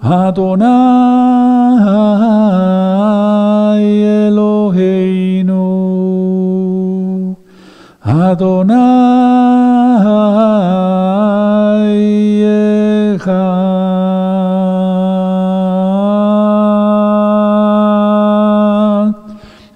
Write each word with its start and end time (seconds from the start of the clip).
Adonai 0.00 0.64
Eloheinu 4.24 5.60
Adonai 8.02 8.80
Echad. 13.16 13.50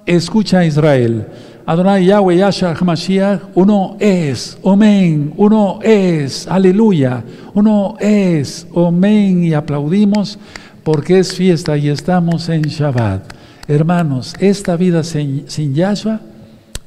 Escucha 0.06 0.64
Israel. 0.64 1.43
Adonai 1.66 2.04
Yahweh 2.04 2.36
Yahshua 2.36 2.74
Hamashiach, 2.74 3.40
uno 3.54 3.96
es, 3.98 4.58
amén, 4.62 5.32
uno 5.36 5.78
es, 5.82 6.46
aleluya, 6.46 7.24
uno 7.54 7.96
es, 7.98 8.66
amén, 8.76 9.44
y 9.44 9.54
aplaudimos 9.54 10.38
porque 10.82 11.18
es 11.20 11.34
fiesta 11.34 11.78
y 11.78 11.88
estamos 11.88 12.50
en 12.50 12.62
Shabbat. 12.62 13.32
Hermanos, 13.66 14.34
esta 14.40 14.76
vida 14.76 15.02
sin, 15.02 15.44
sin 15.48 15.74
Yahshua 15.74 16.20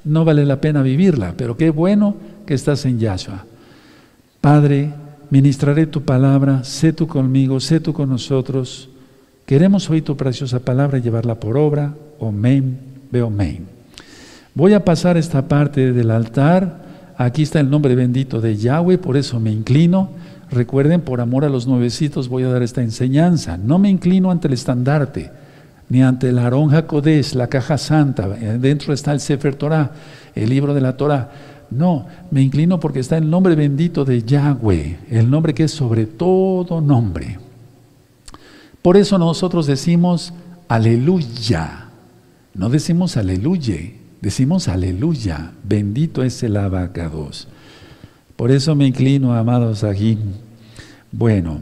no 0.03 0.23
vale 0.23 0.45
la 0.45 0.61
pena 0.61 0.83
vivirla, 0.83 1.33
pero 1.35 1.57
qué 1.57 1.71
bueno 1.71 2.15
que 2.45 2.53
estás 2.53 2.85
en 2.85 2.99
Yahshua. 2.99 3.45
Padre, 4.41 4.93
ministraré 5.31 5.87
tu 5.87 6.03
palabra, 6.03 6.63
sé 6.63 6.93
tú 6.93 7.07
conmigo, 7.07 7.59
sé 7.59 7.79
tú 7.79 7.93
con 7.93 8.09
nosotros. 8.09 8.89
Queremos 9.47 9.89
oír 9.89 10.03
tu 10.03 10.15
preciosa 10.15 10.59
palabra 10.59 10.99
y 10.99 11.01
llevarla 11.01 11.35
por 11.35 11.57
obra. 11.57 11.95
Amén, 12.21 12.77
veo 13.11 13.25
amén. 13.25 13.76
Voy 14.57 14.73
a 14.73 14.83
pasar 14.83 15.17
esta 15.17 15.47
parte 15.47 15.93
del 15.93 16.09
altar. 16.09 16.79
Aquí 17.15 17.43
está 17.43 17.59
el 17.59 17.69
nombre 17.69 17.93
bendito 17.93 18.41
de 18.41 18.57
Yahweh, 18.57 18.97
por 18.97 19.15
eso 19.15 19.39
me 19.39 19.51
inclino. 19.51 20.09
Recuerden, 20.49 21.01
por 21.01 21.21
amor 21.21 21.45
a 21.45 21.49
los 21.49 21.67
nuevecitos 21.67 22.27
voy 22.27 22.41
a 22.41 22.49
dar 22.49 22.63
esta 22.63 22.81
enseñanza. 22.81 23.55
No 23.55 23.77
me 23.77 23.87
inclino 23.87 24.31
ante 24.31 24.47
el 24.47 24.55
estandarte, 24.55 25.29
ni 25.89 26.01
ante 26.01 26.29
el 26.29 26.39
Aarón 26.39 26.71
Kodesh, 26.87 27.35
la 27.35 27.45
caja 27.45 27.77
santa. 27.77 28.27
Dentro 28.27 28.95
está 28.95 29.11
el 29.11 29.19
Sefer 29.19 29.53
Torah, 29.53 29.91
el 30.33 30.49
libro 30.49 30.73
de 30.73 30.81
la 30.81 30.97
Torah. 30.97 31.29
No, 31.69 32.07
me 32.31 32.41
inclino 32.41 32.79
porque 32.79 33.01
está 33.01 33.15
el 33.15 33.29
nombre 33.29 33.53
bendito 33.53 34.05
de 34.05 34.23
Yahweh, 34.23 35.01
el 35.11 35.29
nombre 35.29 35.53
que 35.53 35.65
es 35.65 35.71
sobre 35.71 36.07
todo 36.07 36.81
nombre. 36.81 37.37
Por 38.81 38.97
eso 38.97 39.19
nosotros 39.19 39.67
decimos 39.67 40.33
aleluya, 40.67 41.89
no 42.55 42.69
decimos 42.69 43.17
aleluya. 43.17 43.75
Decimos 44.21 44.67
aleluya, 44.67 45.51
bendito 45.63 46.23
es 46.23 46.41
el 46.41 46.57
abacados. 46.57 47.47
Por 48.35 48.51
eso 48.51 48.75
me 48.75 48.87
inclino, 48.87 49.33
amados 49.33 49.83
aquí. 49.83 50.17
Bueno, 51.11 51.61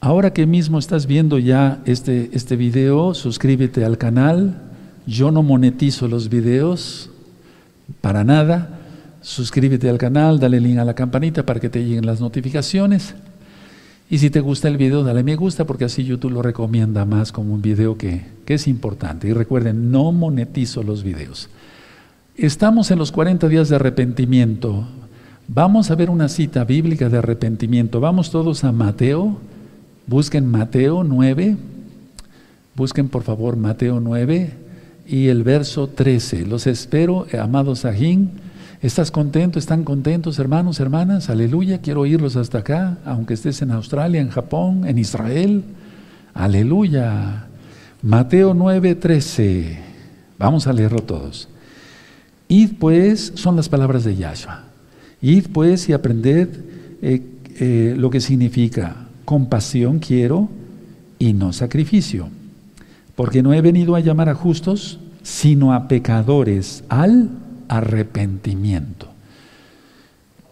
ahora 0.00 0.32
que 0.32 0.46
mismo 0.46 0.78
estás 0.78 1.06
viendo 1.06 1.38
ya 1.38 1.80
este, 1.84 2.30
este 2.32 2.56
video, 2.56 3.14
suscríbete 3.14 3.84
al 3.84 3.98
canal. 3.98 4.62
Yo 5.06 5.30
no 5.30 5.42
monetizo 5.42 6.08
los 6.08 6.28
videos 6.28 7.10
para 8.00 8.24
nada. 8.24 8.80
Suscríbete 9.20 9.88
al 9.88 9.98
canal, 9.98 10.38
dale 10.38 10.60
link 10.60 10.78
a 10.78 10.84
la 10.84 10.94
campanita 10.94 11.44
para 11.44 11.60
que 11.60 11.68
te 11.68 11.84
lleguen 11.84 12.06
las 12.06 12.20
notificaciones. 12.20 13.14
Y 14.10 14.18
si 14.18 14.30
te 14.30 14.40
gusta 14.40 14.68
el 14.68 14.78
video, 14.78 15.04
dale 15.04 15.22
me 15.22 15.36
gusta 15.36 15.66
porque 15.66 15.84
así 15.84 16.04
YouTube 16.04 16.32
lo 16.32 16.42
recomienda 16.42 17.04
más 17.04 17.30
como 17.30 17.52
un 17.52 17.60
video 17.60 17.98
que, 17.98 18.24
que, 18.46 18.54
es 18.54 18.66
importante. 18.66 19.28
Y 19.28 19.32
recuerden, 19.34 19.90
no 19.90 20.12
monetizo 20.12 20.82
los 20.82 21.02
videos. 21.02 21.50
Estamos 22.34 22.90
en 22.90 22.98
los 22.98 23.12
40 23.12 23.48
días 23.48 23.68
de 23.68 23.76
arrepentimiento. 23.76 24.86
Vamos 25.46 25.90
a 25.90 25.94
ver 25.94 26.08
una 26.08 26.28
cita 26.28 26.64
bíblica 26.64 27.10
de 27.10 27.18
arrepentimiento. 27.18 28.00
Vamos 28.00 28.30
todos 28.30 28.64
a 28.64 28.72
Mateo. 28.72 29.38
Busquen 30.06 30.46
Mateo 30.46 31.04
9. 31.04 31.56
Busquen 32.74 33.08
por 33.08 33.24
favor 33.24 33.56
Mateo 33.56 34.00
9 34.00 34.52
y 35.06 35.28
el 35.28 35.42
verso 35.42 35.88
13. 35.88 36.46
Los 36.46 36.66
espero, 36.66 37.26
amados 37.38 37.84
Ajín 37.84 38.47
¿Estás 38.80 39.10
contento? 39.10 39.58
¿Están 39.58 39.82
contentos, 39.82 40.38
hermanos, 40.38 40.78
hermanas? 40.78 41.30
Aleluya, 41.30 41.80
quiero 41.80 42.02
oírlos 42.02 42.36
hasta 42.36 42.58
acá, 42.58 42.98
aunque 43.04 43.34
estés 43.34 43.60
en 43.60 43.72
Australia, 43.72 44.20
en 44.20 44.28
Japón, 44.28 44.86
en 44.86 44.98
Israel. 44.98 45.64
Aleluya. 46.32 47.48
Mateo 48.02 48.54
9:13. 48.54 49.78
Vamos 50.38 50.68
a 50.68 50.72
leerlo 50.72 51.00
todos. 51.00 51.48
Id 52.46 52.74
pues, 52.78 53.32
son 53.34 53.56
las 53.56 53.68
palabras 53.68 54.04
de 54.04 54.14
Yahshua. 54.14 54.62
Id 55.22 55.46
pues 55.52 55.88
y 55.88 55.92
aprended 55.92 56.48
eh, 57.02 57.22
eh, 57.58 57.96
lo 57.98 58.10
que 58.10 58.20
significa 58.20 59.08
compasión 59.24 59.98
quiero 59.98 60.48
y 61.18 61.32
no 61.32 61.52
sacrificio. 61.52 62.28
Porque 63.16 63.42
no 63.42 63.52
he 63.52 63.60
venido 63.60 63.96
a 63.96 64.00
llamar 64.00 64.28
a 64.28 64.36
justos, 64.36 65.00
sino 65.24 65.72
a 65.72 65.88
pecadores 65.88 66.84
al 66.88 67.28
arrepentimiento. 67.68 69.08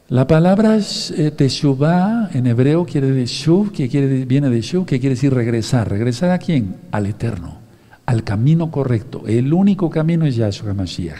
La 0.08 0.28
palabra 0.28 0.78
eh, 0.78 1.32
teshuvah 1.32 2.30
en 2.32 2.46
hebreo 2.46 2.86
quiere 2.86 3.10
decir 3.10 3.72
que 3.74 3.88
quiere, 3.88 4.24
viene 4.24 4.50
de 4.50 4.60
shuv, 4.60 4.86
que 4.86 5.00
quiere 5.00 5.16
decir 5.16 5.34
regresar. 5.34 5.90
¿Regresar 5.90 6.30
a 6.30 6.38
quién? 6.38 6.76
Al 6.92 7.06
eterno, 7.06 7.58
al 8.06 8.22
camino 8.22 8.70
correcto. 8.70 9.24
El 9.26 9.52
único 9.52 9.90
camino 9.90 10.24
es 10.24 10.36
Yahshua 10.36 10.74
Mashiach. 10.74 11.18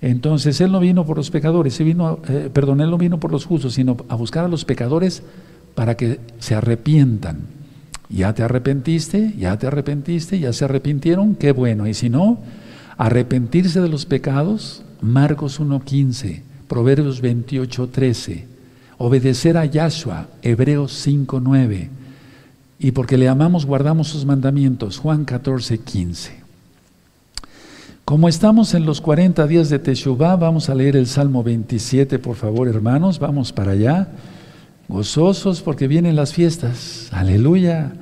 Entonces 0.00 0.60
Él 0.60 0.70
no 0.70 0.78
vino 0.78 1.04
por 1.04 1.16
los 1.16 1.30
pecadores, 1.30 1.78
él 1.80 1.86
vino, 1.86 2.20
eh, 2.28 2.48
perdón, 2.52 2.80
Él 2.80 2.90
no 2.90 2.98
vino 2.98 3.18
por 3.18 3.32
los 3.32 3.44
justos, 3.44 3.74
sino 3.74 3.96
a 4.08 4.14
buscar 4.14 4.44
a 4.44 4.48
los 4.48 4.64
pecadores 4.64 5.22
para 5.74 5.96
que 5.96 6.20
se 6.38 6.54
arrepientan. 6.54 7.38
Ya 8.08 8.34
te 8.34 8.44
arrepentiste, 8.44 9.34
ya 9.36 9.58
te 9.58 9.66
arrepentiste, 9.66 10.38
ya 10.38 10.52
se 10.52 10.64
arrepintieron, 10.64 11.34
qué 11.34 11.50
bueno. 11.50 11.88
Y 11.88 11.94
si 11.94 12.08
no, 12.08 12.38
arrepentirse 12.98 13.80
de 13.80 13.88
los 13.88 14.06
pecados 14.06 14.84
Marcos 15.02 15.60
1.15, 15.60 16.42
Proverbios 16.68 17.22
28.13, 17.22 18.44
obedecer 18.98 19.56
a 19.58 19.66
Yahshua, 19.66 20.28
Hebreos 20.42 21.06
5.9, 21.06 21.88
y 22.78 22.92
porque 22.92 23.18
le 23.18 23.28
amamos 23.28 23.66
guardamos 23.66 24.08
sus 24.08 24.24
mandamientos, 24.24 24.98
Juan 24.98 25.26
14.15. 25.26 26.30
Como 28.04 28.28
estamos 28.28 28.74
en 28.74 28.86
los 28.86 29.00
40 29.00 29.46
días 29.46 29.68
de 29.68 29.78
Teshuvah, 29.78 30.36
vamos 30.36 30.68
a 30.68 30.74
leer 30.74 30.96
el 30.96 31.06
Salmo 31.06 31.42
27, 31.42 32.18
por 32.18 32.36
favor, 32.36 32.68
hermanos, 32.68 33.18
vamos 33.18 33.52
para 33.52 33.72
allá, 33.72 34.08
gozosos 34.88 35.62
porque 35.62 35.88
vienen 35.88 36.16
las 36.16 36.32
fiestas, 36.32 37.08
aleluya 37.10 37.92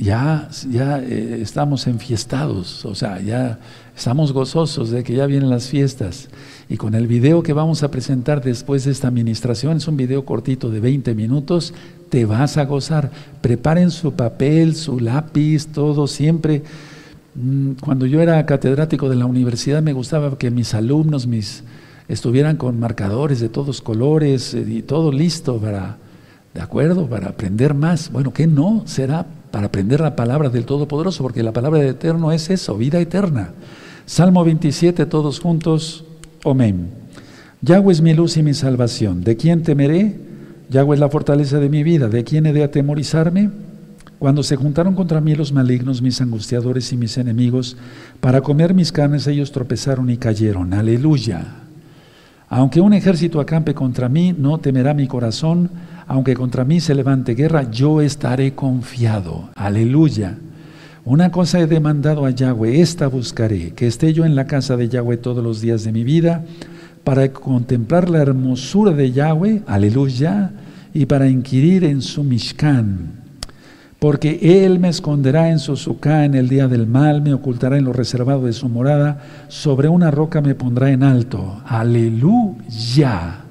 ya, 0.00 0.48
ya 0.68 0.98
eh, 1.00 1.40
estamos 1.42 1.86
enfiestados, 1.86 2.84
o 2.86 2.94
sea, 2.94 3.20
ya 3.20 3.58
estamos 4.00 4.32
gozosos 4.32 4.88
de 4.88 5.04
que 5.04 5.12
ya 5.12 5.26
vienen 5.26 5.50
las 5.50 5.68
fiestas. 5.68 6.30
Y 6.70 6.78
con 6.78 6.94
el 6.94 7.06
video 7.06 7.42
que 7.42 7.52
vamos 7.52 7.82
a 7.82 7.90
presentar 7.90 8.42
después 8.42 8.86
de 8.86 8.92
esta 8.92 9.08
administración, 9.08 9.76
es 9.76 9.88
un 9.88 9.98
video 9.98 10.24
cortito 10.24 10.70
de 10.70 10.80
20 10.80 11.14
minutos, 11.14 11.74
te 12.08 12.24
vas 12.24 12.56
a 12.56 12.64
gozar. 12.64 13.10
Preparen 13.42 13.90
su 13.90 14.12
papel, 14.14 14.74
su 14.74 15.00
lápiz, 15.00 15.66
todo 15.66 16.06
siempre. 16.06 16.62
Mm, 17.34 17.72
cuando 17.72 18.06
yo 18.06 18.22
era 18.22 18.46
catedrático 18.46 19.10
de 19.10 19.16
la 19.16 19.26
universidad 19.26 19.82
me 19.82 19.92
gustaba 19.92 20.38
que 20.38 20.50
mis 20.50 20.72
alumnos 20.72 21.26
mis, 21.26 21.62
estuvieran 22.08 22.56
con 22.56 22.80
marcadores 22.80 23.38
de 23.38 23.50
todos 23.50 23.82
colores 23.82 24.54
eh, 24.54 24.64
y 24.66 24.80
todo 24.80 25.12
listo 25.12 25.58
para, 25.58 25.98
¿de 26.54 26.62
acuerdo? 26.62 27.06
Para 27.06 27.28
aprender 27.28 27.74
más. 27.74 28.10
Bueno, 28.10 28.32
¿qué 28.32 28.46
no? 28.46 28.82
Será 28.86 29.26
para 29.50 29.66
aprender 29.66 30.00
la 30.00 30.16
palabra 30.16 30.48
del 30.48 30.64
Todopoderoso, 30.64 31.22
porque 31.22 31.42
la 31.42 31.52
palabra 31.52 31.80
del 31.80 31.90
Eterno 31.90 32.32
es 32.32 32.48
eso, 32.48 32.78
vida 32.78 32.98
eterna. 32.98 33.50
Salmo 34.10 34.42
27, 34.44 35.06
todos 35.06 35.38
juntos, 35.38 36.04
amén. 36.44 36.90
Yahweh 37.62 37.92
es 37.92 38.00
mi 38.00 38.12
luz 38.12 38.36
y 38.36 38.42
mi 38.42 38.54
salvación. 38.54 39.22
¿De 39.22 39.36
quién 39.36 39.62
temeré? 39.62 40.16
Yahweh 40.68 40.94
es 40.94 41.00
la 41.00 41.08
fortaleza 41.08 41.60
de 41.60 41.68
mi 41.68 41.84
vida. 41.84 42.08
¿De 42.08 42.24
quién 42.24 42.44
he 42.46 42.52
de 42.52 42.64
atemorizarme? 42.64 43.50
Cuando 44.18 44.42
se 44.42 44.56
juntaron 44.56 44.96
contra 44.96 45.20
mí 45.20 45.36
los 45.36 45.52
malignos, 45.52 46.02
mis 46.02 46.20
angustiadores 46.20 46.92
y 46.92 46.96
mis 46.96 47.18
enemigos, 47.18 47.76
para 48.18 48.40
comer 48.40 48.74
mis 48.74 48.90
carnes 48.90 49.28
ellos 49.28 49.52
tropezaron 49.52 50.10
y 50.10 50.16
cayeron. 50.16 50.74
Aleluya. 50.74 51.44
Aunque 52.48 52.80
un 52.80 52.94
ejército 52.94 53.38
acampe 53.38 53.74
contra 53.74 54.08
mí, 54.08 54.34
no 54.36 54.58
temerá 54.58 54.92
mi 54.92 55.06
corazón 55.06 55.70
aunque 56.08 56.34
contra 56.34 56.64
mí 56.64 56.80
se 56.80 56.96
levante 56.96 57.36
guerra, 57.36 57.70
yo 57.70 58.00
estaré 58.00 58.56
confiado. 58.56 59.50
Aleluya. 59.54 60.36
Una 61.04 61.30
cosa 61.30 61.60
he 61.60 61.66
demandado 61.66 62.26
a 62.26 62.30
Yahweh, 62.30 62.82
esta 62.82 63.06
buscaré, 63.06 63.70
que 63.70 63.86
esté 63.86 64.12
yo 64.12 64.26
en 64.26 64.34
la 64.34 64.46
casa 64.46 64.76
de 64.76 64.88
Yahweh 64.88 65.16
todos 65.16 65.42
los 65.42 65.62
días 65.62 65.82
de 65.82 65.92
mi 65.92 66.04
vida, 66.04 66.44
para 67.04 67.32
contemplar 67.32 68.10
la 68.10 68.20
hermosura 68.20 68.92
de 68.92 69.10
Yahweh, 69.10 69.62
aleluya, 69.66 70.50
y 70.92 71.06
para 71.06 71.26
inquirir 71.28 71.84
en 71.84 72.02
su 72.02 72.22
Mishkan. 72.22 73.18
porque 73.98 74.64
Él 74.64 74.78
me 74.78 74.88
esconderá 74.88 75.50
en 75.50 75.58
su 75.58 75.98
en 76.02 76.34
el 76.34 76.48
día 76.48 76.68
del 76.68 76.86
mal, 76.86 77.20
me 77.20 77.34
ocultará 77.34 77.76
en 77.76 77.84
lo 77.84 77.92
reservado 77.92 78.46
de 78.46 78.52
su 78.52 78.68
morada, 78.68 79.22
sobre 79.48 79.88
una 79.88 80.10
roca 80.10 80.40
me 80.40 80.54
pondrá 80.54 80.90
en 80.90 81.02
alto. 81.02 81.62
Aleluya. 81.66 83.44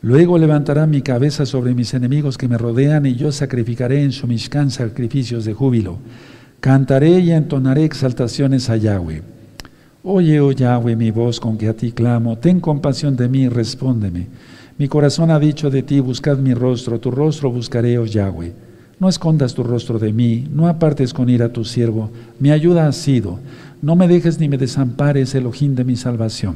Luego 0.00 0.38
levantará 0.38 0.86
mi 0.86 1.02
cabeza 1.02 1.44
sobre 1.44 1.74
mis 1.74 1.92
enemigos 1.94 2.38
que 2.38 2.46
me 2.46 2.58
rodean 2.58 3.06
y 3.06 3.14
yo 3.14 3.32
sacrificaré 3.32 4.02
en 4.04 4.12
su 4.12 4.26
mishkan 4.28 4.70
sacrificios 4.70 5.44
de 5.44 5.54
júbilo. 5.54 5.98
Cantaré 6.64 7.20
y 7.20 7.30
entonaré 7.30 7.84
exaltaciones 7.84 8.70
a 8.70 8.78
Yahweh. 8.78 9.20
Oye, 10.02 10.40
oh 10.40 10.50
Yahweh, 10.50 10.96
mi 10.96 11.10
voz 11.10 11.38
con 11.38 11.58
que 11.58 11.68
a 11.68 11.76
ti 11.76 11.92
clamo, 11.92 12.38
ten 12.38 12.58
compasión 12.58 13.16
de 13.16 13.28
mí 13.28 13.50
respóndeme. 13.50 14.28
Mi 14.78 14.88
corazón 14.88 15.30
ha 15.30 15.38
dicho 15.38 15.68
de 15.68 15.82
ti, 15.82 16.00
buscad 16.00 16.38
mi 16.38 16.54
rostro, 16.54 16.98
tu 17.00 17.10
rostro 17.10 17.50
buscaré, 17.50 17.98
oh 17.98 18.06
Yahweh. 18.06 18.54
No 18.98 19.10
escondas 19.10 19.52
tu 19.52 19.62
rostro 19.62 19.98
de 19.98 20.14
mí, 20.14 20.48
no 20.50 20.66
apartes 20.66 21.12
con 21.12 21.28
ira 21.28 21.44
a 21.44 21.52
tu 21.52 21.66
siervo, 21.66 22.10
mi 22.38 22.50
ayuda 22.50 22.88
ha 22.88 22.92
sido, 22.92 23.40
no 23.82 23.94
me 23.94 24.08
dejes 24.08 24.40
ni 24.40 24.48
me 24.48 24.56
desampares, 24.56 25.34
ojín 25.34 25.74
de 25.74 25.84
mi 25.84 25.96
salvación. 25.96 26.54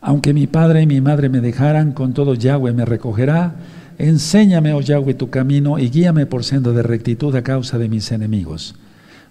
Aunque 0.00 0.32
mi 0.32 0.46
padre 0.46 0.80
y 0.80 0.86
mi 0.86 1.02
madre 1.02 1.28
me 1.28 1.42
dejaran, 1.42 1.92
con 1.92 2.14
todo 2.14 2.32
Yahweh 2.32 2.72
me 2.72 2.86
recogerá. 2.86 3.54
Enséñame, 3.98 4.72
oh 4.72 4.80
Yahweh, 4.80 5.14
tu 5.14 5.30
camino 5.30 5.78
y 5.78 5.90
guíame 5.90 6.26
por 6.26 6.44
senda 6.44 6.72
de 6.72 6.82
rectitud 6.82 7.34
a 7.36 7.42
causa 7.42 7.78
de 7.78 7.88
mis 7.88 8.10
enemigos. 8.12 8.74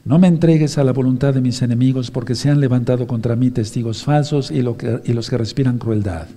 No 0.03 0.17
me 0.17 0.27
entregues 0.27 0.77
a 0.77 0.83
la 0.83 0.93
voluntad 0.93 1.33
de 1.33 1.41
mis 1.41 1.61
enemigos, 1.61 2.09
porque 2.09 2.33
se 2.33 2.49
han 2.49 2.59
levantado 2.59 3.05
contra 3.05 3.35
mí 3.35 3.51
testigos 3.51 4.03
falsos 4.03 4.49
y, 4.49 4.61
los 4.63 5.29
que 5.29 5.37
respiran 5.37 5.77
crueldad. 5.77 6.27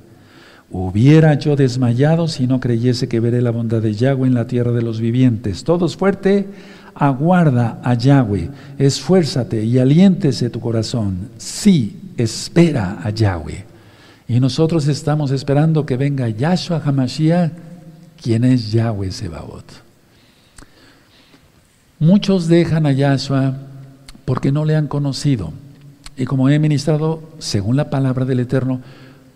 Hubiera 0.71 1.39
yo 1.39 1.57
desmayado 1.57 2.29
si 2.29 2.47
no 2.47 2.61
creyese 2.61 3.09
que 3.09 3.21
veré 3.21 3.41
la 3.41 3.51
bondad 3.51 3.81
de 3.81 3.95
Yahweh 3.95 4.27
en 4.27 4.35
la 4.35 4.47
tierra 4.47 4.73
de 4.73 4.83
los 4.83 5.01
vivientes. 5.01 5.65
Todos 5.65 5.97
fuerte, 5.97 6.47
aguarda 6.95 7.81
a 7.83 7.95
Yahweh, 7.95 8.51
esfuérzate 8.79 9.65
y 9.65 9.79
aliéntese 9.79 10.51
tu 10.51 10.61
corazón. 10.61 11.31
Sí, 11.39 11.97
espera 12.17 12.99
a 13.03 13.11
Yahweh. 13.11 13.65
Y 14.29 14.41
nosotros 14.41 14.89
estamos 14.89 15.31
esperando 15.31 15.87
que 15.87 15.97
venga 15.97 16.29
Yahshua 16.29 16.83
Hamashiach, 16.85 17.53
quien 18.23 18.45
es 18.45 18.73
Yahweh 18.73 19.11
Sebaot. 19.11 19.65
Muchos 21.99 22.49
dejan 22.49 22.87
a 22.87 22.93
Yahshua 22.93 23.57
porque 24.25 24.53
no 24.53 24.65
le 24.65 24.77
han 24.77 24.89
conocido. 24.89 25.53
Y 26.17 26.25
como 26.27 26.49
he 26.49 26.59
ministrado, 26.59 27.23
según 27.39 27.77
la 27.77 27.91
palabra 27.91 28.25
del 28.25 28.41
Eterno, 28.41 28.81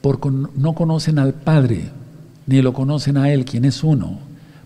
porque 0.00 0.28
no 0.30 0.74
conocen 0.74 1.18
al 1.18 1.34
Padre, 1.34 1.90
ni 2.46 2.62
lo 2.62 2.72
conocen 2.72 3.16
a 3.16 3.30
Él, 3.32 3.44
quien 3.44 3.64
es 3.64 3.82
uno. 3.82 4.18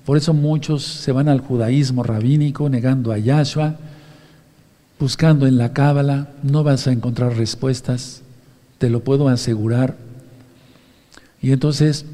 Por 0.05 0.17
eso 0.17 0.35
muchos 0.35 0.83
se 0.83 1.13
van 1.13 1.29
al 1.29 1.41
judaísmo 1.41 2.03
rabínico 2.03 2.69
negando 2.69 3.13
a 3.13 3.19
Yahshua, 3.19 3.77
buscando 4.99 5.47
en 5.47 5.59
la 5.59 5.73
Cábala, 5.73 6.29
no 6.43 6.65
vas 6.65 6.87
a 6.87 6.93
encontrar 6.93 7.37
respuestas, 7.37 8.23
te 8.79 8.91
lo 8.91 9.05
puedo 9.05 9.29
asegurar. 9.29 9.97
Y 11.41 11.53
entonces, 11.53 12.05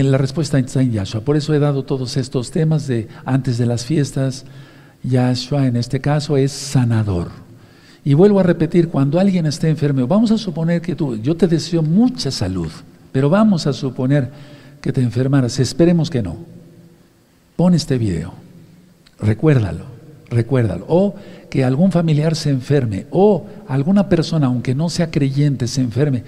en 0.00 0.12
la 0.12 0.18
respuesta 0.18 0.58
está 0.58 0.82
en 0.82 0.92
Yahshua. 0.92 1.22
Por 1.22 1.38
eso 1.38 1.54
he 1.54 1.58
dado 1.58 1.82
todos 1.82 2.18
estos 2.18 2.50
temas 2.50 2.86
de 2.86 3.08
antes 3.24 3.56
de 3.56 3.64
las 3.64 3.86
fiestas. 3.86 4.44
Yahshua 5.02 5.66
en 5.66 5.76
este 5.76 6.00
caso 6.00 6.36
es 6.36 6.52
sanador. 6.52 7.30
Y 8.04 8.12
vuelvo 8.12 8.38
a 8.38 8.42
repetir, 8.42 8.88
cuando 8.88 9.18
alguien 9.18 9.46
esté 9.46 9.70
enfermo, 9.70 10.06
vamos 10.06 10.30
a 10.32 10.36
suponer 10.36 10.82
que 10.82 10.94
tú, 10.94 11.16
yo 11.16 11.34
te 11.34 11.48
deseo 11.48 11.82
mucha 11.82 12.30
salud, 12.30 12.70
pero 13.10 13.30
vamos 13.30 13.66
a 13.66 13.72
suponer 13.72 14.30
que 14.82 14.92
te 14.92 15.00
enfermaras, 15.00 15.58
esperemos 15.58 16.10
que 16.10 16.22
no. 16.22 16.36
Pon 17.56 17.72
este 17.72 17.96
video, 17.96 18.34
recuérdalo, 19.18 19.86
recuérdalo. 20.28 20.84
O 20.88 21.14
que 21.48 21.64
algún 21.64 21.90
familiar 21.90 22.36
se 22.36 22.50
enferme, 22.50 23.06
o 23.10 23.46
alguna 23.66 24.10
persona, 24.10 24.48
aunque 24.48 24.74
no 24.74 24.90
sea 24.90 25.10
creyente, 25.10 25.66
se 25.66 25.80
enferme 25.80 26.22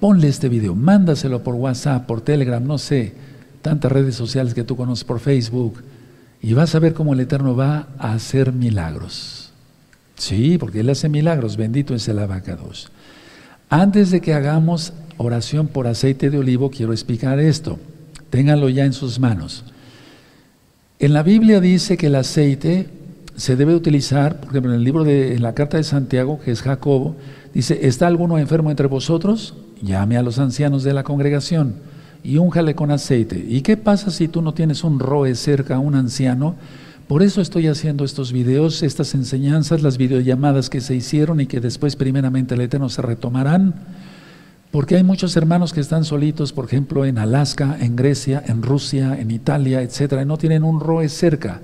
Ponle 0.00 0.28
este 0.28 0.48
video, 0.48 0.74
mándaselo 0.74 1.42
por 1.42 1.54
WhatsApp, 1.54 2.06
por 2.06 2.20
Telegram, 2.20 2.62
no 2.62 2.78
sé, 2.78 3.14
tantas 3.62 3.90
redes 3.90 4.14
sociales 4.14 4.52
que 4.52 4.64
tú 4.64 4.76
conoces 4.76 5.04
por 5.04 5.20
Facebook, 5.20 5.82
y 6.42 6.52
vas 6.52 6.74
a 6.74 6.78
ver 6.78 6.92
cómo 6.92 7.14
el 7.14 7.20
Eterno 7.20 7.56
va 7.56 7.88
a 7.98 8.12
hacer 8.12 8.52
milagros. 8.52 9.50
Sí, 10.16 10.58
porque 10.58 10.80
Él 10.80 10.90
hace 10.90 11.08
milagros, 11.08 11.56
bendito 11.56 11.94
es 11.94 12.06
el 12.08 12.18
abacados. 12.18 12.90
Antes 13.68 14.10
de 14.10 14.20
que 14.20 14.34
hagamos 14.34 14.92
oración 15.16 15.66
por 15.66 15.86
aceite 15.86 16.30
de 16.30 16.38
olivo, 16.38 16.70
quiero 16.70 16.92
explicar 16.92 17.40
esto. 17.40 17.78
Ténganlo 18.30 18.68
ya 18.68 18.84
en 18.84 18.92
sus 18.92 19.18
manos. 19.18 19.64
En 20.98 21.12
la 21.12 21.22
Biblia 21.22 21.60
dice 21.60 21.96
que 21.96 22.06
el 22.06 22.14
aceite 22.14 22.88
se 23.36 23.56
debe 23.56 23.74
utilizar, 23.74 24.40
por 24.40 24.50
ejemplo, 24.50 24.72
en 24.72 24.78
el 24.78 24.84
libro 24.84 25.04
de 25.04 25.34
en 25.34 25.42
la 25.42 25.54
carta 25.54 25.76
de 25.76 25.84
Santiago, 25.84 26.40
que 26.40 26.52
es 26.52 26.62
Jacobo, 26.62 27.16
dice, 27.52 27.86
¿está 27.86 28.06
alguno 28.06 28.38
enfermo 28.38 28.70
entre 28.70 28.86
vosotros? 28.86 29.54
Llame 29.82 30.16
a 30.16 30.22
los 30.22 30.38
ancianos 30.38 30.82
de 30.82 30.92
la 30.92 31.04
congregación 31.04 31.74
y 32.22 32.38
únjale 32.38 32.74
con 32.74 32.90
aceite. 32.90 33.44
¿Y 33.48 33.60
qué 33.60 33.76
pasa 33.76 34.10
si 34.10 34.28
tú 34.28 34.42
no 34.42 34.52
tienes 34.52 34.84
un 34.84 34.98
roe 34.98 35.34
cerca, 35.34 35.78
un 35.78 35.94
anciano? 35.94 36.56
Por 37.08 37.22
eso 37.22 37.40
estoy 37.40 37.68
haciendo 37.68 38.04
estos 38.04 38.32
videos, 38.32 38.82
estas 38.82 39.14
enseñanzas, 39.14 39.82
las 39.82 39.96
videollamadas 39.96 40.68
que 40.68 40.80
se 40.80 40.96
hicieron 40.96 41.40
y 41.40 41.46
que 41.46 41.60
después 41.60 41.94
primeramente 41.94 42.54
el 42.54 42.62
Eterno 42.62 42.88
se 42.88 43.00
retomarán, 43.00 43.74
porque 44.72 44.96
hay 44.96 45.04
muchos 45.04 45.36
hermanos 45.36 45.72
que 45.72 45.80
están 45.80 46.04
solitos, 46.04 46.52
por 46.52 46.64
ejemplo, 46.64 47.04
en 47.04 47.18
Alaska, 47.18 47.76
en 47.80 47.94
Grecia, 47.94 48.42
en 48.44 48.60
Rusia, 48.62 49.16
en 49.20 49.30
Italia, 49.30 49.82
etcétera, 49.82 50.22
y 50.22 50.26
no 50.26 50.36
tienen 50.36 50.64
un 50.64 50.80
roe 50.80 51.08
cerca. 51.08 51.60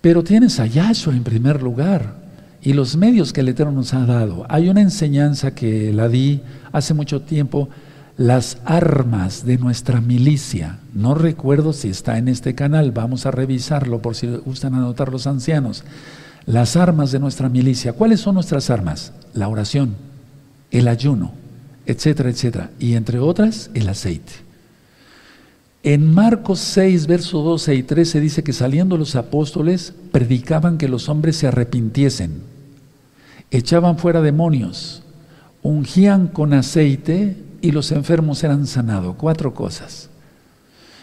Pero 0.00 0.24
tienes 0.24 0.58
a 0.60 0.66
Yahshua 0.66 1.14
en 1.14 1.24
primer 1.24 1.62
lugar 1.62 2.27
y 2.62 2.72
los 2.72 2.96
medios 2.96 3.32
que 3.32 3.40
el 3.40 3.48
Eterno 3.48 3.72
nos 3.72 3.94
ha 3.94 4.04
dado. 4.04 4.46
Hay 4.48 4.68
una 4.68 4.80
enseñanza 4.80 5.54
que 5.54 5.92
la 5.92 6.08
di 6.08 6.40
hace 6.72 6.94
mucho 6.94 7.22
tiempo, 7.22 7.68
las 8.16 8.58
armas 8.64 9.46
de 9.46 9.58
nuestra 9.58 10.00
milicia. 10.00 10.80
No 10.92 11.14
recuerdo 11.14 11.72
si 11.72 11.88
está 11.88 12.18
en 12.18 12.28
este 12.28 12.54
canal, 12.54 12.90
vamos 12.90 13.26
a 13.26 13.30
revisarlo 13.30 14.02
por 14.02 14.16
si 14.16 14.26
gustan 14.26 14.74
anotar 14.74 15.12
los 15.12 15.26
ancianos. 15.26 15.84
Las 16.46 16.76
armas 16.76 17.12
de 17.12 17.20
nuestra 17.20 17.48
milicia. 17.48 17.92
¿Cuáles 17.92 18.20
son 18.20 18.34
nuestras 18.34 18.70
armas? 18.70 19.12
La 19.34 19.48
oración, 19.48 19.94
el 20.70 20.88
ayuno, 20.88 21.32
etcétera, 21.86 22.30
etcétera. 22.30 22.70
Y 22.78 22.94
entre 22.94 23.18
otras, 23.18 23.70
el 23.74 23.88
aceite. 23.88 24.47
En 25.82 26.12
Marcos 26.12 26.58
6, 26.58 27.06
verso 27.06 27.42
12 27.42 27.74
y 27.76 27.82
13 27.82 28.20
dice 28.20 28.42
que 28.42 28.52
saliendo 28.52 28.96
los 28.96 29.14
apóstoles 29.14 29.94
predicaban 30.10 30.76
que 30.76 30.88
los 30.88 31.08
hombres 31.08 31.36
se 31.36 31.46
arrepintiesen, 31.46 32.42
echaban 33.50 33.96
fuera 33.96 34.20
demonios, 34.20 35.02
ungían 35.62 36.28
con 36.28 36.52
aceite 36.52 37.36
y 37.60 37.70
los 37.70 37.92
enfermos 37.92 38.42
eran 38.42 38.66
sanados. 38.66 39.14
Cuatro 39.16 39.54
cosas. 39.54 40.10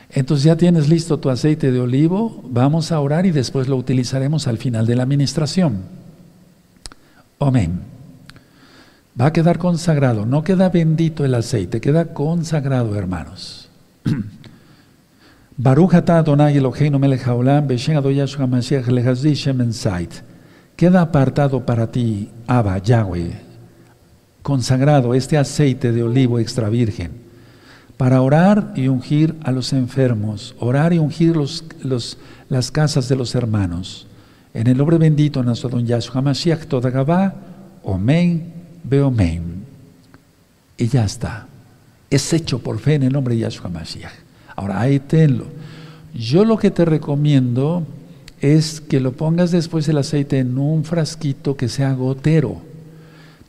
Entonces 0.10 0.46
ya 0.46 0.56
tienes 0.56 0.90
listo 0.90 1.20
tu 1.20 1.30
aceite 1.30 1.72
de 1.72 1.80
olivo, 1.80 2.44
vamos 2.50 2.92
a 2.92 3.00
orar 3.00 3.26
y 3.26 3.32
después 3.32 3.68
lo 3.68 3.78
utilizaremos 3.78 4.48
al 4.48 4.58
final 4.58 4.86
de 4.86 4.96
la 4.96 5.04
administración. 5.04 5.84
Amén. 7.40 7.82
Va 9.20 9.28
a 9.28 9.34
quedar 9.34 9.58
consagrado, 9.58 10.26
no 10.26 10.44
queda 10.44 10.70
bendito 10.70 11.24
el 11.26 11.34
aceite, 11.34 11.80
queda 11.80 12.14
consagrado, 12.14 12.96
hermanos. 12.96 13.70
Queda 20.76 21.02
apartado 21.02 21.66
para 21.66 21.90
ti, 21.90 22.30
Abba, 22.46 22.78
Yahweh, 22.80 23.32
consagrado 24.42 25.14
este 25.14 25.38
aceite 25.38 25.94
de 25.94 26.04
olivo 26.04 26.40
extra 26.40 26.68
virgen, 26.68 27.12
para 27.96 28.22
orar 28.22 28.74
y 28.76 28.90
ungir 28.90 29.36
a 29.46 29.54
los 29.54 29.72
enfermos, 29.72 30.54
orar 30.60 30.92
y 30.92 30.98
ungir 30.98 31.38
los, 31.38 31.64
las 32.50 32.70
casas 32.70 33.08
de 33.08 33.16
los 33.16 33.34
hermanos. 33.34 34.08
En 34.54 34.68
el 34.68 34.78
nombre 34.78 34.98
bendito 34.98 35.40
de 35.40 35.46
nuestro 35.46 35.70
don 35.70 35.86
Yahshua 35.86 36.22
Mashiach, 36.22 36.66
toda 36.66 36.90
Gabá, 36.90 37.34
Omen. 37.82 38.54
Y 40.78 40.88
ya 40.88 41.06
está. 41.06 41.48
Es 42.10 42.34
hecho 42.34 42.60
por 42.60 42.78
fe 42.80 42.96
en 42.96 43.04
el 43.04 43.14
nombre 43.14 43.36
de 43.36 43.42
Yahshua 43.42 43.70
Mashiach. 43.70 44.25
Ahora, 44.56 44.82
ahí 44.82 45.00
tenlo. 45.00 45.46
Yo 46.14 46.46
lo 46.46 46.58
que 46.58 46.72
te 46.72 46.86
recomiendo 46.86 47.86
es 48.42 48.82
que 48.82 49.00
lo 49.00 49.14
pongas 49.14 49.52
después 49.52 49.88
el 49.90 49.98
aceite 49.98 50.40
en 50.40 50.58
un 50.58 50.84
frasquito 50.84 51.58
que 51.58 51.68
sea 51.68 51.94
gotero, 51.94 52.62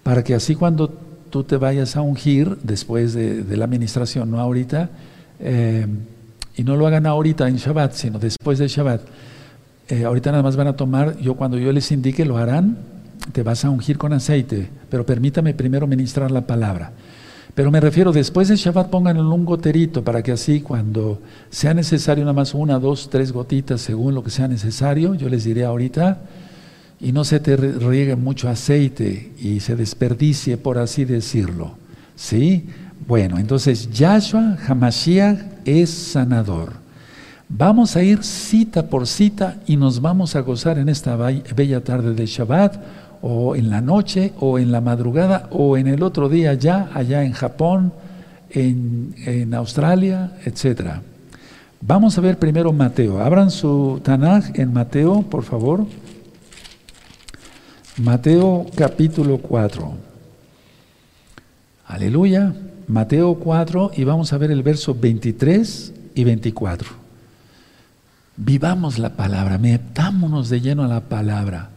para 0.03 0.25
que 0.25 0.35
así 0.35 0.55
cuando 0.55 0.89
tú 1.31 1.45
te 1.45 1.57
vayas 1.57 1.97
a 1.97 2.01
ungir 2.01 2.57
después 2.63 3.15
de, 3.15 3.45
la 3.57 3.65
administración, 3.65 4.31
no 4.31 4.41
ahorita, 4.41 4.91
eh, 5.41 5.87
y 6.57 6.65
no 6.65 6.77
lo 6.77 6.87
hagan 6.87 7.07
ahorita 7.07 7.49
en 7.49 7.57
Shabbat, 7.57 7.93
sino 7.93 8.19
después 8.19 8.59
de 8.59 8.69
Shabbat. 8.69 9.03
Eh, 9.89 10.05
ahorita 10.05 10.31
nada 10.31 10.43
más 10.43 10.57
van 10.57 10.69
a 10.69 10.77
tomar, 10.77 11.19
yo 11.19 11.35
cuando 11.35 11.59
yo 11.59 11.71
les 11.73 11.93
indique 11.93 12.25
lo 12.25 12.39
harán, 12.39 12.79
te 13.33 13.43
vas 13.43 13.65
a 13.65 13.71
ungir 13.71 13.99
con 13.99 14.13
aceite, 14.13 14.69
pero 14.89 15.05
permítame 15.05 15.55
primero 15.55 15.87
ministrar 15.87 16.31
la 16.31 16.47
palabra. 16.47 16.93
Pero 17.55 17.71
me 17.71 17.81
refiero, 17.81 18.13
después 18.13 18.49
del 18.49 18.59
Shabbat 18.59 18.91
pongan 18.91 19.19
un 19.19 19.45
goterito 19.45 20.05
para 20.05 20.23
que 20.23 20.33
así 20.33 20.61
cuando 20.61 21.21
sea 21.49 21.73
necesario 21.73 22.25
nada 22.25 22.35
más 22.35 22.55
una, 22.55 22.79
dos, 22.79 23.09
tres 23.11 23.33
gotitas 23.33 23.81
según 23.81 24.15
lo 24.15 24.23
que 24.23 24.31
sea 24.31 24.49
necesario, 24.49 25.15
yo 25.15 25.29
les 25.29 25.45
diré 25.45 25.65
ahorita, 25.65 26.21
y 27.01 27.13
no 27.13 27.25
se 27.25 27.41
te 27.41 27.57
riegue 27.57 28.17
mucho 28.17 28.49
aceite 28.49 29.33
y 29.39 29.61
se 29.61 29.77
desperdicie, 29.77 30.57
por 30.57 30.79
así 30.79 31.05
decirlo. 31.05 31.77
¿Sí? 32.15 32.67
Bueno, 33.07 33.39
entonces 33.39 33.91
Yahshua 33.91 34.57
Hamashiach 34.67 35.39
es 35.65 35.91
sanador. 35.91 36.73
Vamos 37.49 37.95
a 37.95 38.03
ir 38.03 38.25
cita 38.25 38.89
por 38.89 39.07
cita 39.07 39.59
y 39.67 39.77
nos 39.77 40.01
vamos 40.01 40.35
a 40.35 40.41
gozar 40.41 40.79
en 40.79 40.89
esta 40.89 41.17
bella 41.17 41.85
tarde 41.85 42.15
de 42.15 42.27
Shabbat, 42.27 42.77
o 43.23 43.57
en 43.57 43.71
la 43.71 43.81
noche, 43.81 44.33
o 44.41 44.59
en 44.59 44.73
la 44.73 44.81
madrugada, 44.81 45.49
o 45.51 45.77
en 45.77 45.87
el 45.87 46.03
otro 46.03 46.29
día 46.29 46.55
ya, 46.55 46.91
allá 46.95 47.25
en 47.25 47.33
Japón, 47.33 47.93
en, 48.51 49.15
en 49.25 49.55
Australia, 49.55 50.33
etc. 50.45 51.01
Vamos 51.81 52.17
a 52.19 52.21
ver 52.21 52.39
primero 52.39 52.73
Mateo. 52.73 53.21
Abran 53.21 53.51
su 53.51 54.01
Tanaj 54.03 54.59
en 54.59 54.73
Mateo, 54.73 55.23
por 55.23 55.45
favor. 55.45 55.87
Mateo 57.99 58.67
capítulo 58.75 59.39
4. 59.39 59.95
Aleluya. 61.87 62.55
Mateo 62.89 63.35
4 63.35 63.93
y 63.97 64.05
vamos 64.05 64.33
a 64.33 64.39
ver 64.39 64.51
el 64.51 64.63
verso 64.63 64.95
23 64.95 65.93
y 66.15 66.25
24. 66.25 66.89
Vivamos 68.37 68.99
la 68.99 69.11
palabra, 69.11 69.59
metámonos 69.59 70.49
de 70.49 70.61
lleno 70.61 70.85
a 70.85 70.89
la 70.89 71.01
palabra. 71.01 71.71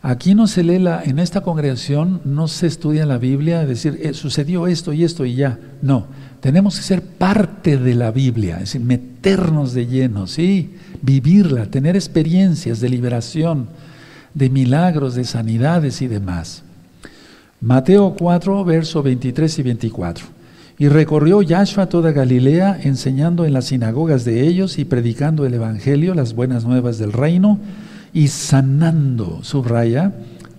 Aquí 0.00 0.34
no 0.34 0.46
se 0.46 0.62
lee 0.62 0.78
la, 0.78 1.02
en 1.02 1.18
esta 1.18 1.40
congregación 1.40 2.20
no 2.24 2.46
se 2.46 2.68
estudia 2.68 3.04
la 3.04 3.18
Biblia, 3.18 3.66
decir, 3.66 3.98
eh, 4.00 4.14
sucedió 4.14 4.66
esto 4.68 4.92
y 4.92 5.02
esto 5.02 5.24
y 5.24 5.34
ya. 5.34 5.58
No, 5.82 6.06
tenemos 6.40 6.76
que 6.76 6.82
ser 6.82 7.02
parte 7.02 7.76
de 7.78 7.94
la 7.94 8.12
Biblia, 8.12 8.56
es 8.56 8.60
decir, 8.72 8.80
meternos 8.80 9.74
de 9.74 9.86
lleno, 9.86 10.26
sí, 10.28 10.74
vivirla, 11.02 11.66
tener 11.66 11.96
experiencias 11.96 12.80
de 12.80 12.88
liberación, 12.88 13.68
de 14.34 14.50
milagros, 14.50 15.16
de 15.16 15.24
sanidades 15.24 16.00
y 16.00 16.06
demás. 16.06 16.62
Mateo 17.60 18.14
4, 18.16 18.64
verso 18.64 19.02
23 19.02 19.58
y 19.58 19.62
24. 19.62 20.26
Y 20.78 20.86
recorrió 20.86 21.42
Yahshua 21.42 21.88
toda 21.88 22.12
Galilea, 22.12 22.78
enseñando 22.84 23.44
en 23.44 23.52
las 23.52 23.64
sinagogas 23.64 24.24
de 24.24 24.46
ellos 24.46 24.78
y 24.78 24.84
predicando 24.84 25.44
el 25.44 25.54
Evangelio, 25.54 26.14
las 26.14 26.34
buenas 26.34 26.64
nuevas 26.64 26.98
del 26.98 27.12
reino, 27.12 27.58
y 28.18 28.26
sanando, 28.26 29.38
subraya, 29.44 30.12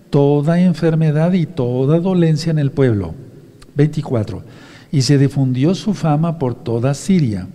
toda 0.09 0.61
enfermedad 0.61 1.33
y 1.33 1.45
toda 1.45 1.99
dolencia 1.99 2.51
en 2.51 2.57
el 2.57 2.71
pueblo. 2.71 3.13
24. 3.75 4.43
Y 4.93 5.01
se 5.01 5.17
difundió 5.17 5.75
su 5.75 5.93
fama 5.93 6.39
por 6.39 6.55
toda 6.55 6.93
Siria. 6.93 7.49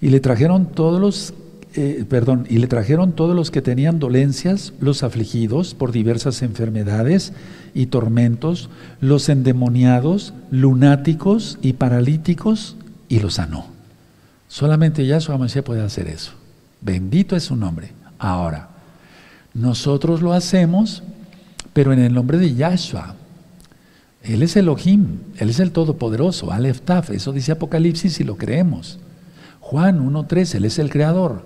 Y 0.00 0.08
le 0.08 0.18
trajeron 0.18 0.66
todos 0.66 1.00
los 1.00 1.34
eh, 1.74 2.04
perdón, 2.08 2.46
y 2.50 2.58
le 2.58 2.66
trajeron 2.66 3.12
todos 3.12 3.36
los 3.36 3.52
que 3.52 3.62
tenían 3.62 4.00
dolencias, 4.00 4.72
los 4.80 5.04
afligidos 5.04 5.74
por 5.74 5.92
diversas 5.92 6.42
enfermedades 6.42 7.32
y 7.74 7.86
tormentos, 7.86 8.70
los 9.00 9.28
endemoniados, 9.28 10.34
lunáticos 10.50 11.60
y 11.62 11.74
paralíticos, 11.74 12.74
y 13.08 13.20
los 13.20 13.34
sanó. 13.34 13.66
Solamente 14.48 15.06
Yahshua 15.06 15.38
Mashiach 15.38 15.64
puede 15.64 15.82
hacer 15.82 16.08
eso. 16.08 16.32
Bendito 16.80 17.36
es 17.36 17.44
su 17.44 17.54
nombre. 17.54 17.92
Ahora, 18.18 18.71
nosotros 19.54 20.22
lo 20.22 20.32
hacemos, 20.32 21.02
pero 21.72 21.92
en 21.92 21.98
el 21.98 22.14
nombre 22.14 22.38
de 22.38 22.54
Yahshua. 22.54 23.16
Él 24.22 24.42
es 24.42 24.56
Elohim, 24.56 25.18
Él 25.36 25.50
es 25.50 25.58
el 25.60 25.72
Todopoderoso, 25.72 26.52
Aleph 26.52 26.80
Taf, 26.80 27.10
eso 27.10 27.32
dice 27.32 27.52
Apocalipsis 27.52 28.20
y 28.20 28.24
lo 28.24 28.36
creemos. 28.36 28.98
Juan 29.60 30.06
1.3, 30.06 30.54
Él 30.54 30.64
es 30.64 30.78
el 30.78 30.90
Creador. 30.90 31.44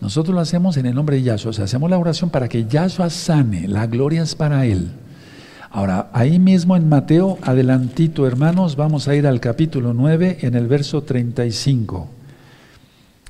Nosotros 0.00 0.34
lo 0.34 0.40
hacemos 0.40 0.76
en 0.76 0.86
el 0.86 0.94
nombre 0.94 1.16
de 1.16 1.22
Yahshua, 1.22 1.50
o 1.50 1.52
sea, 1.52 1.64
hacemos 1.64 1.90
la 1.90 1.98
oración 1.98 2.30
para 2.30 2.48
que 2.48 2.66
Yahshua 2.66 3.10
sane, 3.10 3.68
la 3.68 3.86
gloria 3.86 4.22
es 4.22 4.34
para 4.34 4.66
Él. 4.66 4.90
Ahora, 5.70 6.10
ahí 6.12 6.38
mismo 6.38 6.76
en 6.76 6.88
Mateo, 6.88 7.38
adelantito 7.42 8.26
hermanos, 8.26 8.76
vamos 8.76 9.06
a 9.08 9.14
ir 9.14 9.26
al 9.26 9.40
capítulo 9.40 9.94
9 9.94 10.38
en 10.42 10.54
el 10.54 10.66
verso 10.66 11.02
35. 11.02 12.08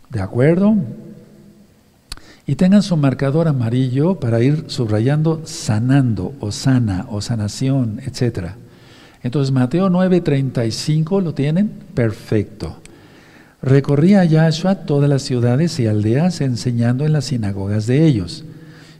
¿De 0.08 0.20
acuerdo? 0.20 0.74
Y 2.46 2.56
tengan 2.56 2.82
su 2.82 2.96
marcador 2.96 3.48
amarillo 3.48 4.16
para 4.16 4.40
ir 4.40 4.64
subrayando 4.68 5.42
sanando 5.44 6.34
o 6.40 6.50
sana 6.50 7.06
o 7.10 7.20
sanación, 7.20 8.00
etc. 8.04 8.52
Entonces, 9.22 9.52
Mateo 9.52 9.90
9, 9.90 10.20
35, 10.20 11.20
¿lo 11.20 11.34
tienen? 11.34 11.70
Perfecto. 11.94 12.76
Recorría 13.62 14.24
Yahshua 14.24 14.86
todas 14.86 15.10
las 15.10 15.22
ciudades 15.22 15.78
y 15.80 15.86
aldeas 15.86 16.40
enseñando 16.40 17.04
en 17.04 17.12
las 17.12 17.26
sinagogas 17.26 17.86
de 17.86 18.06
ellos 18.06 18.44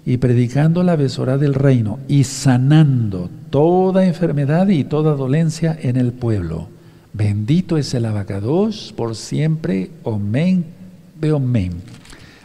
y 0.04 0.18
predicando 0.18 0.82
la 0.82 0.97
besora 0.97 1.38
del 1.38 1.54
reino 1.54 1.99
y 2.09 2.25
sanando 2.25 3.30
toda 3.49 4.04
enfermedad 4.04 4.68
y 4.68 4.85
toda 4.85 5.14
dolencia 5.14 5.76
en 5.80 5.97
el 5.97 6.12
pueblo. 6.12 6.68
Bendito 7.12 7.76
es 7.78 7.92
el 7.94 8.04
abacados 8.04 8.92
por 8.97 9.16
siempre. 9.16 9.90
Omen, 10.04 10.64
omen. 11.32 12.00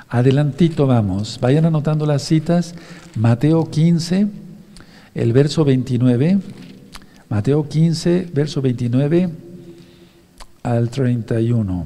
Adelantito 0.10 0.88
vamos. 0.88 1.40
Vayan 1.42 1.66
anotando 1.66 2.06
las 2.06 2.24
citas. 2.24 2.76
Mateo 3.16 3.70
15, 3.70 4.28
el 5.16 5.34
verso 5.34 5.66
29. 5.66 6.40
Mateo 7.30 7.68
15, 7.68 8.30
verso 8.34 8.62
29 8.62 9.30
al 10.64 10.90
31. 10.90 11.86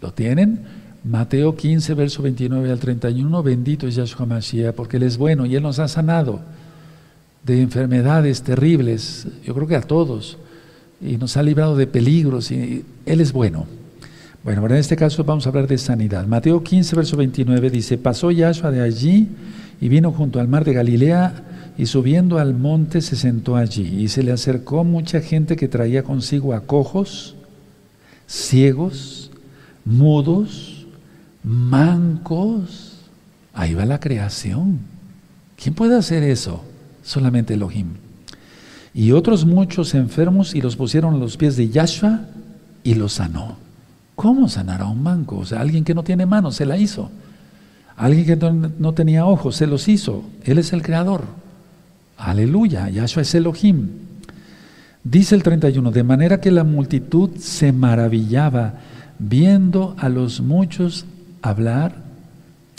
¿Lo 0.00 0.12
tienen? 0.12 0.60
Mateo 1.04 1.56
15, 1.56 1.94
verso 1.94 2.22
29 2.22 2.70
al 2.70 2.78
31, 2.78 3.42
bendito 3.42 3.88
es 3.88 3.96
Yahshua 3.96 4.24
Mashiach, 4.24 4.74
porque 4.74 4.98
Él 4.98 5.02
es 5.02 5.18
bueno 5.18 5.46
y 5.46 5.56
Él 5.56 5.62
nos 5.62 5.80
ha 5.80 5.88
sanado 5.88 6.40
de 7.44 7.60
enfermedades 7.60 8.42
terribles, 8.42 9.26
yo 9.44 9.52
creo 9.52 9.66
que 9.66 9.74
a 9.74 9.80
todos, 9.80 10.38
y 11.00 11.16
nos 11.16 11.36
ha 11.36 11.42
librado 11.42 11.76
de 11.76 11.88
peligros, 11.88 12.52
y 12.52 12.84
Él 13.04 13.20
es 13.20 13.32
bueno. 13.32 13.66
Bueno, 14.44 14.66
en 14.66 14.72
este 14.72 14.96
caso 14.96 15.22
vamos 15.22 15.46
a 15.46 15.50
hablar 15.50 15.68
de 15.68 15.78
sanidad. 15.78 16.26
Mateo 16.26 16.64
15, 16.64 16.96
verso 16.96 17.16
29 17.16 17.70
dice, 17.70 17.96
pasó 17.96 18.32
Yahshua 18.32 18.72
de 18.72 18.80
allí 18.80 19.28
y 19.80 19.88
vino 19.88 20.10
junto 20.10 20.40
al 20.40 20.48
mar 20.48 20.64
de 20.64 20.72
Galilea 20.72 21.44
y 21.78 21.86
subiendo 21.86 22.40
al 22.40 22.52
monte 22.52 23.02
se 23.02 23.14
sentó 23.14 23.54
allí 23.54 24.02
y 24.02 24.08
se 24.08 24.24
le 24.24 24.32
acercó 24.32 24.82
mucha 24.82 25.20
gente 25.20 25.54
que 25.54 25.68
traía 25.68 26.02
consigo 26.02 26.54
a 26.54 26.62
cojos, 26.62 27.36
ciegos, 28.26 29.30
mudos, 29.84 30.86
mancos. 31.44 32.98
Ahí 33.54 33.74
va 33.74 33.86
la 33.86 34.00
creación. 34.00 34.80
¿Quién 35.56 35.76
puede 35.76 35.96
hacer 35.96 36.24
eso? 36.24 36.64
Solamente 37.04 37.54
Elohim. 37.54 37.90
Y 38.92 39.12
otros 39.12 39.44
muchos 39.44 39.94
enfermos 39.94 40.52
y 40.56 40.60
los 40.60 40.74
pusieron 40.74 41.14
a 41.14 41.18
los 41.18 41.36
pies 41.36 41.56
de 41.56 41.68
Yahshua 41.68 42.26
y 42.82 42.94
los 42.94 43.12
sanó. 43.12 43.62
¿Cómo 44.14 44.48
sanará 44.48 44.86
un 44.86 45.02
manco? 45.02 45.38
O 45.38 45.44
sea, 45.44 45.60
alguien 45.60 45.84
que 45.84 45.94
no 45.94 46.04
tiene 46.04 46.26
manos 46.26 46.56
se 46.56 46.66
la 46.66 46.76
hizo. 46.76 47.10
Alguien 47.96 48.26
que 48.26 48.36
no 48.36 48.94
tenía 48.94 49.26
ojos 49.26 49.56
se 49.56 49.66
los 49.66 49.88
hizo. 49.88 50.24
Él 50.44 50.58
es 50.58 50.72
el 50.72 50.82
creador. 50.82 51.24
Aleluya. 52.16 52.88
Yahshua 52.88 53.22
es 53.22 53.34
Elohim. 53.34 53.88
Dice 55.04 55.34
el 55.34 55.42
31, 55.42 55.90
de 55.90 56.04
manera 56.04 56.40
que 56.40 56.50
la 56.50 56.62
multitud 56.62 57.30
se 57.36 57.72
maravillaba 57.72 58.74
viendo 59.18 59.96
a 59.98 60.08
los 60.08 60.40
muchos 60.40 61.06
hablar, 61.42 61.96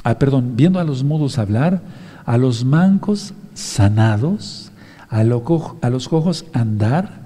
ah, 0.03 0.17
perdón, 0.17 0.55
viendo 0.55 0.79
a 0.79 0.83
los 0.83 1.03
mudos 1.03 1.37
hablar, 1.37 1.81
a 2.25 2.37
los 2.37 2.63
mancos 2.63 3.33
sanados, 3.53 4.71
a, 5.09 5.19
a 5.19 5.89
los 5.89 6.07
cojos 6.07 6.45
andar 6.53 7.21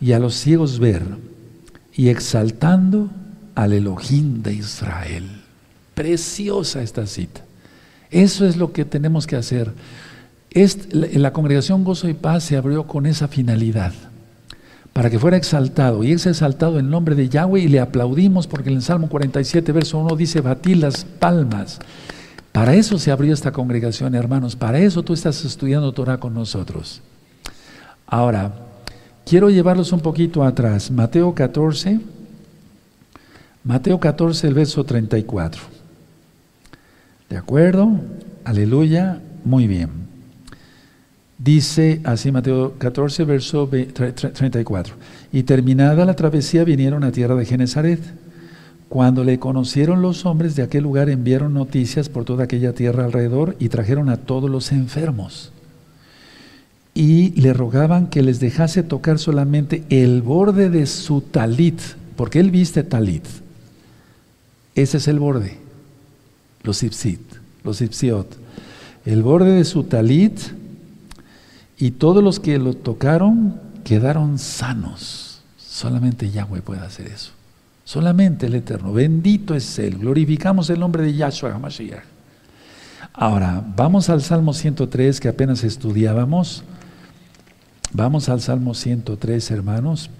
y 0.00 0.12
a 0.12 0.20
los 0.20 0.34
ciegos 0.34 0.78
ver, 0.78 1.02
y 1.94 2.08
exaltando 2.08 3.10
al 3.56 3.72
Elohim 3.72 4.42
de 4.42 4.54
Israel. 4.54 5.24
Preciosa 5.94 6.82
esta 6.82 7.06
cita. 7.06 7.40
Eso 8.10 8.46
es 8.46 8.56
lo 8.56 8.72
que 8.72 8.84
tenemos 8.84 9.26
que 9.26 9.34
hacer. 9.34 9.72
la 10.92 11.32
congregación 11.32 11.82
Gozo 11.82 12.08
y 12.08 12.14
Paz 12.14 12.44
se 12.44 12.56
abrió 12.56 12.86
con 12.86 13.06
esa 13.06 13.26
finalidad 13.26 13.92
para 14.92 15.10
que 15.10 15.18
fuera 15.18 15.36
exaltado. 15.36 16.04
Y 16.04 16.12
es 16.12 16.26
exaltado 16.26 16.78
en 16.78 16.88
nombre 16.88 17.14
de 17.14 17.28
Yahweh 17.28 17.60
y 17.60 17.68
le 17.68 17.80
aplaudimos 17.80 18.46
porque 18.46 18.70
en 18.70 18.76
el 18.76 18.82
Salmo 18.82 19.08
47, 19.08 19.72
verso 19.72 19.98
1 19.98 20.16
dice, 20.16 20.40
batí 20.40 20.74
las 20.74 21.04
palmas. 21.04 21.80
Para 22.52 22.74
eso 22.74 22.98
se 22.98 23.10
abrió 23.10 23.34
esta 23.34 23.52
congregación, 23.52 24.14
hermanos. 24.14 24.56
Para 24.56 24.78
eso 24.78 25.02
tú 25.02 25.12
estás 25.12 25.44
estudiando 25.44 25.92
Torah 25.92 26.18
con 26.18 26.32
nosotros. 26.32 27.02
Ahora, 28.06 28.54
quiero 29.26 29.50
llevarlos 29.50 29.92
un 29.92 30.00
poquito 30.00 30.42
atrás. 30.44 30.90
Mateo 30.90 31.34
14, 31.34 32.00
Mateo 33.66 33.98
14, 33.98 34.46
el 34.46 34.54
verso 34.54 34.84
34. 34.84 35.60
¿De 37.28 37.36
acuerdo? 37.36 37.90
Aleluya. 38.44 39.20
Muy 39.44 39.66
bien. 39.66 39.88
Dice 41.36 42.00
así 42.04 42.30
Mateo 42.30 42.74
14, 42.78 43.24
verso 43.24 43.68
34. 43.68 44.94
Y 45.32 45.42
terminada 45.42 46.04
la 46.04 46.14
travesía 46.14 46.62
vinieron 46.62 47.02
a 47.02 47.10
tierra 47.10 47.34
de 47.34 47.44
Genezaret. 47.44 47.98
Cuando 48.88 49.24
le 49.24 49.40
conocieron 49.40 50.00
los 50.00 50.26
hombres 50.26 50.54
de 50.54 50.62
aquel 50.62 50.84
lugar 50.84 51.10
enviaron 51.10 51.52
noticias 51.52 52.08
por 52.08 52.24
toda 52.24 52.44
aquella 52.44 52.72
tierra 52.72 53.04
alrededor 53.04 53.56
y 53.58 53.68
trajeron 53.68 54.10
a 54.10 54.18
todos 54.18 54.48
los 54.48 54.70
enfermos. 54.70 55.50
Y 56.94 57.32
le 57.40 57.52
rogaban 57.52 58.06
que 58.06 58.22
les 58.22 58.38
dejase 58.38 58.84
tocar 58.84 59.18
solamente 59.18 59.82
el 59.90 60.22
borde 60.22 60.70
de 60.70 60.86
su 60.86 61.20
talit, 61.20 61.80
porque 62.14 62.38
él 62.38 62.52
viste 62.52 62.84
talit. 62.84 63.24
Ese 64.76 64.98
es 64.98 65.08
el 65.08 65.18
borde, 65.18 65.58
los 66.62 66.82
ipsit, 66.82 67.20
los 67.64 67.80
ipsiot. 67.80 68.36
El 69.06 69.22
borde 69.22 69.52
de 69.52 69.64
su 69.64 69.84
talit 69.84 70.38
y 71.78 71.92
todos 71.92 72.22
los 72.22 72.40
que 72.40 72.58
lo 72.58 72.74
tocaron 72.74 73.58
quedaron 73.84 74.38
sanos. 74.38 75.40
Solamente 75.56 76.30
Yahweh 76.30 76.60
puede 76.60 76.80
hacer 76.80 77.06
eso. 77.06 77.32
Solamente 77.84 78.46
el 78.46 78.54
Eterno. 78.54 78.92
Bendito 78.92 79.54
es 79.54 79.78
Él. 79.78 79.98
Glorificamos 79.98 80.68
el 80.70 80.80
nombre 80.80 81.04
de 81.04 81.14
Yahshua 81.14 81.54
HaMashiach. 81.54 82.02
Ahora, 83.12 83.64
vamos 83.76 84.10
al 84.10 84.20
Salmo 84.20 84.52
103 84.52 85.20
que 85.20 85.28
apenas 85.28 85.62
estudiábamos. 85.64 86.64
Vamos 87.92 88.28
al 88.28 88.40
Salmo 88.40 88.74
103, 88.74 89.50
hermanos. 89.52 90.10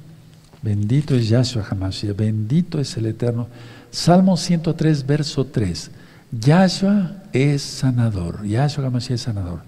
Bendito 0.63 1.15
es 1.17 1.29
Yahshua 1.29 1.67
HaMashiach. 1.69 2.17
Bendito 2.17 2.79
es 2.79 2.97
el 2.97 3.07
Eterno. 3.07 3.49
Salmo 3.91 4.37
103, 4.37 5.07
verso 5.07 5.45
3. 5.45 5.91
Yahshua 6.33 7.23
es 7.33 7.63
sanador. 7.63 8.47
Yahshua 8.47 8.87
HaMashiach 8.87 9.15
es 9.15 9.21
sanador. 9.23 9.61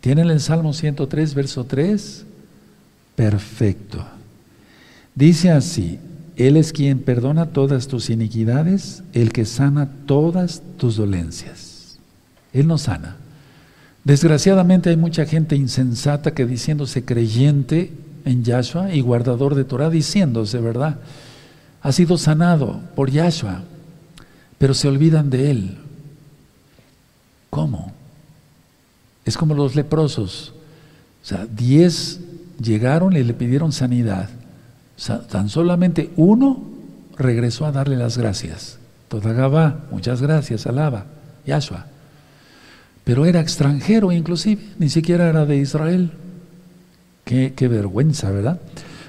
¿Tienen 0.00 0.30
el 0.30 0.40
Salmo 0.40 0.72
103, 0.72 1.34
verso 1.34 1.64
3? 1.64 2.24
Perfecto. 3.14 4.04
Dice 5.14 5.50
así, 5.50 5.98
Él 6.36 6.56
es 6.56 6.72
quien 6.72 7.00
perdona 7.00 7.46
todas 7.46 7.86
tus 7.86 8.10
iniquidades, 8.10 9.02
el 9.12 9.32
que 9.32 9.44
sana 9.44 9.88
todas 10.06 10.62
tus 10.76 10.96
dolencias. 10.96 11.98
Él 12.52 12.66
nos 12.66 12.82
sana. 12.82 13.16
Desgraciadamente 14.04 14.90
hay 14.90 14.96
mucha 14.96 15.26
gente 15.26 15.54
insensata 15.54 16.32
que 16.32 16.46
diciéndose 16.46 17.04
creyente 17.04 17.92
en 18.24 18.42
Yahshua 18.42 18.92
y 18.92 19.00
guardador 19.00 19.54
de 19.54 19.64
Torah, 19.64 19.90
diciéndose, 19.90 20.58
¿verdad? 20.58 20.98
Ha 21.82 21.92
sido 21.92 22.16
sanado 22.16 22.80
por 22.94 23.10
Yahshua, 23.10 23.62
pero 24.58 24.74
se 24.74 24.88
olvidan 24.88 25.30
de 25.30 25.50
Él. 25.50 25.78
¿Cómo? 27.50 27.92
Es 29.24 29.36
como 29.36 29.54
los 29.54 29.74
leprosos. 29.74 30.52
O 31.22 31.26
sea, 31.26 31.46
diez 31.46 32.20
llegaron 32.60 33.16
y 33.16 33.22
le 33.22 33.34
pidieron 33.34 33.72
sanidad. 33.72 34.28
O 34.96 35.00
sea, 35.00 35.20
tan 35.20 35.48
solamente 35.48 36.10
uno 36.16 36.62
regresó 37.18 37.66
a 37.66 37.72
darle 37.72 37.96
las 37.96 38.16
gracias. 38.16 38.78
Toda 39.08 39.84
muchas 39.90 40.22
gracias, 40.22 40.66
alaba, 40.66 41.06
Yahshua. 41.44 41.86
Pero 43.04 43.26
era 43.26 43.40
extranjero 43.40 44.12
inclusive, 44.12 44.62
ni 44.78 44.88
siquiera 44.88 45.28
era 45.28 45.44
de 45.44 45.56
Israel. 45.56 46.12
Qué, 47.24 47.52
qué 47.54 47.68
vergüenza, 47.68 48.30
¿verdad? 48.30 48.60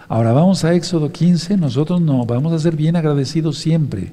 Ahora 0.10 0.33
vamos 0.33 0.65
a 0.65 0.74
Éxodo 0.74 1.12
15, 1.12 1.57
nosotros 1.57 2.01
no, 2.01 2.25
vamos 2.25 2.51
a 2.53 2.60
ser 2.60 2.75
bien 2.75 2.95
agradecidos 2.95 3.57
siempre. 3.57 4.12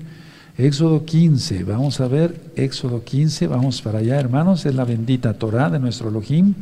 Éxodo 0.56 1.04
15, 1.04 1.64
vamos 1.64 2.00
a 2.00 2.08
ver 2.08 2.40
Éxodo 2.54 3.02
15, 3.02 3.46
vamos 3.48 3.82
para 3.82 3.98
allá 3.98 4.20
hermanos, 4.20 4.66
es 4.66 4.74
la 4.74 4.84
bendita 4.84 5.34
Torah 5.34 5.70
de 5.70 5.78
nuestro 5.78 6.10
Elohim. 6.10 6.54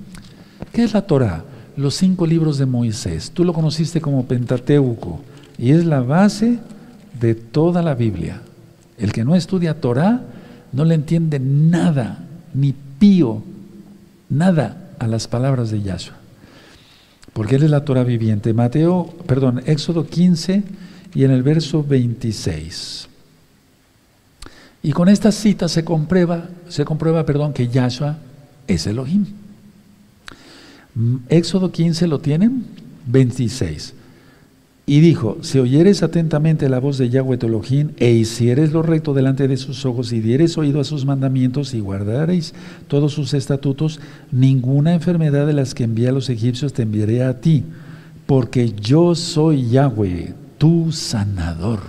¿Qué 0.73 0.85
es 0.85 0.95
la 0.95 1.03
Torah? 1.03 1.45
Los 1.77 1.95
cinco 1.95 2.27
libros 2.27 2.59
de 2.59 2.67
Moisés. 2.67 3.31
Tú 3.33 3.45
lo 3.45 3.53
conociste 3.53 4.01
como 4.01 4.25
Pentateuco 4.25 5.21
y 5.59 5.73
es 5.73 5.85
la 5.85 6.01
base 6.01 6.59
de 7.21 7.35
toda 7.35 7.83
la 7.83 7.95
Biblia. 7.95 8.41
El 8.97 9.13
que 9.13 9.25
no 9.25 9.35
estudia 9.35 9.81
Torah 9.81 10.23
no 10.73 10.85
le 10.85 10.95
entiende 10.95 11.39
nada, 11.39 12.25
ni 12.55 12.75
pío, 12.99 13.43
nada 14.29 14.91
a 14.99 15.07
las 15.07 15.29
palabras 15.29 15.71
de 15.71 15.83
Yahshua. 15.83 16.17
Porque 17.33 17.57
Él 17.57 17.65
es 17.65 17.71
la 17.71 17.85
Torah 17.85 18.05
viviente. 18.05 18.53
Mateo, 18.53 19.15
perdón, 19.27 19.63
Éxodo 19.67 20.07
15 20.07 20.63
y 21.15 21.25
en 21.25 21.31
el 21.31 21.43
verso 21.43 21.85
26. 21.85 23.09
Y 24.83 24.93
con 24.93 25.09
esta 25.09 25.33
cita 25.33 25.69
se 25.69 25.85
comprueba, 25.85 26.49
se 26.69 26.85
comprueba 26.85 27.25
perdón, 27.27 27.53
que 27.53 27.69
Yahshua 27.69 28.19
es 28.67 28.87
Elohim. 28.87 29.27
Mm, 30.95 31.17
Éxodo 31.29 31.73
15 31.73 32.07
lo 32.07 32.21
tienen, 32.21 32.65
26. 33.07 33.95
Y 34.89 35.01
dijo, 35.01 35.37
si 35.43 35.59
oyeres 35.59 36.03
atentamente 36.03 36.71
la 36.71 36.81
voz 36.81 36.97
de 36.97 37.11
Yahweh 37.11 37.37
tu 37.37 37.47
Elohim, 37.47 37.91
e 37.99 38.11
hicieres 38.13 38.73
lo 38.73 38.83
recto 38.83 39.13
delante 39.13 39.47
de 39.47 39.59
sus 39.59 39.85
ojos, 39.85 40.15
y 40.15 40.21
dieres 40.21 40.57
oído 40.57 40.81
a 40.81 40.85
sus 40.85 41.05
mandamientos, 41.05 41.75
y 41.75 41.81
guardaréis 41.81 42.55
todos 42.87 43.13
sus 43.13 43.35
estatutos, 43.35 44.01
ninguna 44.33 44.95
enfermedad 44.95 45.47
de 45.47 45.53
las 45.53 45.75
que 45.75 45.85
envía 45.85 46.09
a 46.09 46.13
los 46.13 46.31
egipcios 46.31 46.73
te 46.73 46.85
enviaré 46.85 47.23
a 47.23 47.39
ti, 47.39 47.65
porque 48.25 48.73
yo 48.73 49.15
soy 49.15 49.69
Yahweh, 49.69 50.33
tu 50.57 50.91
sanador. 50.91 51.81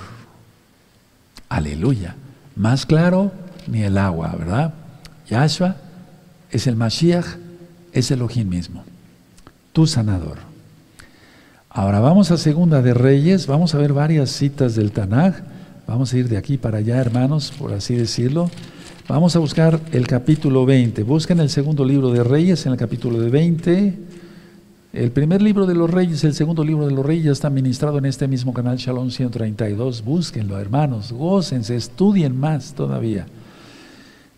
Aleluya. 1.48 2.18
Más 2.58 2.86
claro, 2.86 3.32
ni 3.66 3.82
el 3.82 3.98
agua, 3.98 4.36
¿verdad? 4.38 4.74
Yahshua 5.30 5.78
es 6.52 6.68
el 6.68 6.76
Mashiach, 6.76 7.38
es 7.94 8.12
el 8.12 8.20
Elohim 8.20 8.50
mismo, 8.50 8.84
tu 9.72 9.88
sanador. 9.88 10.49
Ahora 11.72 12.00
vamos 12.00 12.32
a 12.32 12.38
Segunda 12.38 12.82
de 12.82 12.96
Reyes, 12.96 13.46
vamos 13.46 13.76
a 13.76 13.78
ver 13.78 13.94
varias 13.94 14.32
citas 14.32 14.74
del 14.74 14.92
Tanaj, 14.92 15.36
vamos 15.86 16.12
a 16.12 16.18
ir 16.18 16.28
de 16.28 16.36
aquí 16.36 16.58
para 16.58 16.80
allá, 16.80 16.98
hermanos, 16.98 17.54
por 17.56 17.74
así 17.74 17.94
decirlo. 17.94 18.50
Vamos 19.08 19.36
a 19.36 19.40
buscar 19.40 19.80
el 19.92 20.08
capítulo 20.08 20.66
20. 20.66 21.04
Busquen 21.04 21.40
el 21.40 21.50
segundo 21.52 21.86
libro 21.86 22.10
de 22.10 22.24
Reyes 22.24 22.66
en 22.66 22.72
el 22.72 22.78
capítulo 22.80 23.22
de 23.22 23.30
20. 23.30 23.94
El 24.94 25.12
primer 25.12 25.44
libro 25.44 25.68
de 25.68 25.76
los 25.76 25.92
Reyes, 25.92 26.24
el 26.24 26.34
segundo 26.34 26.64
libro 26.64 26.88
de 26.88 26.94
los 26.96 27.06
Reyes 27.06 27.34
está 27.34 27.52
ministrado 27.52 28.00
en 28.00 28.06
este 28.06 28.28
mismo 28.28 28.52
canal 28.52 28.78
Shalom 28.78 29.12
132. 29.12 30.04
Búsquenlo, 30.04 30.58
hermanos, 30.58 31.12
gócense, 31.12 31.76
estudien 31.76 32.36
más 32.36 32.74
todavía. 32.74 33.28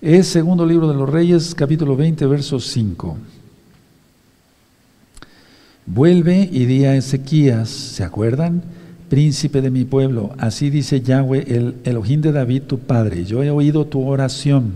Es 0.01 0.27
segundo 0.27 0.65
libro 0.65 0.89
de 0.89 0.95
los 0.95 1.09
Reyes, 1.09 1.55
capítulo 1.55 1.95
20, 1.95 2.25
verso 2.25 2.59
5. 2.59 3.17
Vuelve 5.93 6.49
y 6.51 6.65
di 6.65 6.85
a 6.85 6.95
Ezequías, 6.95 7.69
¿se 7.69 8.03
acuerdan? 8.03 8.63
Príncipe 9.09 9.61
de 9.61 9.71
mi 9.71 9.83
pueblo, 9.83 10.31
así 10.37 10.69
dice 10.69 11.01
Yahweh, 11.01 11.45
el 11.47 11.75
Elohim 11.83 12.21
de 12.21 12.31
David, 12.31 12.63
tu 12.63 12.79
padre. 12.79 13.25
Yo 13.25 13.43
he 13.43 13.49
oído 13.49 13.85
tu 13.85 14.07
oración 14.07 14.73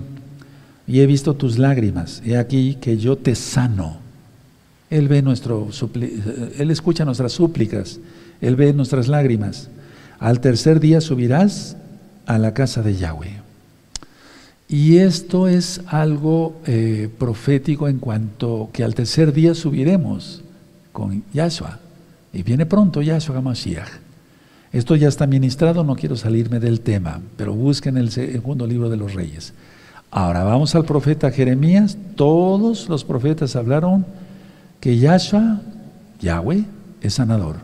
y 0.88 0.99
he 0.99 1.06
visto 1.06 1.34
tus 1.36 1.58
lágrimas. 1.58 2.21
He 2.25 2.38
aquí 2.38 2.78
que 2.82 2.97
yo 2.97 3.17
te 3.17 3.36
sano 3.36 4.06
él 4.89 5.08
ve 5.08 5.21
nuestro, 5.21 5.67
Él 6.58 6.71
escucha 6.71 7.04
nuestras 7.06 7.34
súplicas, 7.34 7.99
Él 8.39 8.56
ve 8.56 8.71
nuestras 8.71 9.10
lágrimas. 9.10 9.69
Al 10.19 10.39
tercer 10.39 10.80
día 10.80 11.01
subirás 11.01 11.75
a 12.25 12.38
la 12.38 12.54
casa 12.54 12.82
de 12.82 12.95
Yahweh. 12.95 13.41
Y 14.67 14.97
esto 14.97 15.47
es 15.47 15.82
algo 15.88 16.56
eh, 16.65 17.10
profético 17.17 17.88
en 17.88 17.99
cuanto 17.99 18.69
que 18.71 18.84
al 18.84 18.95
tercer 18.95 19.34
día 19.34 19.54
subiremos 19.54 20.44
con 20.95 21.25
Yahshua. 21.34 21.77
Y 22.31 22.41
viene 22.41 22.65
pronto 22.65 23.01
Yahshua 23.01 23.41
Mashiach. 23.41 23.89
Esto 24.71 24.95
ya 24.95 25.10
está 25.10 25.27
ministrado, 25.27 25.84
no 25.84 25.95
quiero 25.95 26.15
salirme 26.15 26.60
del 26.60 26.79
tema, 26.79 27.21
pero 27.36 27.53
busquen 27.53 27.97
el 27.97 28.12
segundo 28.12 28.65
libro 28.65 28.89
de 28.89 28.95
los 28.95 29.13
reyes. 29.13 29.53
Ahora 30.10 30.43
vamos 30.43 30.73
al 30.73 30.86
profeta 30.86 31.31
Jeremías. 31.31 31.97
Todos 32.15 32.88
los 32.88 33.03
profetas 33.03 33.58
hablaron 33.58 34.05
que 34.79 34.97
Yahshua, 34.97 35.62
Yahweh, 36.21 36.63
es 37.01 37.13
sanador. 37.13 37.58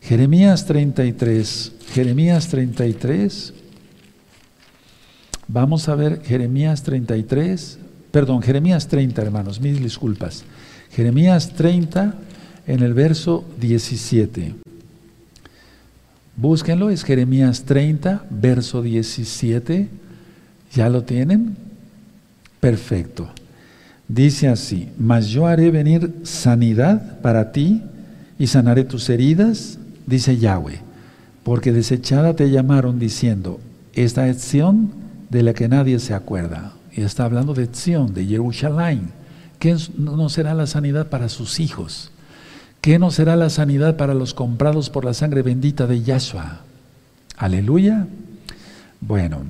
Jeremías 0.00 0.64
33, 0.64 1.72
Jeremías 1.92 2.48
33, 2.48 3.52
vamos 5.48 5.88
a 5.88 5.96
ver 5.96 6.22
Jeremías 6.22 6.84
33, 6.84 7.78
perdón, 8.12 8.42
Jeremías 8.42 8.86
30, 8.86 9.22
hermanos, 9.22 9.60
mil 9.60 9.82
disculpas. 9.82 10.44
Jeremías 10.92 11.50
30 11.50 12.14
en 12.70 12.84
el 12.84 12.94
verso 12.94 13.44
17. 13.60 14.54
Búsquenlo, 16.36 16.90
es 16.90 17.02
Jeremías 17.02 17.64
30, 17.64 18.26
verso 18.30 18.80
17. 18.80 19.88
¿Ya 20.72 20.88
lo 20.88 21.02
tienen? 21.02 21.56
Perfecto. 22.60 23.28
Dice 24.06 24.46
así, 24.46 24.88
mas 24.96 25.26
yo 25.28 25.48
haré 25.48 25.72
venir 25.72 26.14
sanidad 26.22 27.20
para 27.20 27.50
ti 27.50 27.82
y 28.38 28.46
sanaré 28.46 28.84
tus 28.84 29.08
heridas, 29.10 29.78
dice 30.06 30.38
Yahweh, 30.38 30.80
porque 31.42 31.72
desechada 31.72 32.36
te 32.36 32.50
llamaron 32.50 33.00
diciendo, 33.00 33.58
esta 33.94 34.24
acción 34.24 34.92
de 35.28 35.42
la 35.42 35.54
que 35.54 35.68
nadie 35.68 35.98
se 35.98 36.14
acuerda. 36.14 36.74
Y 36.92 37.02
está 37.02 37.24
hablando 37.24 37.52
de 37.52 37.64
acción, 37.64 38.14
de 38.14 38.26
Jerusalén, 38.26 39.10
¿Qué 39.58 39.76
no 39.98 40.28
será 40.30 40.54
la 40.54 40.66
sanidad 40.66 41.08
para 41.08 41.28
sus 41.28 41.60
hijos? 41.60 42.10
¿Qué 42.80 42.98
no 42.98 43.10
será 43.10 43.36
la 43.36 43.50
sanidad 43.50 43.96
para 43.96 44.14
los 44.14 44.32
comprados 44.32 44.88
por 44.88 45.04
la 45.04 45.12
sangre 45.12 45.42
bendita 45.42 45.86
de 45.86 46.02
Yahshua? 46.02 46.60
Aleluya. 47.36 48.06
Bueno, 49.00 49.42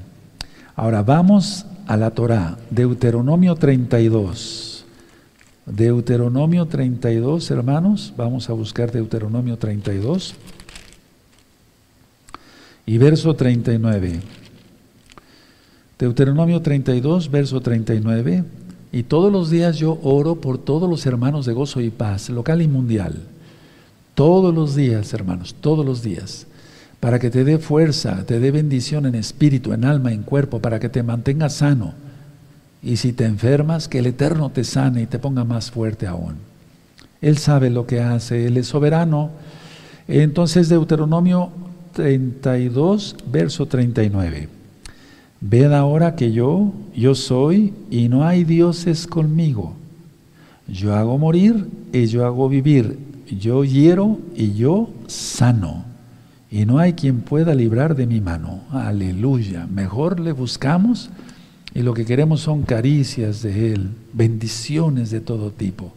ahora 0.75 1.03
vamos 1.03 1.65
a 1.87 1.97
la 1.97 2.11
Torah, 2.11 2.59
Deuteronomio 2.71 3.55
32. 3.55 4.85
Deuteronomio 5.67 6.67
32, 6.67 7.51
hermanos, 7.53 8.13
vamos 8.17 8.51
a 8.51 8.53
buscar 8.53 8.91
Deuteronomio 8.91 9.57
32 9.57 10.35
y 12.87 12.99
verso 12.99 13.35
39. 13.37 14.21
Deuteronomio 15.97 16.61
32, 16.61 17.31
verso 17.31 17.61
39. 17.61 18.45
Y 18.93 19.05
todos 19.05 19.33
los 19.33 19.51
días 19.51 19.77
yo 19.77 19.99
oro 20.03 20.37
por 20.37 20.59
todos 20.59 20.89
los 20.91 21.07
hermanos 21.07 21.47
de 21.47 21.53
gozo 21.53 21.81
y 21.81 21.91
paz, 21.91 22.29
local 22.29 22.61
y 22.61 22.69
mundial. 22.69 23.15
Todos 24.15 24.55
los 24.55 24.75
días, 24.75 25.13
hermanos, 25.15 25.55
todos 25.61 25.87
los 25.87 26.03
días. 26.03 26.47
Para 26.99 27.19
que 27.19 27.31
te 27.31 27.45
dé 27.45 27.59
fuerza, 27.59 28.27
te 28.27 28.41
dé 28.41 28.51
bendición 28.51 29.07
en 29.07 29.15
espíritu, 29.15 29.73
en 29.73 29.85
alma, 29.85 30.13
en 30.13 30.23
cuerpo, 30.23 30.61
para 30.61 30.81
que 30.81 30.89
te 30.89 31.03
mantengas 31.03 31.55
sano. 31.55 31.95
Y 32.83 32.97
si 32.97 33.13
te 33.13 33.25
enfermas, 33.25 33.89
que 33.89 34.01
el 34.01 34.07
Eterno 34.07 34.51
te 34.51 34.65
sane 34.65 35.03
y 35.03 35.07
te 35.07 35.19
ponga 35.19 35.45
más 35.45 35.71
fuerte 35.71 36.07
aún. 36.07 36.35
Él 37.21 37.39
sabe 37.39 37.71
lo 37.71 37.87
que 37.87 38.01
hace, 38.01 38.47
Él 38.47 38.57
es 38.57 38.67
soberano. 38.67 39.31
Entonces 40.09 40.69
Deuteronomio 40.69 41.51
32, 41.93 43.17
verso 43.31 43.67
39. 43.67 44.60
Ved 45.41 45.73
ahora 45.73 46.17
que 46.17 46.33
yo, 46.33 46.73
yo 46.95 47.15
soy 47.15 47.73
y 47.91 48.09
no 48.09 48.27
hay 48.27 48.45
dioses 48.45 49.07
conmigo. 49.07 49.75
Yo 50.69 50.95
hago 50.95 51.17
morir 51.17 51.67
y 51.93 52.07
yo 52.07 52.27
hago 52.27 52.49
vivir. 52.49 52.99
Yo 53.31 53.65
hiero 53.65 54.19
y 54.35 54.53
yo 54.53 54.91
sano. 55.07 55.85
Y 56.51 56.67
no 56.67 56.79
hay 56.79 56.93
quien 56.93 57.21
pueda 57.21 57.55
librar 57.55 57.95
de 57.97 58.07
mi 58.07 58.21
mano. 58.21 58.61
Aleluya. 58.71 59.67
Mejor 59.67 60.21
le 60.21 60.33
buscamos 60.33 61.11
y 61.73 61.83
lo 61.83 61.95
que 61.95 62.05
queremos 62.05 62.41
son 62.41 62.63
caricias 62.63 63.43
de 63.43 63.73
Él, 63.73 63.91
bendiciones 64.13 65.11
de 65.11 65.21
todo 65.21 65.51
tipo. 65.53 65.93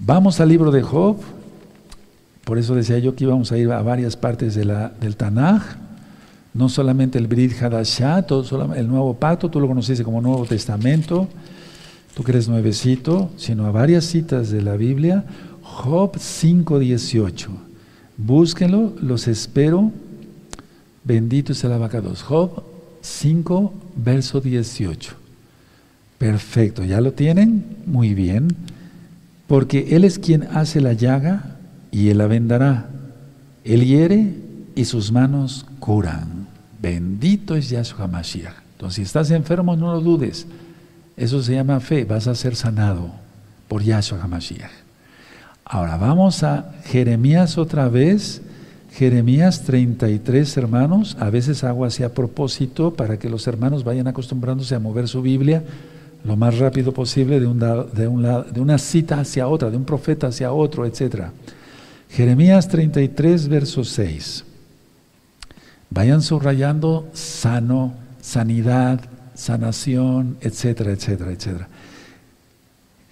Vamos 0.00 0.40
al 0.40 0.48
libro 0.48 0.70
de 0.70 0.82
Job. 0.82 1.18
Por 2.44 2.58
eso 2.58 2.74
decía 2.74 2.98
yo 2.98 3.14
que 3.14 3.24
íbamos 3.24 3.52
a 3.52 3.58
ir 3.58 3.70
a 3.70 3.82
varias 3.82 4.16
partes 4.16 4.54
del 4.54 5.16
Tanaj 5.16 5.83
no 6.54 6.68
solamente 6.68 7.18
el 7.18 7.26
Brit 7.26 7.60
Hadashah, 7.60 8.24
el 8.76 8.88
nuevo 8.88 9.14
pacto, 9.14 9.50
tú 9.50 9.60
lo 9.60 9.66
conociste 9.66 10.04
como 10.04 10.20
Nuevo 10.20 10.46
Testamento, 10.46 11.28
tú 12.14 12.22
que 12.22 12.30
eres 12.30 12.48
nuevecito, 12.48 13.30
sino 13.36 13.66
a 13.66 13.72
varias 13.72 14.04
citas 14.04 14.50
de 14.50 14.62
la 14.62 14.76
Biblia. 14.76 15.24
Job 15.62 16.12
5.18. 16.12 17.48
Búsquenlo, 18.16 18.92
los 19.00 19.26
espero. 19.26 19.90
Bendito 21.02 21.52
es 21.52 21.64
el 21.64 21.72
abacados. 21.72 22.22
Job 22.22 22.62
5, 23.02 23.74
verso 23.96 24.40
18. 24.40 25.12
Perfecto, 26.18 26.84
¿ya 26.84 27.00
lo 27.00 27.12
tienen? 27.12 27.64
Muy 27.84 28.14
bien. 28.14 28.54
Porque 29.48 29.96
Él 29.96 30.04
es 30.04 30.20
quien 30.20 30.44
hace 30.44 30.80
la 30.80 30.92
llaga 30.92 31.56
y 31.90 32.10
Él 32.10 32.18
la 32.18 32.28
vendará. 32.28 32.88
Él 33.64 33.84
hiere 33.84 34.34
y 34.76 34.84
sus 34.84 35.10
manos 35.10 35.66
curan. 35.80 36.43
Bendito 36.84 37.56
es 37.56 37.70
Yahshua 37.70 38.06
Mashiach. 38.08 38.56
Entonces, 38.72 38.96
si 38.96 39.02
estás 39.02 39.30
enfermo, 39.30 39.74
no 39.74 39.94
lo 39.94 40.02
dudes. 40.02 40.46
Eso 41.16 41.42
se 41.42 41.54
llama 41.54 41.80
fe. 41.80 42.04
Vas 42.04 42.26
a 42.26 42.34
ser 42.34 42.56
sanado 42.56 43.10
por 43.68 43.82
Yahshua 43.82 44.20
HaMashiach. 44.22 44.70
Ahora 45.64 45.96
vamos 45.96 46.42
a 46.42 46.74
Jeremías 46.84 47.56
otra 47.56 47.88
vez. 47.88 48.42
Jeremías 48.92 49.62
33, 49.62 50.58
hermanos. 50.58 51.16
A 51.18 51.30
veces 51.30 51.64
hago 51.64 51.86
así 51.86 52.02
a 52.02 52.12
propósito 52.12 52.92
para 52.92 53.18
que 53.18 53.30
los 53.30 53.46
hermanos 53.46 53.82
vayan 53.82 54.06
acostumbrándose 54.06 54.74
a 54.74 54.78
mover 54.78 55.08
su 55.08 55.22
Biblia 55.22 55.64
lo 56.22 56.36
más 56.36 56.58
rápido 56.58 56.92
posible 56.92 57.40
de, 57.40 57.46
un, 57.46 57.60
de, 57.60 58.06
un, 58.06 58.22
de 58.22 58.60
una 58.60 58.76
cita 58.76 59.20
hacia 59.20 59.48
otra, 59.48 59.70
de 59.70 59.78
un 59.78 59.84
profeta 59.86 60.26
hacia 60.26 60.52
otro, 60.52 60.84
etc. 60.84 61.28
Jeremías 62.10 62.68
33, 62.68 63.48
verso 63.48 63.84
6. 63.84 64.44
Vayan 65.94 66.22
subrayando 66.22 67.08
sano, 67.12 67.94
sanidad, 68.20 69.00
sanación, 69.34 70.36
etcétera, 70.40 70.90
etcétera, 70.90 71.30
etcétera. 71.30 71.68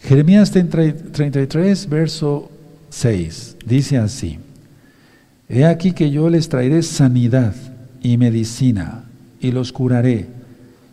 Jeremías 0.01 0.51
33, 0.51 1.89
verso 1.89 2.51
6, 2.91 3.59
dice 3.65 3.99
así, 3.99 4.41
He 5.49 5.65
aquí 5.65 5.93
que 5.93 6.11
yo 6.11 6.29
les 6.29 6.49
traeré 6.49 6.83
sanidad 6.83 7.55
y 8.03 8.17
medicina, 8.17 9.05
y 9.41 9.53
los 9.53 9.71
curaré, 9.71 10.27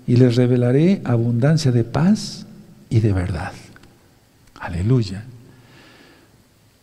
y 0.05 0.15
les 0.17 0.35
revelaré 0.35 1.01
abundancia 1.05 1.71
de 1.71 1.83
paz 1.83 2.45
y 2.91 2.99
de 2.99 3.13
verdad. 3.13 3.53
Aleluya. 4.59 5.25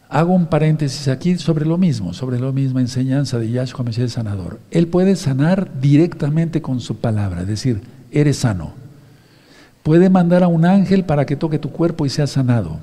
Hago 0.09 0.35
un 0.35 0.47
paréntesis 0.47 1.09
aquí 1.09 1.37
sobre 1.37 1.67
lo 1.67 1.79
mismo, 1.79 2.15
sobre 2.15 2.39
la 2.39 2.53
misma 2.53 2.81
enseñanza 2.81 3.39
de 3.39 3.51
Yahshua 3.51 3.85
Mesías 3.85 4.13
sanador. 4.13 4.61
Él 4.71 4.87
puede 4.87 5.17
sanar 5.17 5.81
directamente 5.81 6.63
con 6.63 6.81
su 6.81 6.97
palabra, 6.97 7.41
es 7.43 7.49
decir, 7.49 7.81
eres 8.13 8.39
sano. 8.39 8.73
Puede 9.83 10.09
mandar 10.09 10.45
a 10.45 10.49
un 10.49 10.65
ángel 10.65 11.05
para 11.05 11.27
que 11.27 11.37
toque 11.37 11.59
tu 11.59 11.71
cuerpo 11.71 12.07
y 12.07 12.11
sea 12.11 12.29
sanado. 12.29 12.79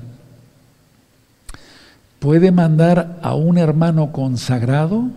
Puede 2.19 2.51
mandar 2.51 3.19
a 3.21 3.35
un 3.35 3.57
hermano 3.57 4.11
consagrado 4.11 5.09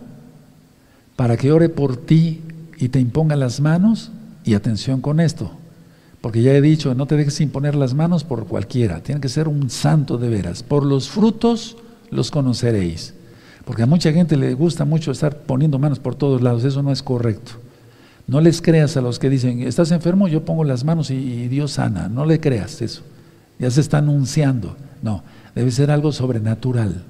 para 1.17 1.35
que 1.35 1.51
ore 1.51 1.67
por 1.67 1.97
ti 1.97 2.41
y 2.77 2.89
te 2.89 2.99
imponga 2.99 3.35
las 3.35 3.59
manos. 3.59 4.11
Y 4.45 4.53
atención 4.53 5.01
con 5.01 5.19
esto, 5.19 5.51
porque 6.21 6.41
ya 6.41 6.53
he 6.53 6.61
dicho, 6.61 6.95
no 6.95 7.05
te 7.05 7.17
dejes 7.17 7.41
imponer 7.41 7.75
las 7.75 7.93
manos 7.93 8.23
por 8.23 8.47
cualquiera, 8.47 9.01
tiene 9.03 9.19
que 9.19 9.27
ser 9.27 9.49
un 9.49 9.69
santo 9.69 10.17
de 10.17 10.29
veras. 10.29 10.63
Por 10.63 10.85
los 10.85 11.09
frutos 11.09 11.75
los 12.09 12.31
conoceréis. 12.31 13.13
Porque 13.65 13.83
a 13.83 13.85
mucha 13.85 14.13
gente 14.13 14.37
le 14.37 14.53
gusta 14.53 14.85
mucho 14.85 15.11
estar 15.11 15.39
poniendo 15.39 15.77
manos 15.77 15.99
por 15.99 16.15
todos 16.15 16.41
lados, 16.41 16.63
eso 16.63 16.81
no 16.81 16.91
es 16.91 17.03
correcto. 17.03 17.53
No 18.27 18.41
les 18.41 18.61
creas 18.61 18.97
a 18.97 19.01
los 19.01 19.19
que 19.19 19.29
dicen, 19.29 19.61
estás 19.61 19.91
enfermo, 19.91 20.27
yo 20.27 20.43
pongo 20.43 20.63
las 20.63 20.83
manos 20.83 21.11
y, 21.11 21.47
Dios 21.47 21.71
sana. 21.73 22.09
No 22.09 22.25
le 22.25 22.39
creas 22.39 22.81
eso. 22.81 23.01
Ya 23.57 23.71
se 23.71 23.81
está 23.81 23.99
anunciando. 23.99 24.75
No, 25.01 25.23
debe 25.55 25.71
ser 25.71 25.91
algo 25.91 26.11
sobrenatural. 26.11 27.03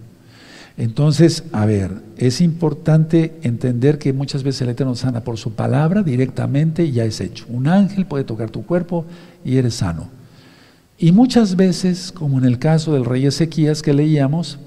Entonces, 0.77 1.43
a 1.53 1.65
ver, 1.65 1.91
es 2.17 2.39
importante 2.39 3.39
entender 3.41 3.97
que 3.97 4.13
muchas 4.13 4.43
veces 4.43 4.61
el 4.61 4.69
Eterno 4.69 4.93
sana 4.93 5.23
por 5.23 5.37
su 5.37 5.53
palabra 5.53 6.03
directamente 6.03 6.85
y 6.85 6.91
ya 6.91 7.03
es 7.03 7.19
hecho. 7.19 7.45
Un 7.49 7.67
ángel 7.67 8.05
puede 8.05 8.23
tocar 8.23 8.51
tu 8.51 8.63
cuerpo 8.63 9.03
y 9.43 9.57
eres 9.57 9.73
sano. 9.73 10.09
Y 10.99 11.11
muchas 11.11 11.55
veces, 11.55 12.11
como 12.11 12.37
en 12.37 12.45
el 12.45 12.59
caso 12.59 12.93
del 12.93 13.05
rey 13.05 13.25
Ezequías 13.25 13.81
que 13.81 13.93
leíamos, 13.93 14.59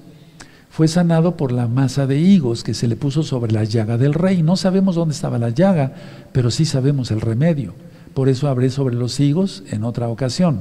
fue 0.70 0.86
sanado 0.86 1.36
por 1.36 1.50
la 1.50 1.66
masa 1.66 2.06
de 2.06 2.18
higos 2.18 2.62
que 2.62 2.74
se 2.74 2.86
le 2.86 2.94
puso 2.94 3.24
sobre 3.24 3.52
la 3.52 3.64
llaga 3.64 3.98
del 3.98 4.14
rey. 4.14 4.42
No 4.42 4.56
sabemos 4.56 4.94
dónde 4.94 5.14
estaba 5.14 5.36
la 5.36 5.50
llaga, 5.50 5.92
pero 6.32 6.50
sí 6.50 6.64
sabemos 6.64 7.10
el 7.10 7.20
remedio. 7.20 7.74
Por 8.14 8.28
eso 8.28 8.48
hablé 8.48 8.70
sobre 8.70 8.94
los 8.94 9.18
higos 9.18 9.64
en 9.70 9.82
otra 9.82 10.08
ocasión. 10.08 10.60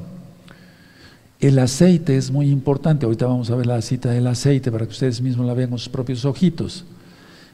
El 1.40 1.60
aceite 1.60 2.18
es 2.18 2.32
muy 2.32 2.50
importante. 2.50 3.06
Ahorita 3.06 3.28
vamos 3.28 3.52
a 3.52 3.56
ver 3.56 3.68
la 3.68 3.82
cita 3.84 4.10
del 4.10 4.26
aceite 4.26 4.72
para 4.72 4.86
que 4.86 4.92
ustedes 4.92 5.22
mismos 5.22 5.46
la 5.46 5.54
vean 5.54 5.70
con 5.70 5.80
sus 5.80 5.90
propios 5.90 6.26
ojitos. 6.26 6.86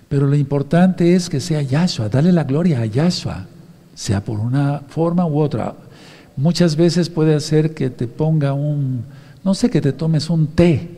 Pero 0.07 0.25
lo 0.25 0.35
importante 0.35 1.13
es 1.13 1.29
que 1.29 1.41
sea 1.41 1.61
Yahshua, 1.61 2.07
dale 2.07 2.31
la 2.31 2.45
gloria 2.45 2.79
a 2.79 2.85
Yahshua, 2.85 3.47
sea 3.95 4.23
por 4.23 4.39
una 4.39 4.81
forma 4.87 5.25
u 5.25 5.39
otra. 5.39 5.75
Muchas 6.37 6.77
veces 6.77 7.09
puede 7.09 7.35
hacer 7.35 7.73
que 7.73 7.89
te 7.89 8.07
ponga 8.07 8.53
un, 8.53 9.03
no 9.43 9.53
sé, 9.53 9.69
que 9.69 9.81
te 9.81 9.91
tomes 9.91 10.29
un 10.29 10.47
té 10.47 10.94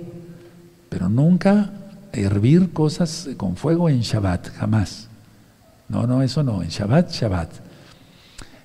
pero 0.98 1.10
nunca 1.10 1.70
hervir 2.12 2.74
cosas 2.74 3.30
con 3.38 3.56
fuego 3.56 3.88
en 3.88 4.02
Shabbat, 4.02 4.50
jamás. 4.56 5.10
No, 5.90 6.08
no, 6.08 6.24
eso 6.24 6.42
no, 6.42 6.64
en 6.64 6.70
Shabbat, 6.70 7.12
Shabbat. 7.12 7.52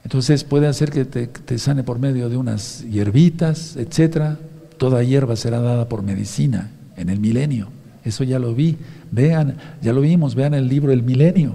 Entonces 0.02 0.42
puede 0.42 0.66
hacer 0.66 0.90
que 0.90 1.04
te, 1.04 1.58
sane 1.58 1.82
por 1.82 1.98
medio 1.98 2.30
de 2.30 2.38
unas 2.38 2.86
hierbitas, 2.90 3.76
etcétera. 3.76 4.38
Toda 4.78 5.02
hierba 5.02 5.36
será 5.36 5.60
dada 5.60 5.90
por 5.90 6.02
medicina 6.02 6.70
en 6.96 7.10
el 7.10 7.20
milenio. 7.20 7.68
Eso 8.02 8.24
ya 8.24 8.38
lo 8.38 8.54
vi. 8.54 8.78
Vean, 9.10 9.58
ya 9.82 9.92
lo 9.92 10.00
vimos, 10.00 10.34
vean 10.34 10.54
el 10.54 10.68
libro 10.68 10.90
El 10.90 11.02
Milenio. 11.02 11.54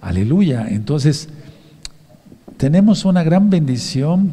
Aleluya. 0.00 0.66
Entonces, 0.70 1.28
tenemos 2.56 3.04
una 3.04 3.22
gran 3.22 3.48
bendición 3.48 4.32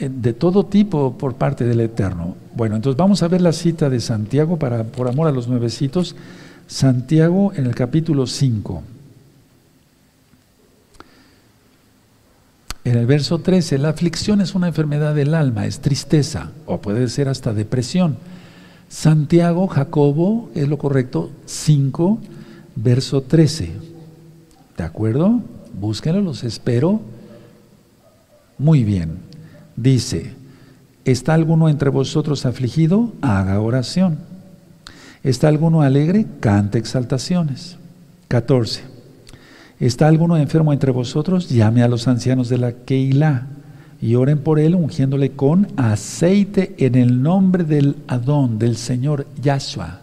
de 0.00 0.32
todo 0.32 0.66
tipo 0.66 1.16
por 1.16 1.34
parte 1.34 1.64
del 1.64 1.80
Eterno. 1.80 2.36
Bueno, 2.54 2.76
entonces 2.76 2.96
vamos 2.96 3.22
a 3.22 3.28
ver 3.28 3.40
la 3.40 3.52
cita 3.52 3.88
de 3.88 4.00
Santiago 4.00 4.58
para 4.58 4.84
por 4.84 5.08
amor 5.08 5.28
a 5.28 5.32
los 5.32 5.48
nuevecitos. 5.48 6.16
Santiago 6.66 7.52
en 7.54 7.66
el 7.66 7.74
capítulo 7.74 8.26
5. 8.26 8.82
En 12.84 12.94
en 12.94 13.00
el 13.00 13.06
verso 13.06 13.40
13, 13.40 13.78
la 13.78 13.88
aflicción 13.88 14.40
es 14.40 14.54
una 14.54 14.68
enfermedad 14.68 15.16
del 15.16 15.34
alma, 15.34 15.66
es 15.66 15.80
tristeza 15.80 16.52
o 16.64 16.80
puede 16.80 17.08
ser 17.08 17.28
hasta 17.28 17.52
depresión. 17.52 18.16
Santiago, 18.88 19.66
Jacobo, 19.66 20.48
es 20.54 20.68
lo 20.68 20.78
correcto, 20.78 21.30
5, 21.44 22.20
verso 22.76 23.22
13. 23.22 23.72
¿De 24.78 24.84
acuerdo? 24.84 25.40
Búsquenlo, 25.72 26.20
los 26.20 26.44
espero. 26.44 27.00
Muy 28.58 28.84
bien. 28.84 29.18
Dice, 29.76 30.34
¿está 31.04 31.34
alguno 31.34 31.68
entre 31.68 31.90
vosotros 31.90 32.46
afligido? 32.46 33.12
Haga 33.22 33.60
oración. 33.60 34.18
¿Está 35.22 35.48
alguno 35.48 35.82
alegre? 35.82 36.26
Cante 36.40 36.78
exaltaciones. 36.78 37.76
14. 38.28 38.82
¿Está 39.80 40.06
alguno 40.06 40.36
enfermo 40.36 40.72
entre 40.72 40.92
vosotros? 40.92 41.48
Llame 41.48 41.82
a 41.82 41.88
los 41.88 42.06
ancianos 42.08 42.48
de 42.48 42.58
la 42.58 42.72
Keilah 42.72 43.46
y 44.00 44.16
oren 44.16 44.38
por 44.38 44.58
él 44.58 44.74
ungiéndole 44.74 45.32
con 45.32 45.68
aceite 45.76 46.74
en 46.78 46.94
el 46.94 47.22
nombre 47.22 47.64
del 47.64 47.96
Adón, 48.06 48.58
del 48.58 48.76
Señor 48.76 49.26
Yahshua. 49.40 50.00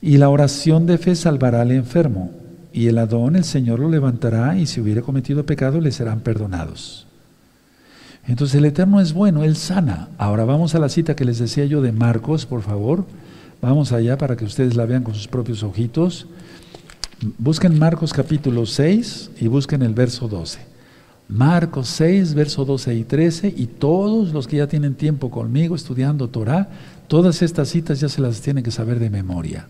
Y 0.00 0.16
la 0.16 0.30
oración 0.30 0.86
de 0.86 0.98
fe 0.98 1.14
salvará 1.14 1.60
al 1.60 1.70
enfermo, 1.70 2.30
y 2.72 2.88
el 2.88 2.98
Adón, 2.98 3.36
el 3.36 3.44
Señor 3.44 3.80
lo 3.80 3.90
levantará, 3.90 4.56
y 4.56 4.66
si 4.66 4.80
hubiere 4.80 5.02
cometido 5.02 5.44
pecado, 5.44 5.80
le 5.80 5.92
serán 5.92 6.20
perdonados. 6.20 7.06
Entonces 8.26 8.56
el 8.56 8.64
Eterno 8.64 9.00
es 9.00 9.12
bueno, 9.12 9.42
Él 9.42 9.56
sana. 9.56 10.08
Ahora 10.18 10.44
vamos 10.44 10.74
a 10.74 10.78
la 10.78 10.88
cita 10.88 11.16
que 11.16 11.24
les 11.24 11.38
decía 11.38 11.64
yo 11.64 11.82
de 11.82 11.92
Marcos, 11.92 12.46
por 12.46 12.62
favor. 12.62 13.04
Vamos 13.60 13.92
allá 13.92 14.18
para 14.18 14.36
que 14.36 14.44
ustedes 14.44 14.76
la 14.76 14.86
vean 14.86 15.02
con 15.02 15.14
sus 15.14 15.28
propios 15.28 15.62
ojitos. 15.62 16.26
Busquen 17.38 17.78
Marcos 17.78 18.12
capítulo 18.12 18.66
6 18.66 19.32
y 19.40 19.48
busquen 19.48 19.82
el 19.82 19.94
verso 19.94 20.28
12. 20.28 20.72
Marcos 21.28 21.88
6, 21.88 22.34
verso 22.34 22.64
12 22.64 22.94
y 22.94 23.04
13, 23.04 23.54
y 23.56 23.66
todos 23.66 24.32
los 24.32 24.46
que 24.46 24.58
ya 24.58 24.66
tienen 24.66 24.94
tiempo 24.94 25.30
conmigo 25.30 25.74
estudiando 25.74 26.28
Torah, 26.28 26.68
todas 27.08 27.40
estas 27.42 27.68
citas 27.70 28.00
ya 28.00 28.08
se 28.08 28.20
las 28.20 28.40
tienen 28.40 28.62
que 28.62 28.70
saber 28.70 28.98
de 28.98 29.08
memoria. 29.08 29.66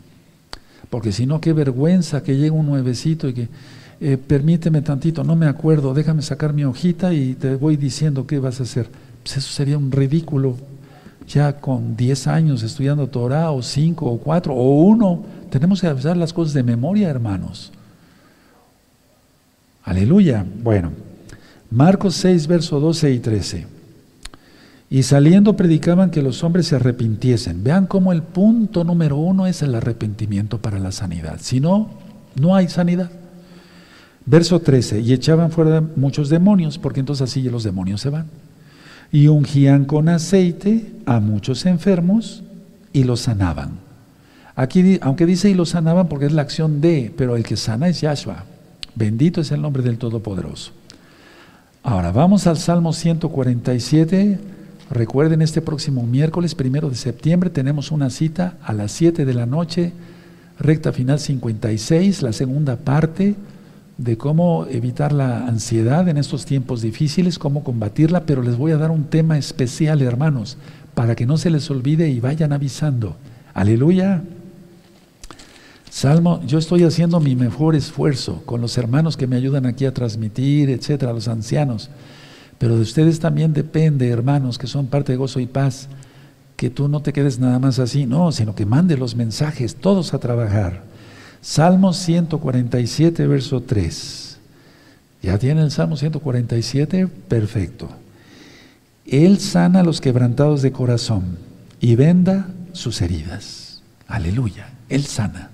Porque 0.90 1.12
si 1.12 1.24
no, 1.24 1.40
qué 1.40 1.52
vergüenza 1.52 2.22
que 2.22 2.36
llegue 2.36 2.50
un 2.50 2.66
nuevecito 2.66 3.28
y 3.28 3.34
que, 3.34 3.48
eh, 4.04 4.18
permíteme 4.18 4.82
tantito, 4.82 5.22
no 5.22 5.36
me 5.36 5.46
acuerdo, 5.46 5.94
déjame 5.94 6.22
sacar 6.22 6.52
mi 6.52 6.64
hojita 6.64 7.12
y 7.14 7.34
te 7.34 7.54
voy 7.54 7.76
diciendo 7.76 8.26
qué 8.26 8.40
vas 8.40 8.58
a 8.58 8.64
hacer. 8.64 8.88
Pues 9.22 9.36
eso 9.36 9.52
sería 9.52 9.78
un 9.78 9.92
ridículo 9.92 10.56
ya 11.28 11.60
con 11.60 11.96
10 11.96 12.26
años 12.26 12.64
estudiando 12.64 13.06
Torah, 13.06 13.52
o 13.52 13.62
5, 13.62 14.04
o 14.04 14.18
4, 14.18 14.52
o 14.52 14.82
1, 14.82 15.24
tenemos 15.50 15.80
que 15.80 15.86
avisar 15.86 16.16
las 16.16 16.32
cosas 16.32 16.52
de 16.52 16.64
memoria, 16.64 17.08
hermanos. 17.08 17.70
Aleluya. 19.84 20.44
Bueno, 20.64 20.90
Marcos 21.70 22.16
6, 22.16 22.48
verso 22.48 22.80
12 22.80 23.12
y 23.12 23.18
13. 23.20 23.66
Y 24.90 25.04
saliendo 25.04 25.56
predicaban 25.56 26.10
que 26.10 26.22
los 26.22 26.42
hombres 26.42 26.66
se 26.66 26.74
arrepintiesen. 26.74 27.62
Vean 27.62 27.86
cómo 27.86 28.12
el 28.12 28.24
punto 28.24 28.82
número 28.82 29.16
uno 29.16 29.46
es 29.46 29.62
el 29.62 29.76
arrepentimiento 29.76 30.58
para 30.58 30.80
la 30.80 30.90
sanidad. 30.90 31.36
Si 31.40 31.60
no, 31.60 31.90
no 32.34 32.56
hay 32.56 32.68
sanidad. 32.68 33.21
Verso 34.24 34.60
13. 34.60 35.00
Y 35.00 35.12
echaban 35.12 35.50
fuera 35.50 35.82
muchos 35.96 36.28
demonios, 36.28 36.78
porque 36.78 37.00
entonces 37.00 37.28
así 37.28 37.42
los 37.42 37.64
demonios 37.64 38.00
se 38.00 38.10
van 38.10 38.26
y 39.12 39.28
ungían 39.28 39.84
con 39.84 40.08
aceite 40.08 40.90
a 41.04 41.20
muchos 41.20 41.66
enfermos 41.66 42.42
y 42.94 43.04
los 43.04 43.20
sanaban. 43.20 43.78
Aquí, 44.56 44.98
aunque 45.02 45.26
dice 45.26 45.50
y 45.50 45.54
los 45.54 45.70
sanaban 45.70 46.08
porque 46.08 46.26
es 46.26 46.32
la 46.32 46.42
acción 46.42 46.80
de, 46.80 47.12
pero 47.16 47.36
el 47.36 47.44
que 47.44 47.56
sana 47.56 47.88
es 47.88 48.00
Yahshua. 48.00 48.44
Bendito 48.94 49.42
es 49.42 49.52
el 49.52 49.60
nombre 49.60 49.82
del 49.82 49.98
Todopoderoso. 49.98 50.72
Ahora 51.82 52.10
vamos 52.10 52.46
al 52.46 52.56
Salmo 52.56 52.92
147. 52.92 54.38
Recuerden, 54.90 55.42
este 55.42 55.60
próximo 55.60 56.06
miércoles, 56.06 56.54
primero 56.54 56.88
de 56.88 56.96
septiembre, 56.96 57.50
tenemos 57.50 57.90
una 57.90 58.10
cita 58.10 58.56
a 58.62 58.72
las 58.72 58.92
7 58.92 59.24
de 59.24 59.34
la 59.34 59.46
noche, 59.46 59.92
recta 60.58 60.92
final 60.92 61.18
56, 61.18 62.22
la 62.22 62.32
segunda 62.32 62.76
parte 62.76 63.34
de 64.02 64.18
cómo 64.18 64.66
evitar 64.68 65.12
la 65.12 65.46
ansiedad 65.46 66.08
en 66.08 66.18
estos 66.18 66.44
tiempos 66.44 66.82
difíciles, 66.82 67.38
cómo 67.38 67.62
combatirla, 67.62 68.26
pero 68.26 68.42
les 68.42 68.56
voy 68.56 68.72
a 68.72 68.76
dar 68.76 68.90
un 68.90 69.04
tema 69.04 69.38
especial, 69.38 70.02
hermanos, 70.02 70.56
para 70.94 71.14
que 71.14 71.24
no 71.24 71.38
se 71.38 71.50
les 71.50 71.70
olvide 71.70 72.08
y 72.08 72.18
vayan 72.18 72.52
avisando. 72.52 73.16
Aleluya. 73.54 74.22
Salmo, 75.88 76.40
yo 76.46 76.58
estoy 76.58 76.82
haciendo 76.82 77.20
mi 77.20 77.36
mejor 77.36 77.76
esfuerzo 77.76 78.42
con 78.44 78.60
los 78.60 78.76
hermanos 78.76 79.16
que 79.16 79.28
me 79.28 79.36
ayudan 79.36 79.66
aquí 79.66 79.84
a 79.84 79.94
transmitir, 79.94 80.70
etcétera, 80.70 81.12
los 81.12 81.28
ancianos. 81.28 81.88
Pero 82.58 82.76
de 82.76 82.82
ustedes 82.82 83.20
también 83.20 83.52
depende, 83.52 84.08
hermanos, 84.08 84.58
que 84.58 84.66
son 84.66 84.86
parte 84.88 85.12
de 85.12 85.18
gozo 85.18 85.38
y 85.38 85.46
paz, 85.46 85.88
que 86.56 86.70
tú 86.70 86.88
no 86.88 87.02
te 87.02 87.12
quedes 87.12 87.38
nada 87.38 87.60
más 87.60 87.78
así, 87.78 88.06
no, 88.06 88.32
sino 88.32 88.54
que 88.54 88.66
mande 88.66 88.96
los 88.96 89.14
mensajes, 89.14 89.76
todos 89.76 90.12
a 90.12 90.18
trabajar. 90.18 90.91
Salmo 91.42 91.92
147, 91.92 93.26
verso 93.26 93.60
3. 93.60 94.38
¿Ya 95.22 95.38
tiene 95.38 95.62
el 95.62 95.72
Salmo 95.72 95.96
147? 95.96 97.08
Perfecto. 97.08 97.88
Él 99.04 99.40
sana 99.40 99.80
a 99.80 99.82
los 99.82 100.00
quebrantados 100.00 100.62
de 100.62 100.70
corazón 100.70 101.36
y 101.80 101.96
venda 101.96 102.46
sus 102.72 103.02
heridas. 103.02 103.82
Aleluya. 104.06 104.68
Él 104.88 105.04
sana. 105.04 105.50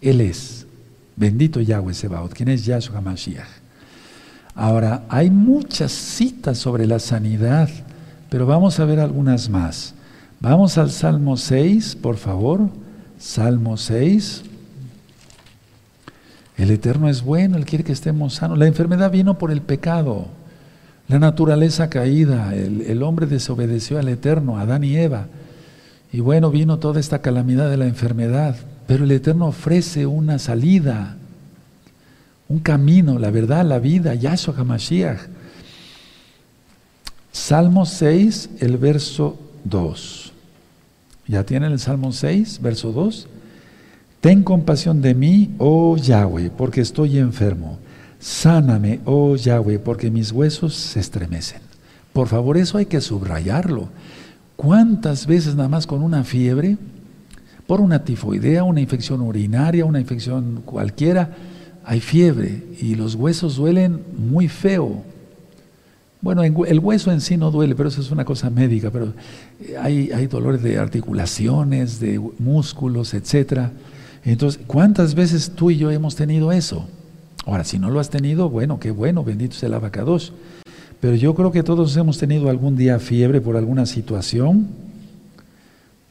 Él 0.00 0.20
es. 0.20 0.66
Bendito 1.14 1.60
Yahweh 1.60 1.94
Sebaot, 1.94 2.32
quien 2.32 2.48
es 2.48 2.64
Yahshua 2.64 2.98
HaMashiach. 2.98 3.46
Ahora, 4.56 5.04
hay 5.08 5.30
muchas 5.30 5.92
citas 5.92 6.58
sobre 6.58 6.84
la 6.88 6.98
sanidad, 6.98 7.68
pero 8.28 8.44
vamos 8.44 8.80
a 8.80 8.84
ver 8.84 8.98
algunas 8.98 9.48
más. 9.48 9.94
Vamos 10.40 10.78
al 10.78 10.90
Salmo 10.90 11.36
6, 11.36 11.94
por 11.94 12.16
favor. 12.16 12.68
Salmo 13.18 13.76
6. 13.76 14.42
El 16.58 16.72
Eterno 16.72 17.08
es 17.08 17.22
bueno, 17.22 17.56
Él 17.56 17.64
quiere 17.64 17.84
que 17.84 17.92
estemos 17.92 18.34
sanos. 18.34 18.58
La 18.58 18.66
enfermedad 18.66 19.12
vino 19.12 19.38
por 19.38 19.52
el 19.52 19.62
pecado, 19.62 20.26
la 21.06 21.20
naturaleza 21.20 21.88
caída, 21.88 22.52
el, 22.54 23.02
hombre 23.04 23.26
desobedeció 23.26 23.98
al 23.98 24.08
Eterno, 24.08 24.58
Adán 24.58 24.82
y 24.82 24.96
Eva. 24.96 25.28
Y 26.12 26.18
bueno, 26.20 26.50
vino 26.50 26.78
toda 26.78 26.98
esta 26.98 27.20
calamidad 27.20 27.70
de 27.70 27.76
la 27.76 27.86
enfermedad, 27.86 28.56
pero 28.88 29.04
el 29.04 29.10
Eterno 29.12 29.46
ofrece 29.46 30.06
una 30.06 30.40
salida, 30.40 31.16
un 32.48 32.58
camino, 32.58 33.20
la 33.20 33.30
verdad, 33.30 33.64
la 33.64 33.78
vida, 33.78 34.14
Yahshua 34.14 34.54
HaMashiach. 34.58 35.20
Salmo 37.30 37.86
6, 37.86 38.50
el 38.58 38.78
verso 38.78 39.38
2. 39.62 40.32
¿Ya 41.28 41.44
tienen 41.44 41.70
el 41.70 41.78
Salmo 41.78 42.12
6, 42.12 42.60
verso 42.60 42.90
2? 42.90 43.28
Ten 44.20 44.42
compasión 44.42 45.00
de 45.00 45.14
mí, 45.14 45.54
oh 45.58 45.96
Yahweh, 45.96 46.50
porque 46.50 46.80
estoy 46.80 47.18
enfermo. 47.18 47.78
Sáname, 48.18 49.00
oh 49.04 49.36
Yahweh, 49.36 49.78
porque 49.78 50.10
mis 50.10 50.32
huesos 50.32 50.74
se 50.74 50.98
estremecen. 50.98 51.60
Por 52.12 52.26
favor, 52.26 52.56
eso 52.56 52.78
hay 52.78 52.86
que 52.86 53.00
subrayarlo. 53.00 53.88
¿Cuántas 54.56 55.26
veces 55.26 55.54
nada 55.54 55.68
más 55.68 55.86
con 55.86 56.02
una 56.02 56.24
fiebre, 56.24 56.76
por 57.68 57.80
una 57.80 58.02
tifoidea, 58.02 58.64
una 58.64 58.80
infección 58.80 59.20
urinaria, 59.20 59.84
una 59.84 60.00
infección 60.00 60.62
cualquiera, 60.64 61.36
hay 61.84 62.00
fiebre 62.00 62.64
y 62.80 62.96
los 62.96 63.14
huesos 63.14 63.54
duelen 63.54 64.02
muy 64.16 64.48
feo? 64.48 65.04
Bueno, 66.20 66.42
el 66.42 66.80
hueso 66.80 67.12
en 67.12 67.20
sí 67.20 67.36
no 67.36 67.52
duele, 67.52 67.76
pero 67.76 67.88
eso 67.88 68.00
es 68.00 68.10
una 68.10 68.24
cosa 68.24 68.50
médica, 68.50 68.90
pero 68.90 69.12
hay, 69.80 70.10
hay 70.10 70.26
dolores 70.26 70.60
de 70.60 70.76
articulaciones, 70.76 72.00
de 72.00 72.18
músculos, 72.40 73.14
etcétera. 73.14 73.70
Entonces, 74.24 74.60
¿cuántas 74.66 75.14
veces 75.14 75.52
tú 75.54 75.70
y 75.70 75.76
yo 75.76 75.90
hemos 75.90 76.16
tenido 76.16 76.52
eso? 76.52 76.86
Ahora, 77.46 77.64
si 77.64 77.78
no 77.78 77.90
lo 77.90 78.00
has 78.00 78.10
tenido, 78.10 78.50
bueno, 78.50 78.78
qué 78.78 78.90
bueno, 78.90 79.24
bendito 79.24 79.56
sea 79.56 79.68
el 79.68 79.74
abacados. 79.74 80.32
Pero 81.00 81.14
yo 81.14 81.34
creo 81.34 81.52
que 81.52 81.62
todos 81.62 81.96
hemos 81.96 82.18
tenido 82.18 82.50
algún 82.50 82.76
día 82.76 82.98
fiebre 82.98 83.40
por 83.40 83.56
alguna 83.56 83.86
situación, 83.86 84.68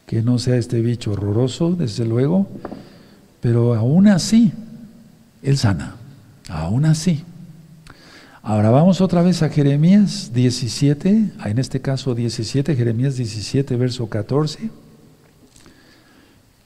que 0.05 0.21
no 0.21 0.39
sea 0.39 0.55
este 0.55 0.81
bicho 0.81 1.11
horroroso, 1.11 1.75
desde 1.75 2.05
luego, 2.05 2.47
pero 3.41 3.75
aún 3.75 4.07
así, 4.07 4.53
Él 5.43 5.57
sana, 5.57 5.97
aún 6.47 6.85
así. 6.85 7.23
Ahora 8.41 8.69
vamos 8.69 9.01
otra 9.01 9.21
vez 9.21 9.43
a 9.43 9.49
Jeremías 9.49 10.31
17, 10.33 11.31
en 11.45 11.59
este 11.59 11.81
caso 11.81 12.15
17, 12.15 12.77
Jeremías 12.77 13.17
17, 13.17 13.75
verso 13.75 14.07
14. 14.07 14.69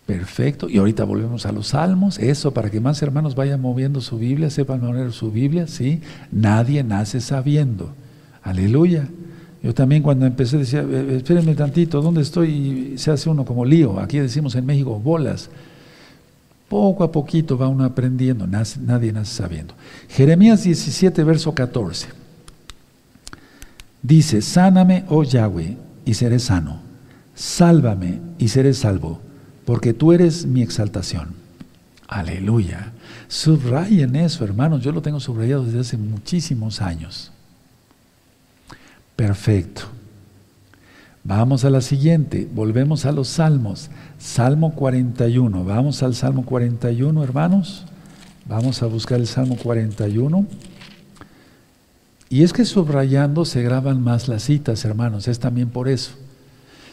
Perfecto. 0.06 0.70
Y 0.70 0.78
ahorita 0.78 1.04
volvemos 1.04 1.46
a 1.46 1.52
los 1.52 1.68
salmos. 1.68 2.20
Eso, 2.20 2.54
para 2.54 2.70
que 2.70 2.80
más 2.80 3.02
hermanos 3.02 3.36
vayan 3.36 3.62
moviendo 3.62 4.02
su 4.02 4.18
Biblia, 4.18 4.50
sepan 4.50 4.82
mover 4.82 5.12
su 5.12 5.32
Biblia, 5.32 5.68
¿sí? 5.68 6.02
Nadie 6.32 6.84
nace 6.84 7.22
sabiendo. 7.22 7.94
Aleluya. 8.44 9.08
Yo 9.64 9.74
también 9.74 10.02
cuando 10.02 10.26
empecé 10.26 10.58
decía, 10.58 10.82
eh, 10.82 10.86
eh, 10.90 11.16
espérenme 11.18 11.54
tantito, 11.54 12.02
¿dónde 12.02 12.22
estoy? 12.22 12.96
se 12.98 13.12
hace 13.12 13.30
uno 13.30 13.46
como 13.46 13.64
lío. 13.64 14.00
Aquí 14.00 14.18
decimos 14.20 14.56
en 14.56 14.66
México, 14.66 15.00
bolas. 15.00 15.50
Poco 16.68 17.04
a 17.04 17.12
poquito 17.12 17.58
va 17.58 17.68
uno 17.68 17.84
aprendiendo, 17.84 18.48
nadie 18.48 19.12
nace 19.12 19.36
sabiendo. 19.36 19.74
Jeremías 20.08 20.64
17, 20.64 21.24
verso 21.24 21.54
14. 21.54 22.08
Dice, 24.02 24.42
sáname, 24.42 25.04
oh 25.10 25.24
Yahweh, 25.24 25.78
y 26.06 26.14
seré 26.14 26.40
sano. 26.40 26.80
Sálvame 27.36 28.20
y 28.40 28.48
seré 28.48 28.74
salvo, 28.74 29.20
porque 29.66 29.94
tú 29.94 30.12
eres 30.12 30.46
mi 30.46 30.62
exaltación. 30.62 31.36
Aleluya. 32.08 32.92
Subrayen 33.28 34.16
eso, 34.16 34.44
hermanos. 34.44 34.82
Yo 34.84 34.92
lo 34.92 35.02
tengo 35.02 35.20
subrayado 35.20 35.64
desde 35.64 35.80
hace 35.80 35.98
muchísimos 35.98 36.82
años. 36.82 37.32
Perfecto. 39.16 39.84
Vamos 41.24 41.64
a 41.64 41.70
la 41.70 41.82
siguiente. 41.82 42.50
Volvemos 42.54 43.06
a 43.06 43.12
los 43.12 43.28
salmos. 43.30 43.90
Salmo 44.18 44.74
41. 44.74 45.64
Vamos 45.64 46.04
al 46.04 46.16
Salmo 46.16 46.44
41, 46.44 47.24
hermanos. 47.24 47.86
Vamos 48.46 48.82
a 48.82 48.88
buscar 48.88 49.20
el 49.20 49.28
Salmo 49.28 49.56
41. 49.56 50.46
Y 52.30 52.44
es 52.44 52.54
que 52.54 52.66
subrayando 52.66 53.46
se 53.46 53.62
graban 53.62 54.02
más 54.02 54.28
las 54.28 54.44
citas, 54.44 54.84
hermanos. 54.84 55.28
Es 55.28 55.40
también 55.40 55.70
por 55.70 55.88
eso. 55.88 56.14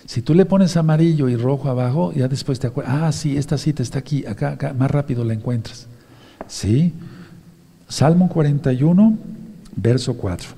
Si 0.09 0.23
tú 0.23 0.33
le 0.33 0.47
pones 0.47 0.79
amarillo 0.79 1.29
y 1.29 1.37
rojo 1.37 1.69
abajo, 1.69 2.15
ya 2.15 2.29
después 2.29 2.59
te 2.59 2.67
acuerdas, 2.67 2.95
ah, 2.97 3.13
sí, 3.13 3.37
esta 3.37 3.59
cita 3.59 3.83
está 3.83 3.99
aquí, 3.99 4.25
acá, 4.25 4.53
acá, 4.53 4.73
más 4.73 4.91
rápido 4.91 5.23
la 5.23 5.35
encuentras. 5.35 5.87
¿Sí? 6.47 6.95
Salmo 7.91 8.31
41, 8.31 9.19
verso 9.77 10.17
4. 10.17 10.49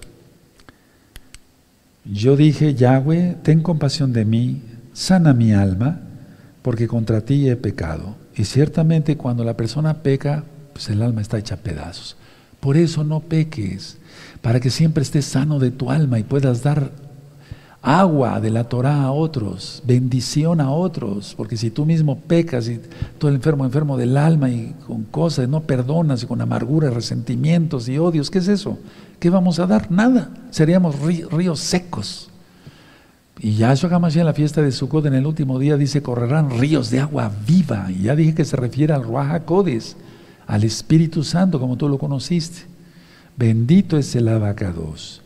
Yo 2.04 2.36
dije, 2.36 2.74
Yahweh, 2.74 3.38
ten 3.42 3.60
compasión 3.60 4.12
de 4.12 4.24
mí, 4.24 4.62
sana 4.92 5.34
mi 5.34 5.52
alma, 5.52 6.00
porque 6.62 6.86
contra 6.86 7.22
ti 7.22 7.48
he 7.48 7.56
pecado. 7.56 8.14
Y 8.36 8.44
ciertamente 8.44 9.16
cuando 9.16 9.42
la 9.42 9.56
persona 9.56 9.94
peca, 10.04 10.44
pues 10.74 10.88
el 10.90 11.02
alma 11.02 11.22
está 11.22 11.38
hecha 11.38 11.56
pedazos. 11.56 12.16
Por 12.60 12.76
eso 12.76 13.02
no 13.02 13.18
peques, 13.18 13.98
para 14.42 14.60
que 14.60 14.70
siempre 14.70 15.02
estés 15.02 15.24
sano 15.24 15.58
de 15.58 15.72
tu 15.72 15.90
alma 15.90 16.20
y 16.20 16.22
puedas 16.22 16.62
dar 16.62 16.92
agua 17.82 18.40
de 18.40 18.50
la 18.50 18.64
Torah 18.64 19.04
a 19.04 19.12
otros, 19.12 19.82
bendición 19.86 20.60
a 20.60 20.70
otros, 20.70 21.34
porque 21.36 21.56
si 21.56 21.70
tú 21.70 21.86
mismo 21.86 22.18
pecas 22.18 22.68
y 22.68 22.80
todo 23.18 23.30
el 23.30 23.36
enfermo, 23.36 23.64
enfermo 23.64 23.96
del 23.96 24.16
alma 24.16 24.50
y 24.50 24.74
con 24.86 25.04
cosas, 25.04 25.48
no 25.48 25.62
perdonas 25.62 26.22
y 26.22 26.26
con 26.26 26.40
amargura, 26.40 26.90
resentimientos 26.90 27.88
y 27.88 27.98
odios, 27.98 28.30
¿qué 28.30 28.38
es 28.38 28.48
eso? 28.48 28.78
¿Qué 29.18 29.30
vamos 29.30 29.58
a 29.58 29.66
dar? 29.66 29.90
Nada, 29.90 30.30
seríamos 30.50 30.96
ríos 30.98 31.60
secos. 31.60 32.30
Y 33.42 33.54
Yahshua 33.54 33.94
HaMashiach 33.94 34.20
en 34.20 34.26
la 34.26 34.34
fiesta 34.34 34.60
de 34.60 34.70
Sukkot 34.70 35.06
en 35.06 35.14
el 35.14 35.26
último 35.26 35.58
día 35.58 35.78
dice, 35.78 36.02
correrán 36.02 36.50
ríos 36.58 36.90
de 36.90 37.00
agua 37.00 37.32
viva. 37.46 37.90
Y 37.90 38.02
ya 38.02 38.14
dije 38.14 38.34
que 38.34 38.44
se 38.44 38.56
refiere 38.56 38.92
al 38.92 39.02
Ruach 39.02 39.30
HaKodes, 39.30 39.96
al 40.46 40.64
Espíritu 40.64 41.24
Santo, 41.24 41.58
como 41.58 41.76
tú 41.76 41.88
lo 41.88 41.96
conociste. 41.96 42.66
Bendito 43.38 43.96
es 43.96 44.14
el 44.14 44.28
abacados. 44.28 45.22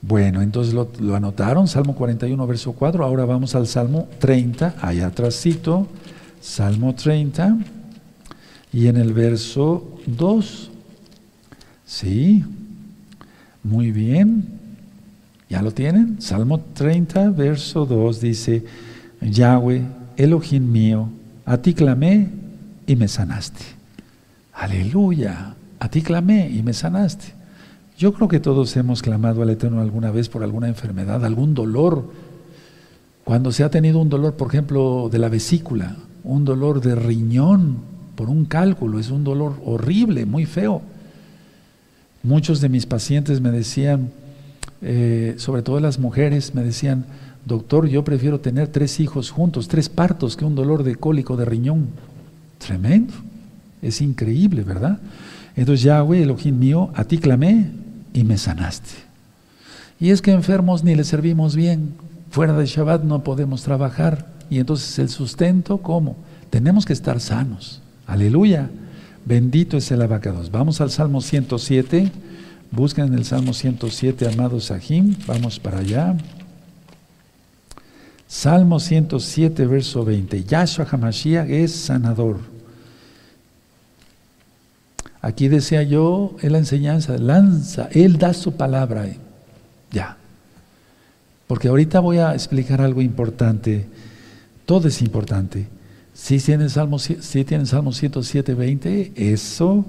Bueno, 0.00 0.42
entonces 0.42 0.74
lo, 0.74 0.88
anotaron, 1.14 1.66
Salmo 1.66 1.94
41, 1.94 2.46
verso 2.46 2.72
4. 2.72 3.04
Ahora 3.04 3.24
vamos 3.24 3.54
al 3.54 3.66
Salmo 3.66 4.08
30, 4.20 4.76
allá 4.80 5.08
atrásito, 5.08 5.88
Salmo 6.40 6.94
30, 6.94 7.58
y 8.72 8.86
en 8.86 8.96
el 8.96 9.12
verso 9.12 9.98
2. 10.06 10.70
Sí, 11.84 12.44
muy 13.64 13.90
bien. 13.90 14.58
¿Ya 15.50 15.62
lo 15.62 15.72
tienen? 15.72 16.20
Salmo 16.20 16.60
30, 16.74 17.30
verso 17.30 17.86
2 17.86 18.20
dice, 18.20 18.64
Yahweh, 19.20 19.82
Elohim 20.16 20.70
mío, 20.70 21.08
a 21.44 21.56
ti 21.56 21.74
clamé 21.74 22.28
y 22.86 22.94
me 22.94 23.08
sanaste. 23.08 23.64
Aleluya, 24.52 25.54
a 25.80 25.88
ti 25.88 26.02
clamé 26.02 26.50
y 26.50 26.62
me 26.62 26.74
sanaste. 26.74 27.37
Yo 27.98 28.12
creo 28.12 28.28
que 28.28 28.38
todos 28.38 28.76
hemos 28.76 29.02
clamado 29.02 29.42
al 29.42 29.50
Eterno 29.50 29.80
alguna 29.80 30.12
vez 30.12 30.28
por 30.28 30.44
alguna 30.44 30.68
enfermedad, 30.68 31.24
algún 31.24 31.52
dolor. 31.52 32.04
Cuando 33.24 33.50
se 33.50 33.64
ha 33.64 33.70
tenido 33.70 33.98
un 33.98 34.08
dolor, 34.08 34.34
por 34.34 34.46
ejemplo, 34.46 35.08
de 35.10 35.18
la 35.18 35.28
vesícula, 35.28 35.96
un 36.22 36.44
dolor 36.44 36.80
de 36.80 36.94
riñón 36.94 37.78
por 38.14 38.30
un 38.30 38.44
cálculo, 38.44 39.00
es 39.00 39.10
un 39.10 39.24
dolor 39.24 39.54
horrible, 39.64 40.26
muy 40.26 40.46
feo. 40.46 40.80
Muchos 42.22 42.60
de 42.60 42.68
mis 42.68 42.86
pacientes 42.86 43.40
me 43.40 43.50
decían, 43.50 44.12
eh, 44.80 45.34
sobre 45.38 45.62
todo 45.62 45.80
las 45.80 45.98
mujeres, 45.98 46.54
me 46.54 46.62
decían, 46.62 47.04
doctor, 47.46 47.88
yo 47.88 48.04
prefiero 48.04 48.38
tener 48.38 48.68
tres 48.68 49.00
hijos 49.00 49.32
juntos, 49.32 49.66
tres 49.66 49.88
partos, 49.88 50.36
que 50.36 50.44
un 50.44 50.54
dolor 50.54 50.84
de 50.84 50.94
cólico 50.94 51.36
de 51.36 51.46
riñón. 51.46 51.88
Tremendo, 52.58 53.14
es 53.82 54.00
increíble, 54.00 54.62
¿verdad? 54.62 55.00
Entonces, 55.56 55.82
Yahweh, 55.82 56.22
Elohim 56.22 56.56
mío, 56.60 56.90
a 56.94 57.02
ti 57.02 57.18
clamé, 57.18 57.72
y 58.12 58.24
me 58.24 58.38
sanaste. 58.38 58.90
Y 60.00 60.10
es 60.10 60.22
que 60.22 60.30
enfermos 60.30 60.84
ni 60.84 60.94
le 60.94 61.04
servimos 61.04 61.56
bien. 61.56 61.94
Fuera 62.30 62.52
de 62.52 62.66
Shabbat 62.66 63.04
no 63.04 63.24
podemos 63.24 63.62
trabajar. 63.62 64.26
Y 64.50 64.58
entonces 64.58 64.98
el 64.98 65.08
sustento, 65.08 65.78
¿cómo? 65.78 66.16
Tenemos 66.50 66.86
que 66.86 66.92
estar 66.92 67.20
sanos. 67.20 67.80
Aleluya. 68.06 68.70
Bendito 69.24 69.76
es 69.76 69.90
el 69.90 70.02
abacados. 70.02 70.50
Vamos 70.50 70.80
al 70.80 70.90
Salmo 70.90 71.20
107. 71.20 72.10
Busquen 72.70 73.12
el 73.14 73.24
Salmo 73.24 73.52
107, 73.52 74.28
amados 74.28 74.66
Sahim. 74.66 75.16
Vamos 75.26 75.58
para 75.58 75.78
allá. 75.78 76.16
Salmo 78.26 78.78
107, 78.78 79.66
verso 79.66 80.04
20. 80.04 80.44
Yahshua 80.44 80.86
HaMashiach 80.90 81.48
es 81.48 81.72
sanador. 81.72 82.57
Aquí 85.20 85.48
decía 85.48 85.82
yo, 85.82 86.36
es 86.40 86.50
la 86.50 86.58
enseñanza, 86.58 87.18
lanza, 87.18 87.88
Él 87.92 88.18
da 88.18 88.32
su 88.34 88.52
palabra. 88.52 89.06
Ya. 89.90 90.16
Porque 91.46 91.68
ahorita 91.68 92.00
voy 92.00 92.18
a 92.18 92.34
explicar 92.34 92.80
algo 92.80 93.02
importante. 93.02 93.86
Todo 94.66 94.88
es 94.88 95.02
importante. 95.02 95.66
Si 96.14 96.38
tiene 96.38 96.68
Salmo, 96.68 96.98
si 96.98 97.44
tiene 97.44 97.66
Salmo 97.66 97.92
107, 97.92 98.54
20, 98.54 99.12
eso 99.16 99.84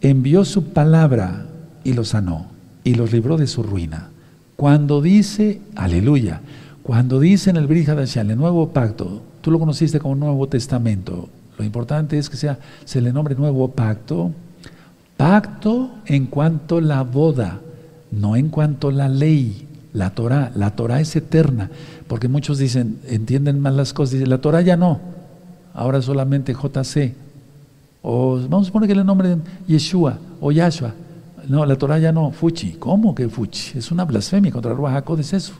envió 0.00 0.44
su 0.44 0.64
palabra 0.72 1.46
y 1.84 1.92
lo 1.92 2.04
sanó 2.04 2.46
y 2.82 2.94
los 2.94 3.12
libró 3.12 3.36
de 3.36 3.46
su 3.46 3.62
ruina. 3.62 4.08
Cuando 4.56 5.00
dice, 5.00 5.60
aleluya, 5.74 6.40
cuando 6.82 7.20
dice 7.20 7.50
en 7.50 7.56
el 7.56 7.66
Brihadashal, 7.66 8.30
el 8.30 8.36
nuevo 8.36 8.70
pacto, 8.70 9.22
tú 9.40 9.50
lo 9.50 9.58
conociste 9.58 10.00
como 10.00 10.16
Nuevo 10.16 10.48
Testamento, 10.48 11.28
lo 11.60 11.64
importante 11.64 12.16
es 12.16 12.30
que 12.30 12.38
sea, 12.38 12.58
se 12.86 13.02
le 13.02 13.12
nombre 13.12 13.34
Nuevo 13.34 13.72
Pacto, 13.72 14.32
Pacto 15.20 15.90
en 16.06 16.24
cuanto 16.28 16.78
a 16.78 16.80
la 16.80 17.02
boda, 17.02 17.60
no 18.10 18.36
en 18.36 18.48
cuanto 18.48 18.90
la 18.90 19.06
ley, 19.06 19.68
la 19.92 20.14
Torah. 20.14 20.50
La 20.54 20.70
Torah 20.70 20.98
es 20.98 21.14
eterna, 21.14 21.70
porque 22.06 22.26
muchos 22.26 22.56
dicen, 22.56 23.00
entienden 23.06 23.60
mal 23.60 23.76
las 23.76 23.92
cosas, 23.92 24.12
dicen, 24.14 24.30
la 24.30 24.38
Torah 24.38 24.62
ya 24.62 24.78
no, 24.78 24.98
ahora 25.74 26.00
solamente 26.00 26.54
JC. 26.54 27.12
O 28.00 28.40
vamos 28.48 28.70
a 28.70 28.72
poner 28.72 28.88
que 28.88 28.94
le 28.94 29.04
nombren 29.04 29.42
Yeshua 29.68 30.16
o 30.40 30.52
Yahshua. 30.52 30.94
No, 31.48 31.66
la 31.66 31.76
Torah 31.76 31.98
ya 31.98 32.12
no, 32.12 32.30
Fuchi. 32.30 32.76
¿Cómo 32.78 33.14
que 33.14 33.28
Fuchi? 33.28 33.76
Es 33.76 33.92
una 33.92 34.06
blasfemia 34.06 34.50
contra 34.50 34.70
el 34.70 34.78
Ruach 34.78 35.04
es 35.18 35.34
eso. 35.34 35.52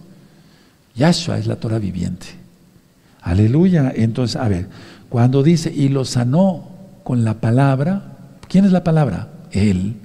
Yahshua 0.96 1.36
es 1.36 1.46
la 1.46 1.56
Torah 1.56 1.78
viviente. 1.78 2.28
Aleluya. 3.20 3.92
Entonces, 3.94 4.36
a 4.36 4.48
ver, 4.48 4.68
cuando 5.10 5.42
dice, 5.42 5.70
y 5.70 5.90
lo 5.90 6.06
sanó 6.06 6.64
con 7.04 7.24
la 7.24 7.34
palabra, 7.34 8.16
¿quién 8.48 8.64
es 8.64 8.72
la 8.72 8.84
palabra? 8.84 9.28
Él. 9.52 9.96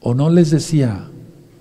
¿O 0.00 0.14
no 0.14 0.30
les 0.30 0.50
decía 0.50 1.06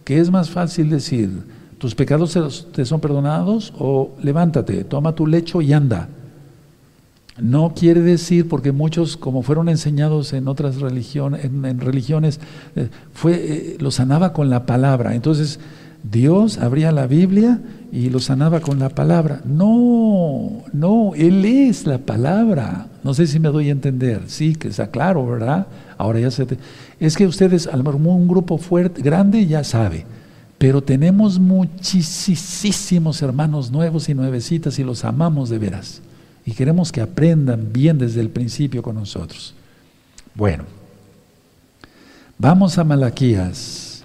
que 0.03 0.19
es 0.19 0.29
más 0.29 0.49
fácil 0.49 0.89
decir, 0.89 1.29
tus 1.77 1.95
pecados 1.95 2.67
te 2.73 2.85
son 2.85 2.99
perdonados 2.99 3.73
o 3.77 4.11
levántate, 4.21 4.83
toma 4.83 5.15
tu 5.15 5.27
lecho 5.27 5.61
y 5.61 5.73
anda? 5.73 6.09
No 7.39 7.73
quiere 7.75 8.01
decir, 8.01 8.47
porque 8.47 8.71
muchos, 8.71 9.17
como 9.17 9.41
fueron 9.41 9.67
enseñados 9.67 10.33
en 10.33 10.47
otras 10.47 10.79
religiones, 10.81 11.43
en, 11.45 11.79
religiones, 11.79 12.39
eh, 12.75 12.89
fue, 13.11 13.33
eh, 13.33 13.77
lo 13.79 13.89
sanaba 13.89 14.33
con 14.33 14.51
la 14.51 14.67
palabra. 14.67 15.15
Entonces, 15.15 15.59
Dios 16.03 16.59
abría 16.59 16.91
la 16.91 17.07
Biblia 17.07 17.59
y 17.91 18.09
lo 18.09 18.19
sanaba 18.19 18.59
con 18.59 18.77
la 18.77 18.89
palabra. 18.89 19.41
No, 19.45 20.63
no, 20.73 21.13
Él 21.15 21.43
es 21.45 21.87
la 21.87 21.97
palabra. 21.97 22.87
No 23.03 23.13
sé 23.13 23.25
si 23.25 23.39
me 23.39 23.49
doy 23.49 23.69
a 23.69 23.71
entender. 23.71 24.23
Sí, 24.27 24.53
que 24.55 24.67
está 24.67 24.91
claro, 24.91 25.25
¿verdad? 25.25 25.65
Ahora 25.97 26.19
ya 26.19 26.31
se... 26.31 26.45
Es 26.99 27.15
que 27.15 27.27
ustedes, 27.27 27.67
a 27.67 27.75
lo 27.75 27.91
un 27.91 28.27
grupo 28.27 28.57
fuerte, 28.57 29.01
grande, 29.01 29.45
ya 29.45 29.63
sabe. 29.63 30.05
Pero 30.57 30.81
tenemos 30.81 31.39
muchísimos 31.39 33.21
hermanos 33.21 33.71
nuevos 33.71 34.09
y 34.09 34.13
nuevecitas 34.13 34.79
y 34.79 34.83
los 34.83 35.03
amamos 35.03 35.49
de 35.49 35.59
veras. 35.59 36.01
Y 36.45 36.51
queremos 36.51 36.91
que 36.91 37.01
aprendan 37.01 37.71
bien 37.71 37.97
desde 37.97 38.21
el 38.21 38.29
principio 38.29 38.81
con 38.81 38.95
nosotros. 38.95 39.53
Bueno, 40.35 40.63
vamos 42.37 42.77
a 42.77 42.83
Malaquías. 42.83 44.03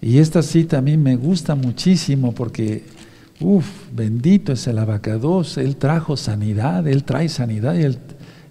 Y 0.00 0.18
esta 0.18 0.42
cita 0.42 0.78
a 0.78 0.82
mí 0.82 0.96
me 0.96 1.16
gusta 1.16 1.54
muchísimo 1.54 2.32
porque, 2.32 2.84
uff, 3.40 3.66
bendito 3.92 4.52
es 4.52 4.66
el 4.66 4.78
abacados, 4.78 5.56
Él 5.56 5.76
trajo 5.76 6.16
sanidad, 6.16 6.86
Él 6.86 7.04
trae 7.04 7.28
sanidad 7.28 7.74
y 7.74 7.82
Él 7.82 7.98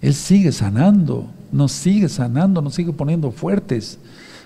Él 0.02 0.14
sigue 0.14 0.52
sanando, 0.52 1.26
nos 1.52 1.72
sigue 1.72 2.08
sanando, 2.08 2.62
nos 2.62 2.74
sigue 2.74 2.92
poniendo 2.92 3.30
fuertes. 3.30 3.98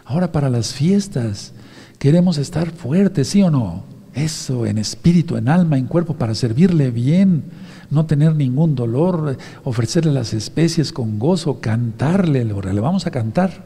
Ahora 0.04 0.32
para 0.32 0.50
las 0.50 0.72
fiestas 0.72 1.52
queremos 1.98 2.38
estar 2.38 2.70
fuertes, 2.70 3.28
¿sí 3.28 3.42
o 3.42 3.50
no? 3.50 3.84
Eso, 4.14 4.66
en 4.66 4.78
espíritu, 4.78 5.36
en 5.36 5.48
alma, 5.48 5.78
en 5.78 5.86
cuerpo, 5.86 6.14
para 6.14 6.34
servirle 6.34 6.90
bien, 6.90 7.44
no 7.90 8.06
tener 8.06 8.34
ningún 8.34 8.74
dolor, 8.74 9.36
ofrecerle 9.62 10.12
las 10.12 10.34
especies 10.34 10.92
con 10.92 11.18
gozo, 11.18 11.60
cantarle, 11.60 12.44
le 12.44 12.80
vamos 12.80 13.06
a 13.06 13.10
cantar. 13.10 13.64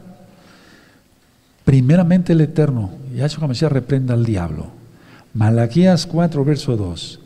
Primeramente 1.63 2.33
el 2.33 2.41
Eterno, 2.41 2.91
Yahshua 3.15 3.47
Mashiach 3.47 3.71
reprenda 3.71 4.13
al 4.13 4.23
diablo. 4.23 4.67
Malaquías 5.33 6.05
4, 6.05 6.45
verso 6.45 6.77
2. 6.77 7.19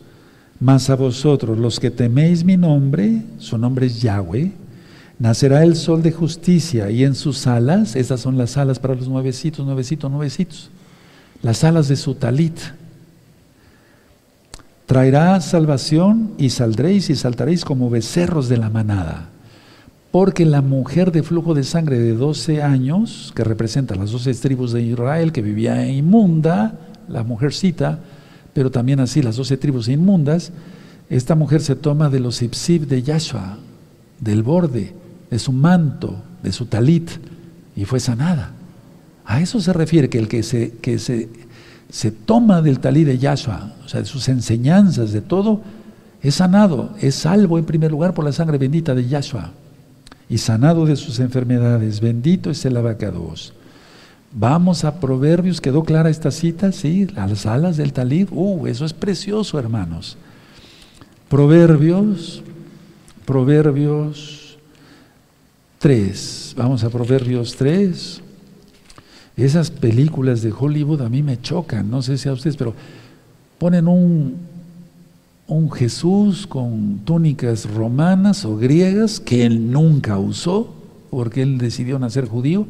Mas 0.61 0.89
a 0.89 0.95
vosotros, 0.95 1.57
los 1.57 1.79
que 1.79 1.91
teméis 1.91 2.43
mi 2.43 2.55
nombre, 2.55 3.23
su 3.37 3.57
nombre 3.57 3.85
es 3.85 4.01
Yahweh, 4.01 4.51
nacerá 5.19 5.63
el 5.63 5.75
sol 5.75 6.01
de 6.01 6.13
justicia 6.13 6.89
y 6.89 7.03
en 7.03 7.13
sus 7.13 7.45
alas, 7.45 7.95
estas 7.95 8.21
son 8.21 8.37
las 8.37 8.57
alas 8.57 8.79
para 8.79 8.95
los 8.95 9.09
nuevecitos, 9.09 9.65
nuevecitos, 9.65 10.09
nuevecitos, 10.09 10.69
las 11.41 11.63
alas 11.63 11.89
de 11.89 11.97
su 11.97 12.15
talit. 12.15 12.57
Traerá 14.85 15.39
salvación 15.41 16.31
y 16.37 16.49
saldréis 16.49 17.09
y 17.09 17.15
saltaréis 17.15 17.63
como 17.63 17.89
becerros 17.89 18.49
de 18.49 18.57
la 18.57 18.69
manada. 18.69 19.29
Porque 20.09 20.45
la 20.45 20.63
mujer 20.63 21.11
de 21.11 21.21
flujo 21.21 21.53
de 21.53 21.63
sangre 21.63 21.99
de 21.99 22.13
12 22.13 22.63
años, 22.63 23.31
que 23.35 23.43
representa 23.43 23.93
las 23.93 24.09
12 24.09 24.33
tribus 24.35 24.71
de 24.71 24.81
Israel, 24.81 25.31
que 25.31 25.43
vivía 25.43 25.87
inmunda, 25.87 26.79
la 27.07 27.23
mujercita, 27.23 27.99
pero 28.53 28.71
también 28.71 28.99
así 28.99 29.21
las 29.21 29.35
12 29.35 29.57
tribus 29.57 29.87
inmundas, 29.87 30.51
esta 31.11 31.35
mujer 31.35 31.61
se 31.61 31.75
toma 31.75 32.09
de 32.09 32.19
los 32.19 32.41
ipsib 32.41 32.87
de 32.87 33.03
Yahshua, 33.03 33.57
del 34.19 34.41
borde, 34.41 34.95
de 35.29 35.39
su 35.39 35.51
manto, 35.51 36.21
de 36.43 36.51
su 36.51 36.65
talit, 36.65 37.09
y 37.75 37.85
fue 37.85 37.99
sanada. 37.99 38.51
A 39.25 39.41
eso 39.41 39.59
se 39.59 39.73
refiere 39.73 40.09
que 40.09 40.19
el 40.19 40.27
que 40.27 40.43
se, 40.43 40.77
que 40.81 40.99
se, 40.99 41.29
se 41.89 42.11
toma 42.11 42.61
del 42.61 42.79
talit 42.79 43.07
de 43.07 43.17
Yahshua, 43.17 43.73
o 43.85 43.89
sea, 43.89 44.01
de 44.01 44.05
sus 44.05 44.27
enseñanzas, 44.27 45.11
de 45.11 45.21
todo, 45.21 45.61
es 46.21 46.35
sanado, 46.35 46.93
es 46.99 47.15
salvo 47.15 47.57
en 47.57 47.65
primer 47.65 47.91
lugar 47.91 48.13
por 48.13 48.25
la 48.25 48.31
sangre 48.31 48.57
bendita 48.57 48.93
de 48.93 49.07
Yahshua 49.07 49.51
y 50.29 50.37
sanado 50.37 50.85
de 50.85 50.95
sus 50.95 51.19
enfermedades. 51.19 52.01
Bendito 52.01 52.49
es 52.51 52.63
el 52.65 52.77
abacados. 52.77 53.53
Vamos 54.31 54.83
a 54.83 54.99
Proverbios, 54.99 55.59
¿quedó 55.59 55.83
clara 55.83 56.09
esta 56.09 56.29
cita? 56.29 56.71
Sí, 56.71 57.07
las 57.07 57.45
alas 57.47 57.77
del 57.77 57.93
talid. 57.93 58.27
Uh, 58.31 58.67
eso 58.67 58.85
es 58.85 58.93
precioso, 58.93 59.57
hermanos. 59.57 60.17
Proverbios, 61.29 62.43
Proverbios 63.25 64.38
3. 65.79 66.55
Vamos 66.57 66.83
a 66.83 66.89
Proverbios 66.89 67.55
3. 67.55 68.21
Esas 69.37 69.71
películas 69.71 70.41
de 70.41 70.51
Hollywood 70.51 71.01
a 71.01 71.07
mí 71.07 71.23
me 71.23 71.41
chocan, 71.41 71.89
no 71.89 72.01
sé 72.01 72.17
si 72.17 72.27
a 72.27 72.33
ustedes, 72.33 72.57
pero 72.57 72.73
ponen 73.57 73.87
un, 73.87 74.35
un 75.47 75.71
Jesús 75.71 76.45
con 76.45 76.99
túnicas 77.05 77.73
romanas 77.73 78.43
o 78.43 78.57
griegas 78.57 79.21
que 79.21 79.45
él 79.45 79.71
nunca 79.71 80.19
usó, 80.19 80.73
porque 81.09 81.43
él 81.43 81.57
decidió 81.57 81.97
nacer 81.97 82.27
judío, 82.27 82.67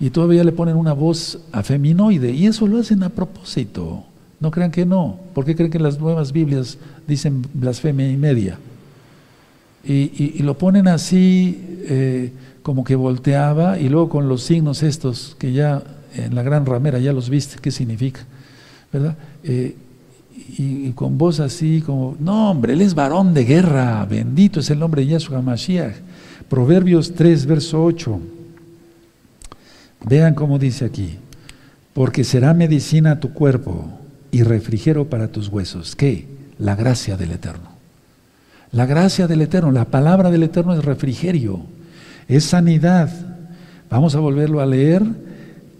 y 0.00 0.08
todavía 0.08 0.42
le 0.44 0.52
ponen 0.52 0.76
una 0.76 0.94
voz 0.94 1.40
afeminoide, 1.52 2.32
y 2.32 2.46
eso 2.46 2.66
lo 2.66 2.78
hacen 2.78 3.02
a 3.02 3.10
propósito. 3.10 4.04
No 4.40 4.50
crean 4.50 4.70
que 4.70 4.86
no. 4.86 5.18
¿Por 5.34 5.44
qué 5.44 5.54
creen 5.54 5.70
que 5.70 5.78
las 5.78 6.00
nuevas 6.00 6.32
Biblias 6.32 6.78
dicen 7.06 7.44
blasfemia 7.52 8.10
y 8.10 8.16
media? 8.16 8.58
Y, 9.84 10.42
lo 10.42 10.58
ponen 10.58 10.88
así, 10.88 11.78
eh, 11.88 12.32
como 12.62 12.84
que 12.84 12.94
volteaba, 12.96 13.78
y 13.78 13.88
luego 13.88 14.08
con 14.08 14.28
los 14.28 14.42
signos 14.42 14.82
estos, 14.82 15.36
que 15.38 15.52
ya 15.52 15.82
en 16.14 16.34
la 16.34 16.42
gran 16.42 16.66
ramera 16.66 16.98
ya 16.98 17.12
los 17.12 17.30
viste, 17.30 17.56
¿qué 17.60 17.70
significa? 17.70 18.20
¿Verdad? 18.92 19.16
Eh, 19.44 19.76
y, 20.56 20.90
con 20.92 21.18
voz 21.18 21.40
así 21.40 21.82
como, 21.84 22.16
no 22.18 22.50
hombre, 22.50 22.72
él 22.72 22.80
es 22.80 22.94
varón 22.94 23.34
de 23.34 23.44
guerra, 23.44 24.04
bendito 24.04 24.60
es 24.60 24.70
el 24.70 24.78
nombre 24.78 25.02
de 25.02 25.08
Yahshua 25.08 25.42
Mashiach. 25.42 25.96
Proverbios 26.48 27.14
3, 27.14 27.46
verso 27.46 27.84
8. 27.84 28.20
Vean 30.06 30.34
cómo 30.34 30.58
dice 30.58 30.84
aquí, 30.84 31.16
porque 31.92 32.24
será 32.24 32.54
medicina 32.54 33.12
a 33.12 33.20
tu 33.20 33.32
cuerpo 33.32 33.90
y 34.30 34.42
refrigerio 34.42 35.08
para 35.08 35.28
tus 35.28 35.48
huesos. 35.48 35.94
¿Qué? 35.94 36.26
La 36.58 36.74
gracia 36.74 37.16
del 37.16 37.32
Eterno. 37.32 37.77
La 38.72 38.86
gracia 38.86 39.26
del 39.26 39.42
Eterno, 39.42 39.70
la 39.70 39.86
palabra 39.86 40.30
del 40.30 40.42
Eterno 40.42 40.74
es 40.74 40.84
refrigerio, 40.84 41.60
es 42.28 42.44
sanidad. 42.44 43.10
Vamos 43.88 44.14
a 44.14 44.20
volverlo 44.20 44.60
a 44.60 44.66
leer 44.66 45.02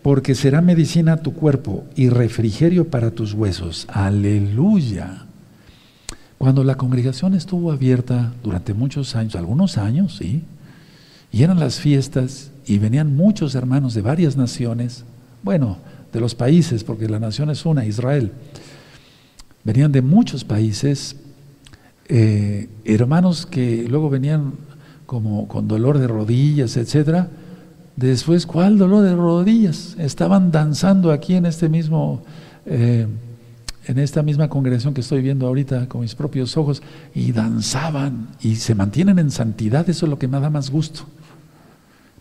porque 0.02 0.34
será 0.34 0.62
medicina 0.62 1.14
a 1.14 1.16
tu 1.18 1.34
cuerpo 1.34 1.84
y 1.96 2.08
refrigerio 2.08 2.88
para 2.88 3.10
tus 3.10 3.34
huesos. 3.34 3.86
Aleluya. 3.88 5.26
Cuando 6.38 6.64
la 6.64 6.76
congregación 6.76 7.34
estuvo 7.34 7.72
abierta 7.72 8.32
durante 8.42 8.72
muchos 8.72 9.16
años, 9.16 9.34
algunos 9.36 9.76
años, 9.76 10.16
sí, 10.16 10.44
y 11.30 11.42
eran 11.42 11.60
las 11.60 11.80
fiestas 11.80 12.52
y 12.66 12.78
venían 12.78 13.14
muchos 13.14 13.54
hermanos 13.54 13.92
de 13.92 14.02
varias 14.02 14.36
naciones, 14.36 15.04
bueno, 15.42 15.78
de 16.12 16.20
los 16.20 16.34
países, 16.34 16.84
porque 16.84 17.08
la 17.08 17.18
nación 17.18 17.50
es 17.50 17.66
una, 17.66 17.84
Israel, 17.84 18.32
venían 19.64 19.92
de 19.92 20.00
muchos 20.00 20.44
países, 20.44 21.16
eh, 22.08 22.68
hermanos 22.84 23.46
que 23.46 23.86
luego 23.88 24.10
venían 24.10 24.52
como 25.06 25.48
con 25.48 25.68
dolor 25.68 25.98
de 25.98 26.06
rodillas, 26.06 26.76
etcétera, 26.76 27.28
Después, 27.98 28.46
¿cuál 28.46 28.78
dolor 28.78 29.02
de 29.02 29.16
rodillas? 29.16 29.96
Estaban 29.98 30.52
danzando 30.52 31.10
aquí 31.10 31.34
en 31.34 31.46
este 31.46 31.68
mismo, 31.68 32.22
eh, 32.64 33.08
en 33.88 33.98
esta 33.98 34.22
misma 34.22 34.48
congregación 34.48 34.94
que 34.94 35.00
estoy 35.00 35.20
viendo 35.20 35.48
ahorita 35.48 35.88
con 35.88 36.02
mis 36.02 36.14
propios 36.14 36.56
ojos, 36.56 36.80
y 37.12 37.32
danzaban 37.32 38.28
y 38.40 38.54
se 38.54 38.76
mantienen 38.76 39.18
en 39.18 39.32
santidad. 39.32 39.90
Eso 39.90 40.06
es 40.06 40.10
lo 40.10 40.16
que 40.16 40.28
me 40.28 40.38
da 40.38 40.48
más 40.48 40.70
gusto. 40.70 41.06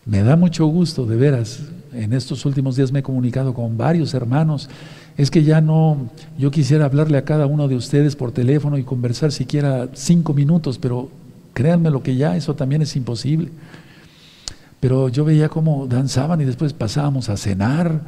Me 0.04 0.24
da 0.24 0.34
mucho 0.34 0.66
gusto, 0.66 1.06
de 1.06 1.14
veras. 1.14 1.60
En 1.92 2.12
estos 2.12 2.44
últimos 2.44 2.74
días 2.74 2.90
me 2.90 2.98
he 2.98 3.02
comunicado 3.04 3.54
con 3.54 3.78
varios 3.78 4.14
hermanos. 4.14 4.68
Es 5.18 5.32
que 5.32 5.42
ya 5.42 5.60
no, 5.60 6.08
yo 6.38 6.52
quisiera 6.52 6.84
hablarle 6.84 7.18
a 7.18 7.24
cada 7.24 7.46
uno 7.46 7.66
de 7.66 7.74
ustedes 7.74 8.14
por 8.14 8.30
teléfono 8.30 8.78
y 8.78 8.84
conversar 8.84 9.32
siquiera 9.32 9.88
cinco 9.92 10.32
minutos, 10.32 10.78
pero 10.78 11.10
créanme 11.54 11.90
lo 11.90 12.04
que 12.04 12.14
ya 12.14 12.36
eso 12.36 12.54
también 12.54 12.82
es 12.82 12.94
imposible. 12.94 13.50
Pero 14.78 15.08
yo 15.08 15.24
veía 15.24 15.48
cómo 15.48 15.88
danzaban 15.88 16.40
y 16.40 16.44
después 16.44 16.72
pasábamos 16.72 17.28
a 17.28 17.36
cenar, 17.36 18.00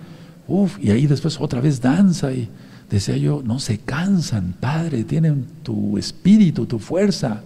uf, 0.47 0.79
y 0.81 0.93
ahí 0.93 1.09
después 1.09 1.41
otra 1.41 1.61
vez 1.61 1.81
danza 1.81 2.33
y 2.33 2.49
decía 2.89 3.17
yo, 3.17 3.43
no 3.45 3.59
se 3.59 3.79
cansan, 3.79 4.55
Padre, 4.61 5.03
tienen 5.03 5.47
tu 5.65 5.99
espíritu, 5.99 6.67
tu 6.67 6.79
fuerza. 6.79 7.43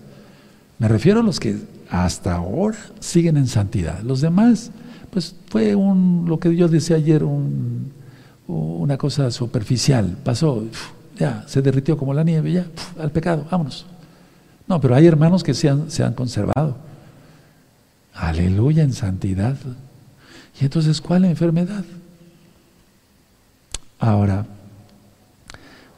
Me 0.78 0.88
refiero 0.88 1.20
a 1.20 1.22
los 1.22 1.40
que 1.40 1.56
hasta 1.88 2.34
ahora 2.34 2.76
siguen 3.00 3.38
en 3.38 3.46
santidad. 3.46 4.02
Los 4.02 4.20
demás, 4.20 4.72
pues 5.10 5.34
fue 5.48 5.74
un, 5.74 6.26
lo 6.28 6.38
que 6.38 6.54
yo 6.54 6.68
decía 6.68 6.96
ayer, 6.96 7.24
un, 7.24 8.03
una 8.46 8.98
cosa 8.98 9.30
superficial. 9.30 10.16
Pasó, 10.22 10.64
ya, 11.18 11.44
se 11.46 11.62
derritió 11.62 11.96
como 11.96 12.14
la 12.14 12.24
nieve, 12.24 12.52
ya, 12.52 12.66
al 12.98 13.10
pecado, 13.10 13.46
vámonos. 13.50 13.86
No, 14.66 14.80
pero 14.80 14.94
hay 14.94 15.06
hermanos 15.06 15.42
que 15.42 15.54
se 15.54 15.68
han, 15.68 15.90
se 15.90 16.02
han 16.02 16.14
conservado. 16.14 16.76
Aleluya 18.14 18.82
en 18.82 18.92
santidad. 18.92 19.56
Y 20.60 20.64
entonces, 20.64 21.00
¿cuál 21.00 21.24
enfermedad? 21.24 21.84
Ahora, 23.98 24.46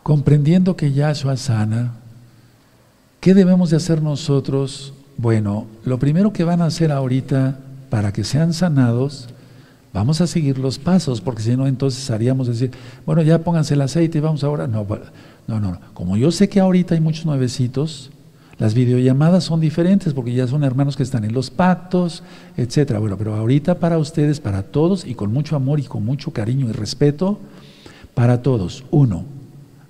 comprendiendo 0.03 0.77
que 0.77 0.93
Yahshua 0.93 1.37
sana, 1.37 1.95
¿qué 3.21 3.35
debemos 3.35 3.71
de 3.71 3.77
hacer 3.77 4.03
nosotros? 4.03 4.95
Bueno, 5.17 5.67
lo 5.85 5.99
primero 5.99 6.33
que 6.33 6.45
van 6.45 6.63
a 6.63 6.67
hacer 6.67 6.93
ahorita 6.93 7.59
para 7.91 8.13
que 8.13 8.25
sean 8.25 8.53
sanados, 8.53 9.29
vamos 9.97 10.21
a 10.21 10.27
seguir 10.27 10.59
los 10.59 10.79
pasos, 10.79 11.23
porque 11.23 11.41
si 11.41 11.57
no, 11.57 11.67
entonces 11.67 12.11
haríamos 12.11 12.49
decir, 12.49 12.71
bueno, 13.07 13.23
ya 13.23 13.39
pónganse 13.39 13.73
el 13.73 13.81
aceite 13.81 14.19
y 14.19 14.21
vamos 14.21 14.45
ahora. 14.45 14.67
No, 14.67 14.87
no, 15.47 15.59
no. 15.59 15.81
Como 15.95 16.19
yo 16.19 16.31
sé 16.31 16.51
que 16.51 16.61
ahorita 16.61 16.95
hay 16.95 17.01
muchos 17.01 17.25
nuevecitos, 17.25 18.11
las 18.59 18.75
videollamadas 18.75 19.45
son 19.45 19.59
diferentes 19.59 20.13
porque 20.13 20.35
ya 20.35 20.47
son 20.47 20.65
hermanos 20.65 20.99
que 20.99 21.03
están 21.03 21.25
en 21.25 21.33
los 21.33 21.49
pactos, 21.49 22.23
etcétera. 22.59 22.99
Bueno, 22.99 23.17
pero 23.17 23.37
ahorita 23.37 23.79
para 23.79 23.97
ustedes, 23.97 24.39
para 24.39 24.65
todos 24.65 25.07
y 25.07 25.15
con 25.15 25.33
mucho 25.33 25.57
amor 25.57 25.81
y 25.81 25.85
con 25.85 26.05
mucho 26.05 26.31
cariño 26.31 26.69
y 26.69 26.73
respeto, 26.73 27.39
para 28.13 28.43
todos. 28.43 28.85
Uno, 28.91 29.25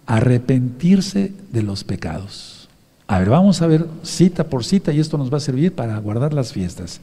arrepentirse 0.07 1.33
de 1.51 1.63
los 1.65 1.83
pecados. 1.83 2.69
A 3.09 3.19
ver, 3.19 3.31
vamos 3.31 3.61
a 3.61 3.67
ver 3.67 3.89
cita 4.05 4.45
por 4.45 4.65
cita 4.65 4.93
y 4.93 5.01
esto 5.01 5.19
nos 5.19 5.33
va 5.33 5.39
a 5.39 5.41
servir 5.41 5.75
para 5.75 5.99
guardar 5.99 6.33
las 6.33 6.53
fiestas. 6.53 7.01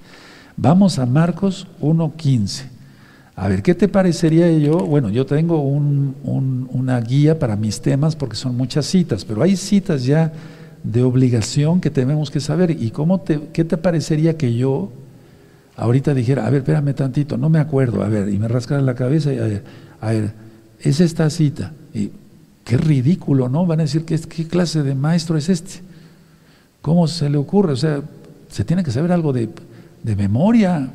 Vamos 0.55 0.99
a 0.99 1.05
Marcos 1.05 1.67
1.15. 1.81 2.72
A 3.35 3.47
ver, 3.47 3.63
¿qué 3.63 3.73
te 3.73 3.87
parecería 3.87 4.51
yo? 4.51 4.77
Bueno, 4.77 5.09
yo 5.09 5.25
tengo 5.25 5.59
una 5.61 6.99
guía 7.01 7.39
para 7.39 7.55
mis 7.55 7.81
temas 7.81 8.15
porque 8.15 8.35
son 8.35 8.55
muchas 8.55 8.85
citas, 8.85 9.25
pero 9.25 9.41
hay 9.41 9.57
citas 9.57 10.05
ya 10.05 10.31
de 10.83 11.01
obligación 11.01 11.81
que 11.81 11.89
tenemos 11.89 12.29
que 12.29 12.39
saber. 12.39 12.71
¿Y 12.71 12.91
cómo 12.91 13.21
te, 13.21 13.39
qué 13.51 13.63
te 13.63 13.77
parecería 13.77 14.37
que 14.37 14.53
yo 14.53 14.91
ahorita 15.77 16.13
dijera, 16.13 16.45
a 16.45 16.49
ver, 16.51 16.59
espérame 16.59 16.93
tantito, 16.93 17.35
no 17.37 17.49
me 17.49 17.57
acuerdo, 17.57 18.03
a 18.03 18.07
ver, 18.07 18.29
y 18.29 18.37
me 18.37 18.47
rascara 18.47 18.81
la 18.81 18.93
cabeza 18.93 19.33
y 19.33 19.39
a 19.39 19.43
ver, 19.43 19.63
a 19.99 20.11
ver, 20.11 20.33
es 20.79 20.99
esta 20.99 21.27
cita. 21.31 21.73
Y 21.91 22.11
qué 22.63 22.77
ridículo, 22.77 23.49
¿no? 23.49 23.65
Van 23.65 23.79
a 23.79 23.83
decir, 23.83 24.05
¿qué, 24.05 24.19
qué 24.19 24.47
clase 24.47 24.83
de 24.83 24.93
maestro 24.93 25.37
es 25.37 25.49
este? 25.49 25.81
¿Cómo 26.83 27.07
se 27.07 27.31
le 27.31 27.37
ocurre? 27.37 27.73
O 27.73 27.77
sea, 27.77 28.01
se 28.49 28.63
tiene 28.63 28.83
que 28.83 28.91
saber 28.91 29.11
algo 29.11 29.33
de 29.33 29.49
memoria. 30.15 30.91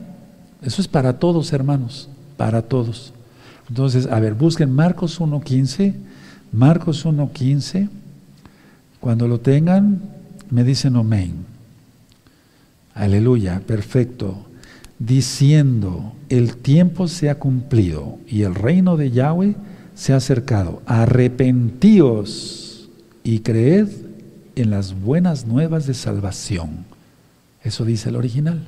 Eso 0.63 0.81
es 0.81 0.87
para 0.87 1.19
todos, 1.19 1.53
hermanos, 1.53 2.09
para 2.39 2.63
todos. 2.63 3.13
Entonces, 3.69 4.07
a 4.07 4.19
ver, 4.19 4.33
busquen 4.33 4.73
Marcos 4.73 5.21
1.15, 5.21 5.95
Marcos 6.53 7.05
1.15. 7.05 7.91
Cuando 9.01 9.29
lo 9.29 9.41
tengan, 9.41 10.01
me 10.49 10.65
dicen 10.65 10.97
amén. 10.97 11.45
Aleluya, 12.95 13.61
perfecto. 13.67 14.47
Diciendo, 14.99 16.15
el 16.31 16.57
tiempo 16.57 17.09
se 17.09 17.29
ha 17.29 17.39
cumplido 17.39 18.19
y 18.27 18.43
el 18.43 18.55
reino 18.55 18.97
de 18.97 19.11
Yahweh 19.11 19.55
se 19.95 20.15
ha 20.15 20.17
acercado. 20.17 20.83
Arrepentíos 20.87 22.89
y 23.23 23.41
creed 23.41 23.89
en 24.57 24.71
las 24.71 24.99
buenas 24.99 25.47
nuevas 25.47 25.87
de 25.87 25.95
salvación. 25.95 26.87
Eso 27.63 27.85
dice 27.85 28.09
el 28.09 28.17
original. 28.17 28.67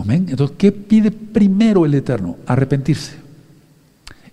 Amén. 0.00 0.26
Entonces, 0.28 0.56
¿qué 0.58 0.72
pide 0.72 1.10
primero 1.10 1.86
el 1.86 1.94
Eterno? 1.94 2.36
Arrepentirse. 2.46 3.16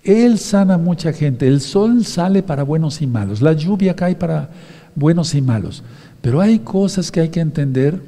Él 0.03 0.38
sana 0.38 0.76
a 0.76 0.78
mucha 0.78 1.14
gente. 1.14 1.47
El 1.47 1.61
sol 1.61 2.05
sale 2.05 2.43
para 2.43 2.64
buenos 2.64 3.01
y 3.01 3.07
malos. 3.07 3.41
La 3.41 3.53
lluvia 3.53 3.95
cae 3.95 4.16
para 4.16 4.49
buenos 4.95 5.34
y 5.34 5.41
malos. 5.41 5.84
Pero 6.22 6.41
hay 6.41 6.59
cosas 6.59 7.11
que 7.11 7.22
hay 7.22 7.30
que 7.30 7.39
entender 7.39 8.01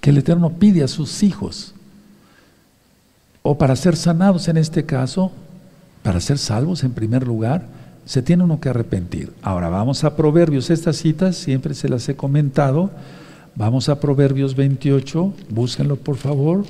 que 0.00 0.10
el 0.10 0.18
Eterno 0.18 0.50
pide 0.50 0.84
a 0.84 0.88
sus 0.88 1.22
hijos. 1.22 1.74
O 3.42 3.58
para 3.58 3.76
ser 3.76 3.96
sanados 3.96 4.48
en 4.48 4.56
este 4.56 4.84
caso, 4.84 5.32
para 6.02 6.20
ser 6.20 6.38
salvos 6.38 6.84
en 6.84 6.92
primer 6.92 7.26
lugar, 7.26 7.66
se 8.04 8.22
tiene 8.22 8.44
uno 8.44 8.60
que 8.60 8.68
arrepentir. 8.68 9.32
Ahora 9.42 9.68
vamos 9.68 10.04
a 10.04 10.16
Proverbios. 10.16 10.70
Estas 10.70 10.96
citas 10.96 11.36
siempre 11.36 11.74
se 11.74 11.88
las 11.88 12.08
he 12.08 12.14
comentado. 12.14 12.90
Vamos 13.58 13.90
a 13.90 14.00
Proverbios 14.00 14.56
28. 14.56 15.34
Búsquenlo 15.50 15.96
por 15.96 16.16
favor. 16.16 16.64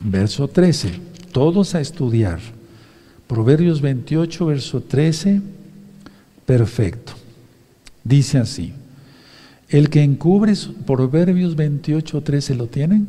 Verso 0.00 0.48
13 0.48 1.10
todos 1.30 1.74
a 1.74 1.80
estudiar. 1.80 2.38
Proverbios 3.26 3.80
28, 3.80 4.46
verso 4.46 4.80
13, 4.82 5.40
perfecto. 6.46 7.12
Dice 8.02 8.38
así, 8.38 8.72
el 9.68 9.88
que 9.88 10.02
encubre, 10.02 10.52
Proverbios 10.86 11.54
28, 11.54 12.22
13, 12.22 12.54
¿lo 12.56 12.66
tienen? 12.66 13.06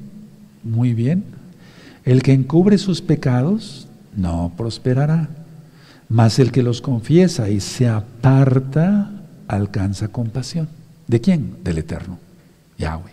Muy 0.63 0.93
bien. 0.93 1.23
El 2.05 2.21
que 2.21 2.33
encubre 2.33 2.77
sus 2.77 3.01
pecados 3.01 3.87
no 4.15 4.53
prosperará, 4.55 5.29
mas 6.07 6.37
el 6.39 6.51
que 6.51 6.61
los 6.61 6.81
confiesa 6.81 7.49
y 7.49 7.59
se 7.61 7.87
aparta 7.87 9.11
alcanza 9.47 10.09
compasión. 10.09 10.80
¿De 11.11 11.19
quién? 11.19 11.57
Del 11.61 11.77
Eterno, 11.77 12.17
Yahweh. 12.77 13.11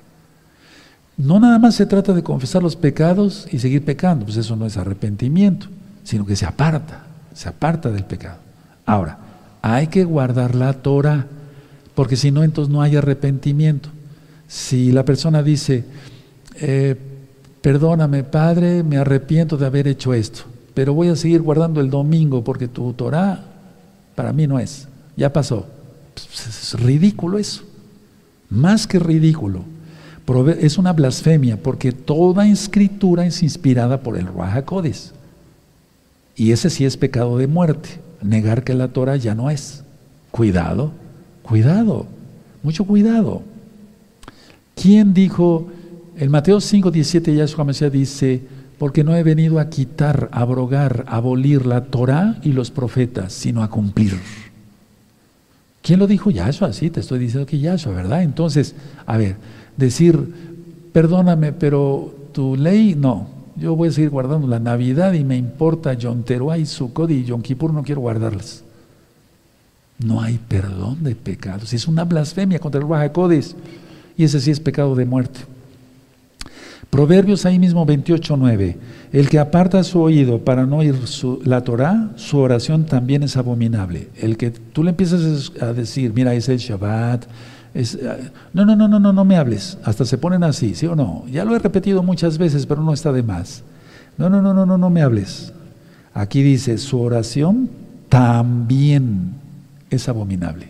No 1.17 1.41
nada 1.41 1.59
más 1.59 1.75
se 1.75 1.85
trata 1.85 2.13
de 2.13 2.23
confesar 2.23 2.63
los 2.63 2.77
pecados 2.77 3.49
y 3.51 3.59
seguir 3.59 3.85
pecando, 3.85 4.25
pues 4.25 4.37
eso 4.37 4.55
no 4.55 4.67
es 4.67 4.77
arrepentimiento, 4.77 5.67
sino 6.05 6.25
que 6.25 6.37
se 6.37 6.47
aparta, 6.47 7.07
se 7.35 7.49
aparta 7.49 7.91
del 7.91 8.05
pecado. 8.05 8.39
Ahora, 8.87 9.19
hay 9.63 9.89
que 9.89 10.05
guardar 10.05 10.55
la 10.55 10.75
Torah, 10.75 11.27
porque 11.97 12.15
si 12.15 12.31
no, 12.31 12.45
entonces 12.45 12.73
no 12.73 12.83
hay 12.83 12.95
arrepentimiento. 12.95 13.89
Si 14.47 14.93
la 14.93 15.05
persona 15.05 15.43
dice, 15.43 15.85
eh, 16.55 16.95
perdóname 17.61 18.23
Padre, 18.23 18.85
me 18.85 18.99
arrepiento 18.99 19.57
de 19.57 19.67
haber 19.67 19.89
hecho 19.89 20.15
esto, 20.15 20.43
pero 20.73 20.95
voy 20.95 21.09
a 21.09 21.17
seguir 21.17 21.43
guardando 21.43 21.81
el 21.81 21.91
domingo 21.91 22.45
porque 22.45 22.69
tu 22.69 22.93
Torah 22.93 23.43
para 24.15 24.33
mí 24.33 24.47
no 24.47 24.61
es, 24.61 24.87
ya 25.17 25.33
pasó. 25.33 25.67
Pues, 26.15 26.47
es 26.47 26.81
ridículo 26.81 27.39
eso, 27.39 27.65
más 28.51 28.87
que 28.87 28.99
ridículo 28.99 29.65
es 30.61 30.77
una 30.77 30.93
blasfemia 30.93 31.57
porque 31.57 31.93
toda 31.93 32.47
escritura 32.47 33.25
es 33.27 33.43
inspirada 33.43 34.03
por 34.03 34.19
el 34.19 34.27
Ruach 34.27 34.65
Y 36.37 36.53
ese 36.53 36.71
sí 36.71 36.85
es 36.85 36.97
pecado 36.97 37.39
de 37.39 37.47
muerte, 37.47 38.01
negar 38.23 38.63
que 38.63 38.75
la 38.75 38.89
Torah 38.89 39.17
ya 39.17 39.35
no 39.35 39.49
es. 39.49 39.85
Cuidado, 40.31 40.93
cuidado, 41.43 42.07
mucho 42.63 42.85
cuidado. 42.85 43.43
¿Quién 44.75 45.15
dijo, 45.15 45.69
en 46.17 46.31
Mateo 46.31 46.61
5, 46.61 46.91
17 46.91 47.35
Yahshua 47.35 47.65
Mesías 47.65 47.91
dice, 47.91 48.43
porque 48.79 49.05
no 49.05 49.17
he 49.17 49.23
venido 49.23 49.59
a 49.59 49.71
quitar, 49.71 50.29
abrogar, 50.31 51.05
abolir 51.09 51.65
la 51.65 51.87
Torah 51.87 52.39
y 52.43 52.53
los 52.53 52.71
profetas, 52.71 53.33
sino 53.33 53.63
a 53.63 53.71
cumplir. 53.71 54.19
¿Quién 55.83 55.99
lo 55.99 56.07
dijo? 56.07 56.31
Yahshua, 56.31 56.73
sí, 56.73 56.91
te 56.91 57.01
estoy 57.01 57.19
diciendo 57.19 57.47
que 57.47 57.59
Yahshua, 57.59 57.93
¿verdad? 57.93 58.23
Entonces, 58.23 58.75
a 59.07 59.17
ver, 59.17 59.37
decir, 59.77 60.35
perdóname, 60.93 61.53
pero 61.53 62.15
tu 62.33 62.57
ley 62.57 62.95
no. 62.95 63.29
Yo 63.57 63.75
voy 63.75 63.89
a 63.89 63.93
seguir 63.93 64.11
guardando 64.11 64.47
la 64.47 64.61
Navidad 64.61 65.13
y 65.15 65.25
me 65.25 65.37
importa 65.37 65.95
Yom 65.95 66.23
Teruah 66.23 66.59
y 66.59 66.67
Sukkot 66.67 67.11
y 67.11 67.25
Yom 67.25 67.43
Kippur 67.43 67.73
no 67.73 67.83
quiero 67.83 68.01
guardarlas. 68.01 68.63
No 69.99 70.21
hay 70.21 70.39
perdón 70.39 71.03
de 71.03 71.17
pecados. 71.17 71.73
Es 71.73 71.89
una 71.89 72.05
blasfemia 72.05 72.61
contra 72.61 72.81
el 72.81 72.87
Ruach 72.87 73.11
Y 74.17 74.25
ese 74.25 74.41
sí 74.41 74.51
es 74.51 74.61
pecado 74.61 74.95
de 74.95 75.05
muerte. 75.05 75.41
Proverbios 76.91 77.45
ahí 77.45 77.59
mismo 77.59 77.87
28.9. 77.87 78.77
El 79.13 79.29
que 79.29 79.39
aparta 79.39 79.85
su 79.85 80.01
oído 80.01 80.39
para 80.45 80.67
no 80.67 80.79
oír 80.79 80.95
la 81.45 81.63
Torah, 81.63 82.11
su 82.17 82.39
oración 82.39 82.85
también 82.85 83.23
es 83.23 83.37
abominable. 83.37 84.09
El 84.17 84.37
que 84.37 84.51
tú 84.51 84.83
le 84.83 84.91
empiezas 84.91 85.53
a 85.61 85.73
decir, 85.73 86.13
mira, 86.15 86.35
es 86.35 86.49
el 86.49 86.59
Shabbat, 86.59 87.27
eh, 87.75 88.31
no, 88.53 88.65
no, 88.65 88.75
no, 88.75 88.89
no, 88.89 88.99
no, 88.99 89.13
no 89.13 89.25
me 89.25 89.37
hables. 89.37 89.79
Hasta 89.85 90.05
se 90.05 90.19
ponen 90.19 90.43
así, 90.45 90.75
¿sí 90.75 90.87
o 90.87 90.97
no? 90.97 91.25
Ya 91.31 91.45
lo 91.45 91.55
he 91.55 91.59
repetido 91.59 92.03
muchas 92.03 92.39
veces, 92.39 92.67
pero 92.67 92.83
no 92.83 92.93
está 92.93 93.13
de 93.13 93.23
más. 93.23 93.63
No, 94.17 94.29
no, 94.29 94.43
no, 94.43 94.55
no, 94.55 94.67
no, 94.67 94.79
no 94.79 94.91
me 94.91 95.03
hables. 95.03 95.53
Aquí 96.15 96.43
dice, 96.43 96.79
su 96.79 97.01
oración 97.01 97.71
también 98.09 99.35
es 99.91 100.09
abominable. 100.09 100.69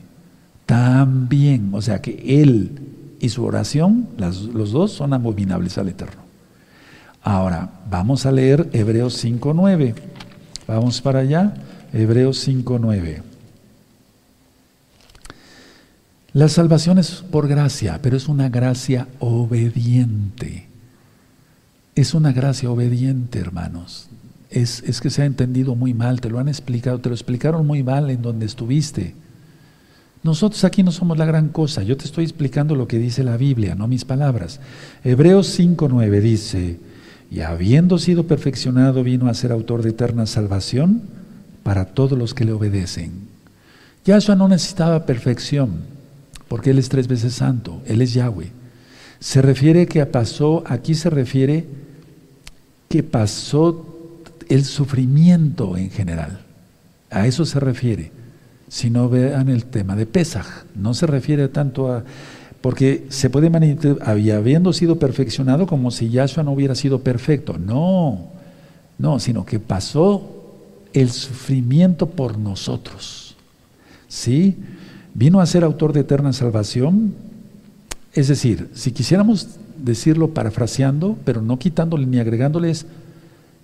También. 0.66 1.70
O 1.72 1.80
sea 1.80 2.02
que 2.02 2.42
él 2.42 2.87
y 3.20 3.28
su 3.30 3.44
oración, 3.44 4.08
los 4.16 4.70
dos 4.72 4.92
son 4.92 5.12
abominables 5.12 5.78
al 5.78 5.88
Eterno. 5.88 6.28
Ahora, 7.22 7.70
vamos 7.90 8.26
a 8.26 8.32
leer 8.32 8.68
Hebreos 8.72 9.22
5.9. 9.24 9.94
Vamos 10.66 11.00
para 11.00 11.20
allá. 11.20 11.54
Hebreos 11.92 12.46
5.9. 12.46 13.22
La 16.32 16.48
salvación 16.48 16.98
es 16.98 17.24
por 17.30 17.48
gracia, 17.48 18.00
pero 18.02 18.16
es 18.16 18.28
una 18.28 18.48
gracia 18.48 19.08
obediente. 19.18 20.68
Es 21.94 22.14
una 22.14 22.32
gracia 22.32 22.70
obediente, 22.70 23.40
hermanos. 23.40 24.08
Es, 24.50 24.82
es, 24.84 25.00
que 25.00 25.10
se 25.10 25.22
ha 25.22 25.26
entendido 25.26 25.74
muy 25.74 25.94
mal, 25.94 26.20
te 26.20 26.30
lo 26.30 26.38
han 26.38 26.48
explicado, 26.48 27.00
te 27.00 27.08
lo 27.08 27.14
explicaron 27.14 27.66
muy 27.66 27.82
mal 27.82 28.08
en 28.08 28.22
donde 28.22 28.46
estuviste. 28.46 29.14
Nosotros 30.22 30.64
aquí 30.64 30.82
no 30.82 30.90
somos 30.90 31.16
la 31.16 31.24
gran 31.24 31.48
cosa, 31.48 31.82
yo 31.82 31.96
te 31.96 32.04
estoy 32.04 32.24
explicando 32.24 32.74
lo 32.74 32.88
que 32.88 32.98
dice 32.98 33.22
la 33.22 33.36
Biblia, 33.36 33.74
no 33.74 33.86
mis 33.86 34.04
palabras. 34.04 34.60
Hebreos 35.04 35.58
5.9 35.58 36.20
dice, 36.20 36.80
y 37.30 37.40
habiendo 37.40 37.98
sido 37.98 38.26
perfeccionado 38.26 39.04
vino 39.04 39.28
a 39.28 39.34
ser 39.34 39.52
autor 39.52 39.82
de 39.82 39.90
eterna 39.90 40.26
salvación 40.26 41.02
para 41.62 41.86
todos 41.86 42.18
los 42.18 42.34
que 42.34 42.44
le 42.44 42.52
obedecen. 42.52 43.28
Yahshua 44.04 44.34
no 44.34 44.48
necesitaba 44.48 45.06
perfección, 45.06 45.82
porque 46.48 46.70
Él 46.70 46.78
es 46.78 46.88
tres 46.88 47.06
veces 47.06 47.34
santo, 47.34 47.82
Él 47.86 48.00
es 48.00 48.14
Yahweh. 48.14 48.50
Se 49.20 49.42
refiere 49.42 49.86
que 49.86 50.04
pasó, 50.06 50.64
aquí 50.66 50.94
se 50.94 51.10
refiere 51.10 51.66
que 52.88 53.02
pasó 53.02 53.86
el 54.48 54.64
sufrimiento 54.64 55.76
en 55.76 55.90
general. 55.90 56.40
A 57.10 57.26
eso 57.26 57.44
se 57.44 57.60
refiere. 57.60 58.17
Si 58.68 58.90
no 58.90 59.08
vean 59.08 59.48
el 59.48 59.64
tema 59.64 59.96
de 59.96 60.06
Pesaj, 60.06 60.46
no 60.74 60.94
se 60.94 61.06
refiere 61.06 61.48
tanto 61.48 61.92
a 61.92 62.04
porque 62.60 63.06
se 63.08 63.30
puede 63.30 63.50
había 64.02 64.36
habiendo 64.36 64.72
sido 64.72 64.98
perfeccionado 64.98 65.66
como 65.66 65.92
si 65.92 66.10
Yahshua 66.10 66.42
no 66.42 66.52
hubiera 66.52 66.74
sido 66.74 67.00
perfecto. 67.00 67.56
No, 67.56 68.30
no, 68.98 69.20
sino 69.20 69.46
que 69.46 69.60
pasó 69.60 70.28
el 70.92 71.10
sufrimiento 71.10 72.06
por 72.06 72.36
nosotros. 72.36 73.36
¿Sí? 74.08 74.56
vino 75.18 75.40
a 75.40 75.46
ser 75.46 75.64
autor 75.64 75.92
de 75.92 76.00
eterna 76.00 76.32
salvación. 76.32 77.12
Es 78.12 78.28
decir, 78.28 78.70
si 78.72 78.92
quisiéramos 78.92 79.48
decirlo 79.76 80.28
parafraseando, 80.28 81.18
pero 81.24 81.42
no 81.42 81.58
quitándole 81.58 82.06
ni 82.06 82.20
agregándoles, 82.20 82.86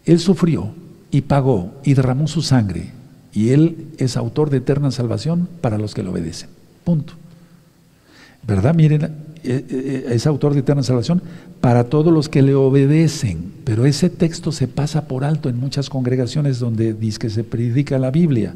Él 0.04 0.18
sufrió 0.18 0.72
y 1.12 1.22
pagó 1.22 1.72
y 1.84 1.94
derramó 1.94 2.26
su 2.26 2.42
sangre. 2.42 2.90
Y 3.34 3.50
Él 3.50 3.88
es 3.98 4.16
autor 4.16 4.48
de 4.48 4.58
eterna 4.58 4.90
salvación 4.90 5.48
para 5.60 5.76
los 5.76 5.92
que 5.92 6.02
le 6.02 6.08
obedecen. 6.08 6.48
Punto. 6.84 7.14
¿verdad? 8.46 8.74
Miren, 8.74 9.02
eh, 9.02 9.10
eh, 9.44 10.06
es 10.10 10.26
autor 10.26 10.54
de 10.54 10.60
eterna 10.60 10.82
salvación 10.82 11.22
para 11.60 11.84
todos 11.84 12.12
los 12.12 12.28
que 12.28 12.42
le 12.42 12.54
obedecen. 12.54 13.52
Pero 13.64 13.86
ese 13.86 14.10
texto 14.10 14.52
se 14.52 14.68
pasa 14.68 15.08
por 15.08 15.24
alto 15.24 15.48
en 15.48 15.58
muchas 15.58 15.88
congregaciones 15.88 16.58
donde 16.58 16.92
dice 16.92 17.18
que 17.18 17.30
se 17.30 17.44
predica 17.44 17.98
la 17.98 18.10
Biblia. 18.10 18.54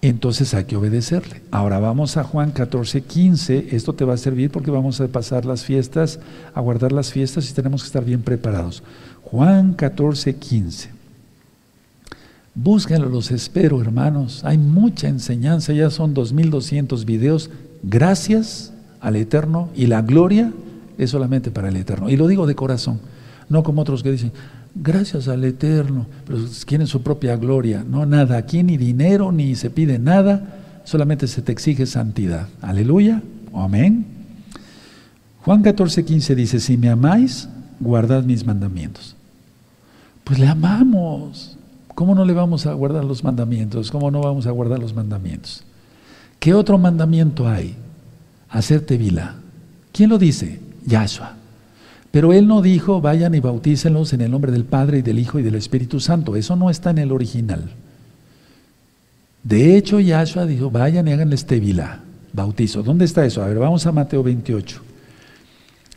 Entonces 0.00 0.54
hay 0.54 0.64
que 0.64 0.76
obedecerle. 0.76 1.42
Ahora 1.50 1.80
vamos 1.80 2.16
a 2.16 2.24
Juan 2.24 2.52
14, 2.52 3.02
15. 3.02 3.68
Esto 3.72 3.94
te 3.94 4.04
va 4.04 4.14
a 4.14 4.18
servir 4.18 4.50
porque 4.50 4.70
vamos 4.70 5.00
a 5.00 5.08
pasar 5.08 5.44
las 5.44 5.64
fiestas, 5.64 6.20
a 6.54 6.60
guardar 6.60 6.92
las 6.92 7.12
fiestas 7.12 7.50
y 7.50 7.52
tenemos 7.52 7.82
que 7.82 7.88
estar 7.88 8.04
bien 8.04 8.22
preparados. 8.22 8.82
Juan 9.24 9.74
14, 9.74 10.36
15. 10.36 10.97
Búsquenlo, 12.60 13.08
los 13.08 13.30
espero, 13.30 13.80
hermanos. 13.80 14.42
Hay 14.44 14.58
mucha 14.58 15.06
enseñanza, 15.06 15.72
ya 15.72 15.90
son 15.90 16.12
2200 16.12 17.04
videos. 17.04 17.50
Gracias 17.84 18.72
al 19.00 19.14
Eterno 19.14 19.68
y 19.76 19.86
la 19.86 20.02
gloria 20.02 20.52
es 20.98 21.10
solamente 21.10 21.52
para 21.52 21.68
el 21.68 21.76
Eterno. 21.76 22.10
Y 22.10 22.16
lo 22.16 22.26
digo 22.26 22.48
de 22.48 22.56
corazón, 22.56 22.98
no 23.48 23.62
como 23.62 23.82
otros 23.82 24.02
que 24.02 24.10
dicen, 24.10 24.32
gracias 24.74 25.28
al 25.28 25.44
Eterno, 25.44 26.06
pero 26.26 26.40
quieren 26.66 26.88
su 26.88 27.00
propia 27.00 27.36
gloria. 27.36 27.84
No, 27.88 28.06
nada, 28.06 28.36
aquí 28.36 28.64
ni 28.64 28.76
dinero, 28.76 29.30
ni 29.30 29.54
se 29.54 29.70
pide 29.70 30.00
nada, 30.00 30.82
solamente 30.82 31.28
se 31.28 31.42
te 31.42 31.52
exige 31.52 31.86
santidad. 31.86 32.48
Aleluya, 32.60 33.22
amén. 33.54 34.04
Juan 35.42 35.62
14, 35.62 36.04
15 36.04 36.34
dice, 36.34 36.58
si 36.58 36.76
me 36.76 36.88
amáis, 36.88 37.48
guardad 37.78 38.24
mis 38.24 38.44
mandamientos. 38.44 39.14
Pues 40.24 40.40
le 40.40 40.48
amamos. 40.48 41.57
¿Cómo 41.98 42.14
no 42.14 42.24
le 42.24 42.32
vamos 42.32 42.64
a 42.64 42.74
guardar 42.74 43.04
los 43.04 43.24
mandamientos? 43.24 43.90
¿Cómo 43.90 44.08
no 44.12 44.20
vamos 44.20 44.46
a 44.46 44.52
guardar 44.52 44.78
los 44.78 44.94
mandamientos? 44.94 45.64
¿Qué 46.38 46.54
otro 46.54 46.78
mandamiento 46.78 47.48
hay? 47.48 47.74
Hacerte 48.48 48.96
vila. 48.96 49.34
¿Quién 49.90 50.08
lo 50.08 50.16
dice? 50.16 50.60
Yahshua. 50.86 51.34
Pero 52.12 52.32
él 52.32 52.46
no 52.46 52.62
dijo, 52.62 53.00
vayan 53.00 53.34
y 53.34 53.40
bautícenlos 53.40 54.12
en 54.12 54.20
el 54.20 54.30
nombre 54.30 54.52
del 54.52 54.62
Padre 54.62 54.98
y 54.98 55.02
del 55.02 55.18
Hijo 55.18 55.40
y 55.40 55.42
del 55.42 55.56
Espíritu 55.56 55.98
Santo. 55.98 56.36
Eso 56.36 56.54
no 56.54 56.70
está 56.70 56.90
en 56.90 56.98
el 56.98 57.10
original. 57.10 57.68
De 59.42 59.76
hecho, 59.76 59.98
Yahshua 59.98 60.46
dijo, 60.46 60.70
vayan 60.70 61.08
y 61.08 61.12
háganles 61.14 61.46
tevila, 61.46 62.02
bautizo. 62.32 62.84
¿Dónde 62.84 63.06
está 63.06 63.26
eso? 63.26 63.42
A 63.42 63.48
ver, 63.48 63.58
vamos 63.58 63.86
a 63.86 63.90
Mateo 63.90 64.22
28. 64.22 64.80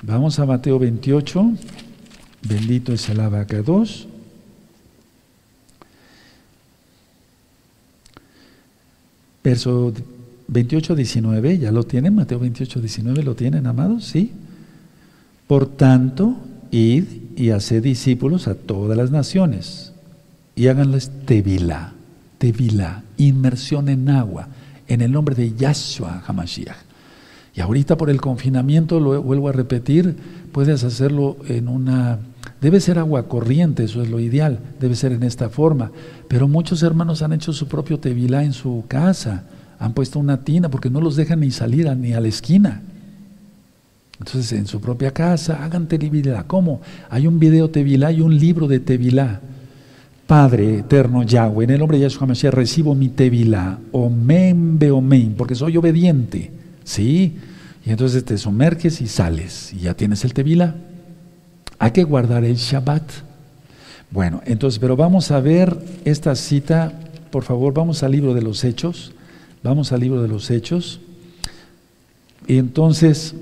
Vamos 0.01 0.39
a 0.39 0.47
Mateo 0.47 0.79
28. 0.79 1.51
Bendito 2.41 2.91
es 2.91 3.07
el 3.07 3.19
abacados. 3.19 4.07
Verso 9.43 9.93
28, 10.47 10.95
19, 10.95 11.57
¿ya 11.57 11.71
lo 11.71 11.83
tienen? 11.83 12.15
Mateo 12.15 12.39
28, 12.39 12.79
19, 12.79 13.23
¿lo 13.23 13.35
tienen, 13.35 13.65
amados? 13.65 14.05
Sí. 14.05 14.31
Por 15.47 15.65
tanto, 15.65 16.37
id 16.71 17.05
y 17.35 17.49
haced 17.49 17.83
discípulos 17.83 18.47
a 18.47 18.55
todas 18.55 18.97
las 18.97 19.11
naciones 19.11 19.93
y 20.55 20.67
háganles 20.67 21.11
tevila, 21.25 21.93
tevila, 22.37 23.03
inmersión 23.17 23.89
en 23.89 24.09
agua, 24.09 24.47
en 24.87 25.01
el 25.01 25.11
nombre 25.11 25.35
de 25.35 25.53
Yahshua 25.55 26.23
Hamashiach. 26.27 26.75
Y 27.55 27.61
ahorita 27.61 27.97
por 27.97 28.09
el 28.09 28.21
confinamiento, 28.21 28.99
lo 28.99 29.21
vuelvo 29.21 29.49
a 29.49 29.51
repetir, 29.51 30.15
puedes 30.51 30.83
hacerlo 30.83 31.37
en 31.47 31.67
una... 31.67 32.19
Debe 32.59 32.79
ser 32.79 32.99
agua 32.99 33.27
corriente, 33.27 33.83
eso 33.83 34.01
es 34.01 34.09
lo 34.09 34.19
ideal, 34.19 34.59
debe 34.79 34.95
ser 34.95 35.11
en 35.11 35.23
esta 35.23 35.49
forma. 35.49 35.91
Pero 36.27 36.47
muchos 36.47 36.83
hermanos 36.83 37.21
han 37.21 37.33
hecho 37.33 37.53
su 37.53 37.67
propio 37.67 37.99
tevilá 37.99 38.43
en 38.43 38.53
su 38.53 38.83
casa, 38.87 39.45
han 39.79 39.93
puesto 39.93 40.19
una 40.19 40.43
tina 40.43 40.69
porque 40.69 40.89
no 40.89 41.01
los 41.01 41.15
dejan 41.15 41.39
ni 41.39 41.51
salir 41.51 41.89
ni 41.97 42.13
a 42.13 42.19
la 42.19 42.27
esquina. 42.27 42.81
Entonces, 44.19 44.51
en 44.53 44.67
su 44.67 44.79
propia 44.79 45.11
casa, 45.11 45.63
hagan 45.63 45.87
tevilá. 45.87 46.43
¿Cómo? 46.43 46.81
Hay 47.09 47.25
un 47.25 47.39
video 47.39 47.71
tevilá 47.71 48.11
y 48.11 48.21
un 48.21 48.37
libro 48.37 48.67
de 48.67 48.79
tevilá. 48.79 49.41
Padre 50.27 50.77
eterno 50.77 51.23
Yahweh, 51.23 51.63
en 51.65 51.71
el 51.71 51.79
nombre 51.79 51.97
de 51.97 52.03
Yahshua 52.03 52.27
Mashiach 52.27 52.53
recibo 52.53 52.93
mi 52.93 53.09
tevilá. 53.09 53.79
Omen 53.91 54.77
be 54.77 54.91
omen, 54.91 55.33
porque 55.35 55.55
soy 55.55 55.75
obediente. 55.75 56.51
¿Sí? 56.83 57.35
Y 57.83 57.89
entonces 57.89 58.23
te 58.23 58.37
sumerges 58.37 59.01
y 59.01 59.07
sales. 59.07 59.73
Y 59.73 59.81
ya 59.81 59.95
tienes 59.95 60.23
el 60.23 60.35
tevilá. 60.35 60.75
Hay 61.82 61.89
que 61.89 62.03
guardar 62.03 62.43
el 62.43 62.57
Shabbat. 62.57 63.01
Bueno, 64.11 64.43
entonces, 64.45 64.77
pero 64.77 64.95
vamos 64.95 65.32
a 65.32 65.39
ver 65.39 65.75
esta 66.05 66.36
cita. 66.36 66.93
Por 67.32 67.43
favor, 67.43 67.73
vamos 67.73 68.03
al 68.03 68.11
libro 68.11 68.36
de 68.36 68.43
los 68.43 68.63
Hechos. 68.63 69.13
Vamos 69.63 69.91
al 69.91 70.01
libro 70.01 70.21
de 70.21 70.27
los 70.27 70.51
Hechos. 70.51 70.99
Y 72.45 72.59
entonces, 72.59 73.34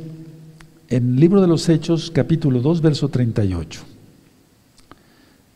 en 0.87 1.15
el 1.15 1.19
libro 1.19 1.41
de 1.41 1.49
los 1.49 1.67
Hechos, 1.67 2.11
capítulo 2.11 2.61
2, 2.61 2.79
verso 2.81 3.09
38. 3.09 3.81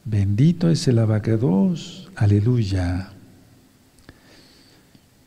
Bendito 0.03 0.69
es 0.69 0.85
el 0.89 0.99
abacados, 0.99 2.09
aleluya. 2.17 3.11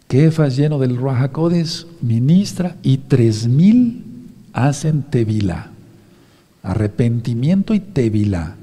Kefas 0.09 0.59
lleno 0.59 0.79
del 0.79 0.99
Ruajacodes, 0.99 1.87
ministra 2.03 2.77
y 2.83 2.99
tres 2.99 3.49
mil 3.49 4.05
hacen 4.53 5.05
tevila. 5.05 5.71
Arrepentimiento 6.67 7.75
y 7.75 7.81
tevila. 7.81 8.57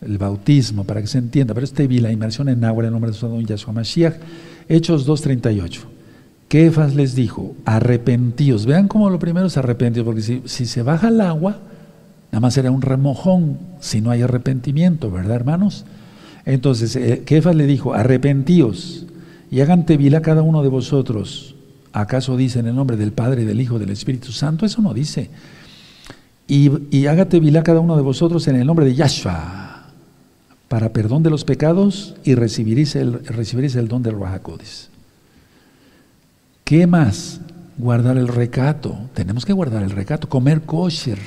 El 0.00 0.16
bautismo, 0.18 0.84
para 0.84 1.00
que 1.00 1.06
se 1.06 1.18
entienda, 1.18 1.52
pero 1.52 1.64
es 1.64 1.72
tevila, 1.72 2.10
inmersión 2.10 2.48
en 2.48 2.64
agua 2.64 2.82
en 2.82 2.86
el 2.86 2.92
nombre 2.92 3.10
de 3.10 3.16
su 3.16 3.40
Yahshua 3.40 3.72
Mashiach. 3.72 4.14
Hechos 4.68 5.06
2.38. 5.06 5.80
Kefas 6.48 6.94
les 6.94 7.14
dijo, 7.14 7.54
arrepentíos. 7.64 8.66
Vean 8.66 8.88
cómo 8.88 9.08
lo 9.08 9.18
primero 9.18 9.46
es 9.46 9.56
arrepentíos, 9.56 10.04
porque 10.04 10.22
si, 10.22 10.66
se 10.66 10.82
baja 10.82 11.08
el 11.08 11.20
agua, 11.20 11.58
nada 12.32 12.40
más 12.40 12.54
será 12.54 12.70
un 12.70 12.82
remojón 12.82 13.58
si 13.80 14.00
no 14.00 14.10
hay 14.10 14.22
arrepentimiento, 14.22 15.10
¿verdad, 15.10 15.36
hermanos? 15.36 15.84
Entonces, 16.44 16.96
eh, 16.96 17.22
Kefas 17.24 17.54
le 17.54 17.66
dijo, 17.66 17.94
arrepentíos 17.94 19.06
y 19.50 19.60
hagan 19.60 19.86
tevila 19.86 20.22
cada 20.22 20.42
uno 20.42 20.62
de 20.62 20.68
vosotros. 20.68 21.54
¿Acaso 21.92 22.36
dice 22.36 22.60
en 22.60 22.68
el 22.68 22.74
nombre 22.74 22.96
del 22.96 23.12
Padre, 23.12 23.44
del 23.44 23.60
Hijo, 23.60 23.78
del 23.78 23.90
Espíritu 23.90 24.32
Santo? 24.32 24.64
Eso 24.64 24.80
no 24.80 24.94
dice. 24.94 25.30
Y, 26.50 27.06
haga 27.06 27.28
tevila 27.28 27.62
cada 27.62 27.78
uno 27.78 27.94
de 27.94 28.02
vosotros 28.02 28.48
en 28.48 28.56
el 28.56 28.66
nombre 28.66 28.84
de 28.84 28.96
Yahshua, 28.96 29.84
para 30.66 30.92
perdón 30.92 31.22
de 31.22 31.30
los 31.30 31.44
pecados 31.44 32.16
y 32.24 32.34
recibiréis 32.34 32.96
el, 32.96 33.24
recibiréis 33.24 33.76
el 33.76 33.86
don 33.86 34.02
del 34.02 34.18
Rahakodis. 34.18 34.88
¿Qué 36.64 36.88
más? 36.88 37.40
Guardar 37.78 38.18
el 38.18 38.26
recato. 38.26 38.98
Tenemos 39.14 39.44
que 39.44 39.52
guardar 39.52 39.84
el 39.84 39.90
recato. 39.90 40.28
Comer 40.28 40.62
kosher. 40.62 41.20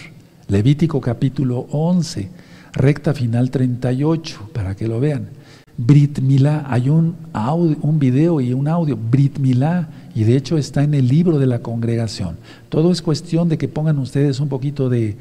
Levítico 0.49 0.99
capítulo 0.99 1.67
11, 1.71 2.29
recta 2.73 3.13
final 3.13 3.49
38, 3.49 4.49
para 4.51 4.75
que 4.75 4.89
lo 4.89 4.99
vean. 4.99 5.29
Brit 5.77 6.19
Milá, 6.19 6.65
hay 6.69 6.89
un, 6.89 7.15
audio, 7.33 7.77
un 7.81 7.97
video 7.97 8.39
y 8.39 8.53
un 8.53 8.67
audio, 8.67 8.97
Brit 8.97 9.39
Milá, 9.39 9.89
y 10.13 10.23
de 10.23 10.37
hecho 10.37 10.57
está 10.57 10.83
en 10.83 10.93
el 10.93 11.07
libro 11.07 11.39
de 11.39 11.47
la 11.47 11.59
congregación. 11.59 12.37
Todo 12.69 12.91
es 12.91 13.01
cuestión 13.01 13.49
de 13.49 13.57
que 13.57 13.67
pongan 13.67 13.97
ustedes 13.97 14.39
un 14.39 14.49
poquito 14.49 14.89
de, 14.89 15.17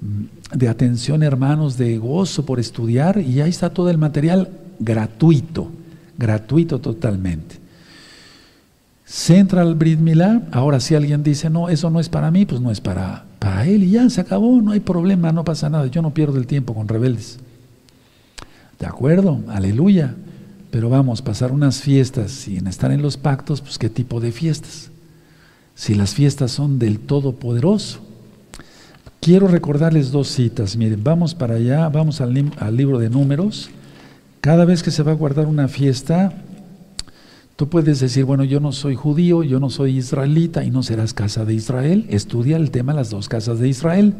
mm, 0.00 0.56
de 0.56 0.68
atención, 0.68 1.22
hermanos, 1.22 1.78
de 1.78 1.96
gozo 1.96 2.44
por 2.44 2.60
estudiar, 2.60 3.18
y 3.18 3.40
ahí 3.40 3.50
está 3.50 3.70
todo 3.70 3.88
el 3.88 3.98
material 3.98 4.50
gratuito, 4.78 5.70
gratuito 6.18 6.80
totalmente. 6.80 7.64
Central 9.06 9.74
Brit 9.74 10.00
Milá, 10.00 10.42
ahora 10.52 10.80
si 10.80 10.94
alguien 10.94 11.22
dice, 11.22 11.48
no, 11.48 11.68
eso 11.68 11.90
no 11.90 12.00
es 12.00 12.08
para 12.08 12.30
mí, 12.30 12.46
pues 12.46 12.60
no 12.60 12.70
es 12.70 12.80
para, 12.80 13.24
para 13.38 13.66
él 13.66 13.84
y 13.84 13.90
ya 13.90 14.08
se 14.10 14.20
acabó, 14.20 14.60
no 14.60 14.72
hay 14.72 14.80
problema, 14.80 15.30
no 15.32 15.44
pasa 15.44 15.68
nada, 15.68 15.86
yo 15.86 16.02
no 16.02 16.12
pierdo 16.12 16.38
el 16.38 16.46
tiempo 16.46 16.74
con 16.74 16.88
rebeldes. 16.88 17.38
De 18.84 18.90
acuerdo, 18.90 19.40
aleluya, 19.48 20.14
pero 20.70 20.90
vamos, 20.90 21.22
pasar 21.22 21.52
unas 21.52 21.80
fiestas 21.80 22.30
sin 22.30 22.66
estar 22.66 22.92
en 22.92 23.00
los 23.00 23.16
pactos, 23.16 23.62
pues 23.62 23.78
qué 23.78 23.88
tipo 23.88 24.20
de 24.20 24.30
fiestas. 24.30 24.90
Si 25.74 25.94
las 25.94 26.12
fiestas 26.12 26.50
son 26.50 26.78
del 26.78 26.98
Todopoderoso. 26.98 28.00
Quiero 29.20 29.48
recordarles 29.48 30.10
dos 30.10 30.28
citas, 30.28 30.76
miren, 30.76 31.02
vamos 31.02 31.34
para 31.34 31.54
allá, 31.54 31.88
vamos 31.88 32.20
al, 32.20 32.52
al 32.58 32.76
libro 32.76 32.98
de 32.98 33.08
números. 33.08 33.70
Cada 34.42 34.66
vez 34.66 34.82
que 34.82 34.90
se 34.90 35.02
va 35.02 35.12
a 35.12 35.16
guardar 35.16 35.46
una 35.46 35.66
fiesta, 35.66 36.34
Tú 37.56 37.68
puedes 37.68 38.00
decir, 38.00 38.24
bueno, 38.24 38.42
yo 38.42 38.58
no 38.58 38.72
soy 38.72 38.96
judío, 38.96 39.44
yo 39.44 39.60
no 39.60 39.70
soy 39.70 39.96
israelita 39.96 40.64
y 40.64 40.72
no 40.72 40.82
serás 40.82 41.14
casa 41.14 41.44
de 41.44 41.54
Israel. 41.54 42.04
Estudia 42.10 42.56
el 42.56 42.72
tema 42.72 42.92
las 42.92 43.10
dos 43.10 43.28
casas 43.28 43.60
de 43.60 43.68
Israel. 43.68 44.12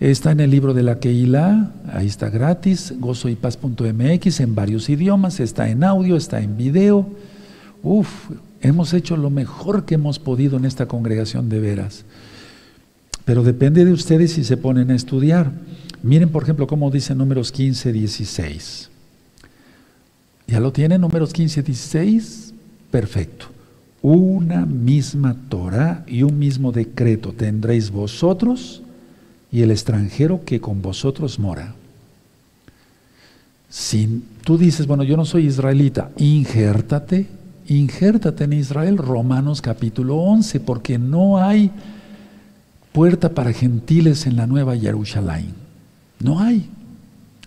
Está 0.00 0.32
en 0.32 0.40
el 0.40 0.50
libro 0.50 0.74
de 0.74 0.82
la 0.82 0.98
Keilah, 0.98 1.70
ahí 1.90 2.06
está 2.06 2.28
gratis, 2.28 2.92
gozoypaz.mx 2.98 4.40
en 4.40 4.54
varios 4.54 4.90
idiomas, 4.90 5.40
está 5.40 5.70
en 5.70 5.82
audio, 5.84 6.16
está 6.16 6.40
en 6.40 6.58
video. 6.58 7.08
Uf, 7.82 8.30
hemos 8.60 8.92
hecho 8.92 9.16
lo 9.16 9.30
mejor 9.30 9.86
que 9.86 9.94
hemos 9.94 10.18
podido 10.18 10.58
en 10.58 10.66
esta 10.66 10.86
congregación 10.86 11.48
de 11.48 11.60
veras. 11.60 12.04
Pero 13.24 13.42
depende 13.42 13.86
de 13.86 13.92
ustedes 13.92 14.32
si 14.32 14.44
se 14.44 14.58
ponen 14.58 14.90
a 14.90 14.94
estudiar. 14.94 15.50
Miren, 16.02 16.28
por 16.28 16.42
ejemplo, 16.42 16.66
cómo 16.66 16.90
dice 16.90 17.14
números 17.14 17.50
15, 17.50 17.90
16. 17.90 18.90
¿Ya 20.46 20.60
lo 20.60 20.72
tienen, 20.72 21.00
números 21.00 21.32
15, 21.32 21.62
16? 21.62 22.52
Perfecto. 22.90 23.46
una 24.02 24.66
misma 24.66 25.36
Torah 25.48 26.04
y 26.06 26.22
un 26.22 26.38
mismo 26.38 26.70
decreto 26.70 27.32
tendréis 27.32 27.90
vosotros 27.90 28.82
y 29.56 29.62
el 29.62 29.70
extranjero 29.70 30.44
que 30.44 30.60
con 30.60 30.82
vosotros 30.82 31.38
mora. 31.38 31.72
Si 33.70 34.22
tú 34.44 34.58
dices, 34.58 34.86
bueno, 34.86 35.02
yo 35.02 35.16
no 35.16 35.24
soy 35.24 35.46
israelita, 35.46 36.10
injértate, 36.18 37.26
injértate 37.66 38.44
en 38.44 38.52
Israel, 38.52 38.98
Romanos 38.98 39.62
capítulo 39.62 40.16
11, 40.16 40.60
porque 40.60 40.98
no 40.98 41.38
hay 41.42 41.70
puerta 42.92 43.30
para 43.30 43.54
gentiles 43.54 44.26
en 44.26 44.36
la 44.36 44.46
nueva 44.46 44.76
Jerusalén. 44.76 45.54
No 46.20 46.38
hay. 46.38 46.68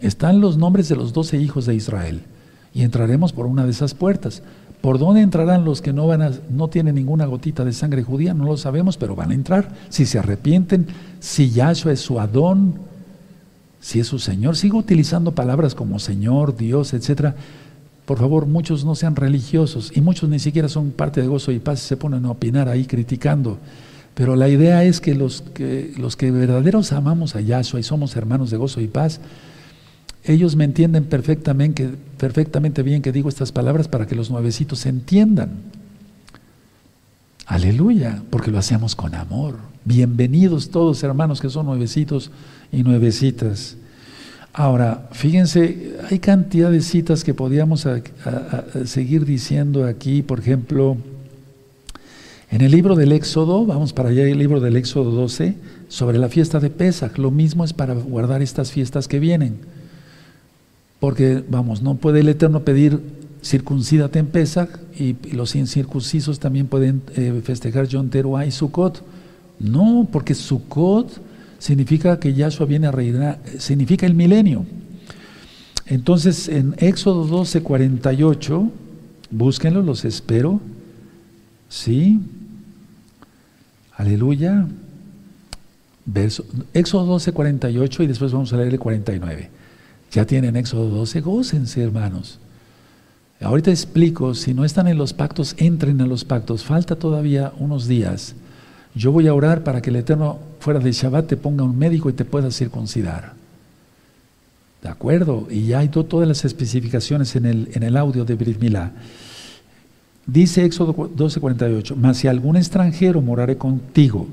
Están 0.02 0.42
los 0.42 0.58
nombres 0.58 0.90
de 0.90 0.96
los 0.96 1.14
doce 1.14 1.38
hijos 1.38 1.68
de 1.68 1.76
Israel 1.76 2.24
y 2.74 2.82
entraremos 2.82 3.34
por 3.34 3.46
una 3.46 3.66
de 3.66 3.70
esas 3.70 3.94
puertas. 3.94 4.42
¿Por 4.82 4.98
dónde 4.98 5.22
entrarán 5.22 5.66
los 5.66 5.82
que 5.82 5.92
no, 5.92 6.08
van 6.08 6.22
a, 6.22 6.32
no 6.50 6.70
tienen 6.70 6.96
ninguna 6.96 7.26
gotita 7.26 7.66
de 7.66 7.74
sangre 7.74 8.04
judía? 8.04 8.34
No 8.34 8.46
lo 8.46 8.56
sabemos, 8.56 8.96
pero 8.96 9.16
van 9.16 9.32
a 9.32 9.34
entrar. 9.34 9.70
Si 9.90 10.06
se 10.06 10.20
arrepienten, 10.20 10.88
si 11.20 11.50
Yahshua 11.52 11.92
es 11.92 12.00
su 12.00 12.20
Adón, 12.20 12.76
si 13.82 14.00
es 14.00 14.08
su 14.08 14.20
Señor. 14.20 14.56
Sigo 14.56 14.78
utilizando 14.78 15.34
palabras 15.34 15.76
como 15.76 16.00
Señor, 16.00 16.56
Dios, 16.56 16.94
etc. 16.94 17.34
Por 18.06 18.20
favor, 18.20 18.46
muchos 18.46 18.86
no 18.86 18.96
sean 18.96 19.16
religiosos 19.16 19.92
y 19.94 20.02
muchos 20.02 20.30
ni 20.30 20.40
siquiera 20.40 20.70
son 20.70 20.92
parte 20.92 21.22
de 21.22 21.28
gozo 21.28 21.52
y 21.52 21.60
paz 21.60 21.84
y 21.84 21.88
se 21.88 21.98
ponen 21.98 22.26
a 22.26 22.32
opinar 22.32 22.70
ahí 22.70 22.86
criticando. 22.86 23.58
Pero 24.14 24.36
la 24.36 24.50
idea 24.50 24.84
es 24.84 25.00
que 25.02 25.14
los 25.14 25.42
que, 25.42 25.94
los 25.98 26.16
que 26.16 26.32
verdaderos 26.32 26.92
amamos 26.92 27.36
a 27.36 27.42
Yahshua 27.42 27.80
y 27.80 27.84
somos 27.84 28.16
hermanos 28.16 28.50
de 28.50 28.58
gozo 28.58 28.82
y 28.82 28.88
paz, 28.88 29.20
ellos 30.30 30.56
me 30.56 30.64
entienden 30.64 31.06
perfectamente, 31.06 32.84
bien 32.84 33.02
que 33.02 33.12
digo 33.12 33.30
estas 33.30 33.52
palabras 33.52 33.88
para 33.88 34.06
que 34.06 34.14
los 34.14 34.30
nuevecitos 34.30 34.86
entiendan. 34.86 35.50
Aleluya, 37.48 38.22
porque 38.30 38.52
lo 38.52 38.60
hacemos 38.60 38.96
con 38.96 39.16
amor. 39.16 39.56
Bienvenidos 39.86 40.70
todos 40.70 41.02
hermanos 41.02 41.42
que 41.42 41.50
son 41.50 41.66
nuevecitos 41.66 42.30
y 42.72 42.84
nuevecitas. 42.84 43.76
Ahora, 44.54 45.10
fíjense, 45.14 45.98
hay 46.12 46.20
cantidad 46.20 46.70
de 46.70 46.82
citas 46.82 47.24
que 47.24 47.34
podíamos 47.34 47.88
seguir 48.86 49.26
diciendo 49.26 49.88
aquí, 49.88 50.22
por 50.22 50.40
ejemplo, 50.40 50.98
en 52.52 52.62
el 52.62 52.70
libro 52.72 52.96
del 52.96 53.14
Éxodo, 53.14 53.66
vamos 53.66 53.94
para 53.94 54.10
allá, 54.10 54.28
el 54.28 54.38
libro 54.38 54.60
del 54.60 54.76
Éxodo 54.76 55.10
12, 55.10 55.56
sobre 55.88 56.20
la 56.20 56.30
fiesta 56.30 56.60
de 56.60 56.70
Pesach, 56.70 57.18
lo 57.18 57.32
mismo 57.32 57.64
es 57.64 57.74
para 57.74 57.96
guardar 57.96 58.44
estas 58.44 58.72
fiestas 58.72 59.08
que 59.08 59.20
vienen. 59.20 59.79
Porque, 61.00 61.44
vamos, 61.48 61.82
no 61.82 61.96
puede 61.96 62.20
el 62.20 62.30
Eterno 62.30 62.62
pedir 62.62 63.00
circuncídate 63.44 64.20
en 64.20 64.28
Pesach 64.28 64.70
y, 64.98 65.16
los 65.34 65.56
incircuncisos 65.56 66.40
también 66.40 66.68
pueden 66.68 67.02
eh, 67.16 67.42
festejar 67.44 67.88
Yom 67.88 68.10
Teruah 68.10 68.46
y 68.46 68.52
Sukkot. 68.52 69.04
No, 69.60 70.08
porque 70.12 70.36
Sukkot 70.36 71.22
significa 71.58 72.20
que 72.20 72.34
Yahshua 72.34 72.66
viene 72.66 72.88
a 72.88 72.92
reinar, 72.92 73.40
significa 73.58 74.06
el 74.06 74.14
milenio. 74.14 74.66
Entonces, 75.86 76.48
en 76.48 76.76
Éxodo 76.78 77.26
12, 77.26 77.64
48, 77.64 78.72
búsquenlo, 79.32 79.82
los 79.82 80.06
espero. 80.06 80.62
¿Sí? 81.68 82.20
Aleluya. 83.96 84.68
Verso, 86.06 86.46
Éxodo 86.74 87.06
12, 87.06 87.32
48 87.32 88.04
y 88.04 88.08
después 88.08 88.32
vamos 88.32 88.54
a 88.54 88.58
leer 88.58 88.70
el 88.70 88.80
49. 88.80 89.50
Ya 90.12 90.26
tienen 90.26 90.56
Éxodo 90.56 90.90
12, 90.90 91.22
gócense 91.22 91.82
hermanos. 91.82 92.40
Ahorita 93.42 93.72
explico, 93.72 94.34
si 94.34 94.54
no 94.54 94.66
están 94.66 94.88
en 94.88 94.98
los 94.98 95.14
pactos, 95.14 95.56
entren 95.58 96.00
en 96.02 96.10
los 96.10 96.26
pactos. 96.26 96.64
Falta 96.64 96.96
todavía 96.96 97.54
unos 97.58 97.88
días. 97.88 98.36
Yo 98.96 99.12
voy 99.12 99.28
a 99.28 99.34
orar 99.34 99.64
para 99.64 99.82
que 99.82 99.92
el 99.92 99.96
Eterno 99.96 100.40
fuera 100.60 100.80
de 100.80 100.92
Shabbat 100.92 101.28
te 101.28 101.38
ponga 101.38 101.64
un 101.64 101.78
médico 101.78 102.10
y 102.10 102.14
te 102.14 102.26
pueda 102.26 102.52
circuncidar. 102.52 103.34
¿De 104.82 104.90
acuerdo? 104.90 105.48
Y 105.50 105.68
ya 105.68 105.80
hay 105.80 105.90
todas 105.90 106.28
las 106.28 106.44
especificaciones 106.44 107.36
en 107.36 107.46
el, 107.46 107.70
en 107.74 107.84
el 107.84 107.96
audio 107.98 108.26
de 108.26 108.36
Brit 108.36 108.60
Milá. 108.60 108.92
Dice 110.26 110.64
Éxodo 110.64 110.94
12:48, 110.94 111.96
mas 111.96 112.18
si 112.18 112.28
algún 112.28 112.56
extranjero 112.56 113.22
morare 113.22 113.58
contigo 113.58 114.28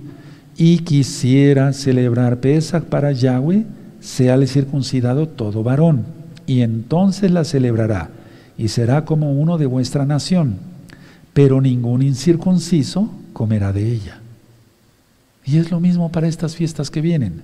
y 0.56 0.78
quisiera 0.78 1.72
celebrar 1.72 2.38
Pesach 2.38 2.84
para 2.84 3.12
Yahweh, 3.12 3.64
seale 4.06 4.46
circuncidado 4.46 5.26
todo 5.26 5.64
varón, 5.64 6.04
y 6.46 6.60
entonces 6.60 7.32
la 7.32 7.42
celebrará, 7.42 8.10
y 8.56 8.68
será 8.68 9.04
como 9.04 9.32
uno 9.32 9.58
de 9.58 9.66
vuestra 9.66 10.06
nación, 10.06 10.58
pero 11.34 11.60
ningún 11.60 12.02
incircunciso 12.02 13.10
comerá 13.32 13.72
de 13.72 13.92
ella. 13.92 14.20
Y 15.44 15.58
es 15.58 15.72
lo 15.72 15.80
mismo 15.80 16.12
para 16.12 16.28
estas 16.28 16.54
fiestas 16.54 16.88
que 16.88 17.00
vienen. 17.00 17.42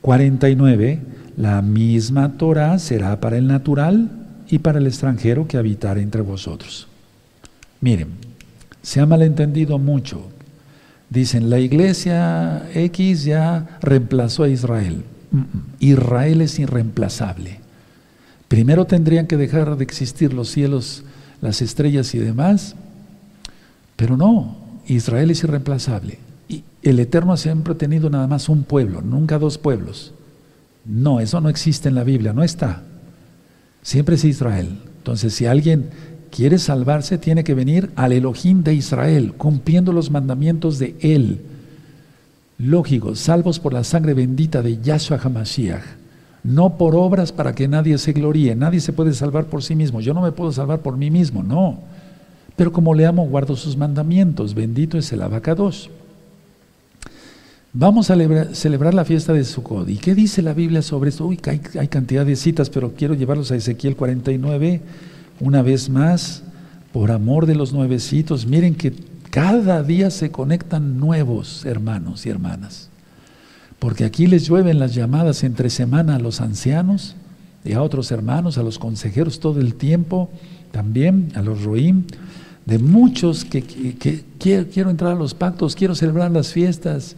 49. 0.00 1.00
La 1.36 1.62
misma 1.62 2.32
Torah 2.32 2.78
será 2.80 3.20
para 3.20 3.38
el 3.38 3.46
natural 3.46 4.10
y 4.48 4.58
para 4.58 4.78
el 4.78 4.88
extranjero 4.88 5.46
que 5.46 5.58
habitar 5.58 5.98
entre 5.98 6.22
vosotros. 6.22 6.88
Miren, 7.80 8.08
se 8.82 9.00
ha 9.00 9.06
malentendido 9.06 9.78
mucho. 9.78 10.28
Dicen, 11.08 11.50
la 11.50 11.60
iglesia 11.60 12.68
X 12.74 13.24
ya 13.24 13.78
reemplazó 13.80 14.42
a 14.42 14.48
Israel. 14.48 15.04
Israel 15.80 16.40
es 16.40 16.58
irreemplazable. 16.58 17.60
Primero 18.48 18.86
tendrían 18.86 19.26
que 19.26 19.36
dejar 19.36 19.76
de 19.76 19.84
existir 19.84 20.32
los 20.32 20.50
cielos, 20.50 21.04
las 21.40 21.62
estrellas 21.62 22.14
y 22.14 22.18
demás, 22.18 22.76
pero 23.96 24.16
no, 24.16 24.56
Israel 24.86 25.30
es 25.30 25.42
irreemplazable. 25.42 26.18
Y 26.48 26.62
el 26.82 27.00
Eterno 27.00 27.36
siempre 27.36 27.74
ha 27.74 27.78
tenido 27.78 28.10
nada 28.10 28.26
más 28.26 28.48
un 28.48 28.64
pueblo, 28.64 29.00
nunca 29.00 29.38
dos 29.38 29.58
pueblos. 29.58 30.12
No, 30.84 31.20
eso 31.20 31.40
no 31.40 31.48
existe 31.48 31.88
en 31.88 31.94
la 31.94 32.04
Biblia, 32.04 32.32
no 32.32 32.42
está. 32.42 32.82
Siempre 33.82 34.16
es 34.16 34.24
Israel. 34.24 34.78
Entonces, 34.98 35.34
si 35.34 35.46
alguien 35.46 35.90
quiere 36.30 36.58
salvarse, 36.58 37.18
tiene 37.18 37.44
que 37.44 37.54
venir 37.54 37.90
al 37.96 38.12
Elohim 38.12 38.62
de 38.62 38.74
Israel, 38.74 39.34
cumpliendo 39.36 39.92
los 39.92 40.10
mandamientos 40.10 40.78
de 40.78 40.96
Él 41.00 41.40
lógicos, 42.58 43.18
salvos 43.18 43.58
por 43.58 43.72
la 43.72 43.84
sangre 43.84 44.14
bendita 44.14 44.62
de 44.62 44.80
Yahshua 44.80 45.18
HaMashiach, 45.22 45.82
no 46.44 46.76
por 46.76 46.94
obras 46.94 47.32
para 47.32 47.54
que 47.54 47.68
nadie 47.68 47.96
se 47.98 48.12
gloríe, 48.12 48.54
nadie 48.54 48.80
se 48.80 48.92
puede 48.92 49.14
salvar 49.14 49.46
por 49.46 49.62
sí 49.62 49.74
mismo, 49.74 50.00
yo 50.00 50.14
no 50.14 50.22
me 50.22 50.32
puedo 50.32 50.52
salvar 50.52 50.80
por 50.80 50.96
mí 50.96 51.10
mismo, 51.10 51.42
no. 51.42 51.80
Pero 52.56 52.72
como 52.72 52.94
le 52.94 53.06
amo, 53.06 53.26
guardo 53.26 53.56
sus 53.56 53.76
mandamientos, 53.76 54.54
bendito 54.54 54.96
es 54.98 55.12
el 55.12 55.22
abacados. 55.22 55.90
Vamos 57.72 58.08
a 58.08 58.14
celebrar, 58.52 58.94
la 58.94 59.04
fiesta 59.04 59.32
de 59.32 59.42
Sukkot. 59.42 59.88
¿Y 59.88 59.96
qué 59.96 60.14
dice 60.14 60.42
la 60.42 60.52
Biblia 60.52 60.80
sobre 60.80 61.10
esto? 61.10 61.26
Uy, 61.26 61.40
hay, 61.46 61.60
hay 61.76 61.88
cantidad 61.88 62.24
de 62.24 62.36
citas, 62.36 62.70
pero 62.70 62.94
quiero 62.94 63.14
llevarlos 63.14 63.50
a 63.50 63.56
Ezequiel 63.56 63.96
49 63.96 64.80
una 65.40 65.62
vez 65.62 65.88
más, 65.88 66.44
por 66.92 67.10
amor 67.10 67.46
de 67.46 67.56
los 67.56 67.72
nuevecitos. 67.72 68.46
Miren 68.46 68.76
que 68.76 68.92
cada 69.34 69.82
día 69.82 70.12
se 70.12 70.30
conectan 70.30 71.00
nuevos 71.00 71.64
hermanos 71.64 72.24
y 72.24 72.28
hermanas. 72.28 72.88
Porque 73.80 74.04
aquí 74.04 74.28
les 74.28 74.46
llueven 74.46 74.78
las 74.78 74.94
llamadas 74.94 75.42
entre 75.42 75.70
semana 75.70 76.14
a 76.14 76.18
los 76.20 76.40
ancianos 76.40 77.16
y 77.64 77.72
a 77.72 77.82
otros 77.82 78.12
hermanos, 78.12 78.58
a 78.58 78.62
los 78.62 78.78
consejeros 78.78 79.40
todo 79.40 79.58
el 79.58 79.74
tiempo, 79.74 80.30
también 80.70 81.32
a 81.34 81.42
los 81.42 81.64
roim, 81.64 82.04
de 82.64 82.78
muchos 82.78 83.44
que, 83.44 83.64
quiero, 84.38 84.88
entrar 84.88 85.10
a 85.10 85.18
los 85.18 85.34
pactos, 85.34 85.74
quiero 85.74 85.96
celebrar 85.96 86.30
las 86.30 86.52
fiestas. 86.52 87.16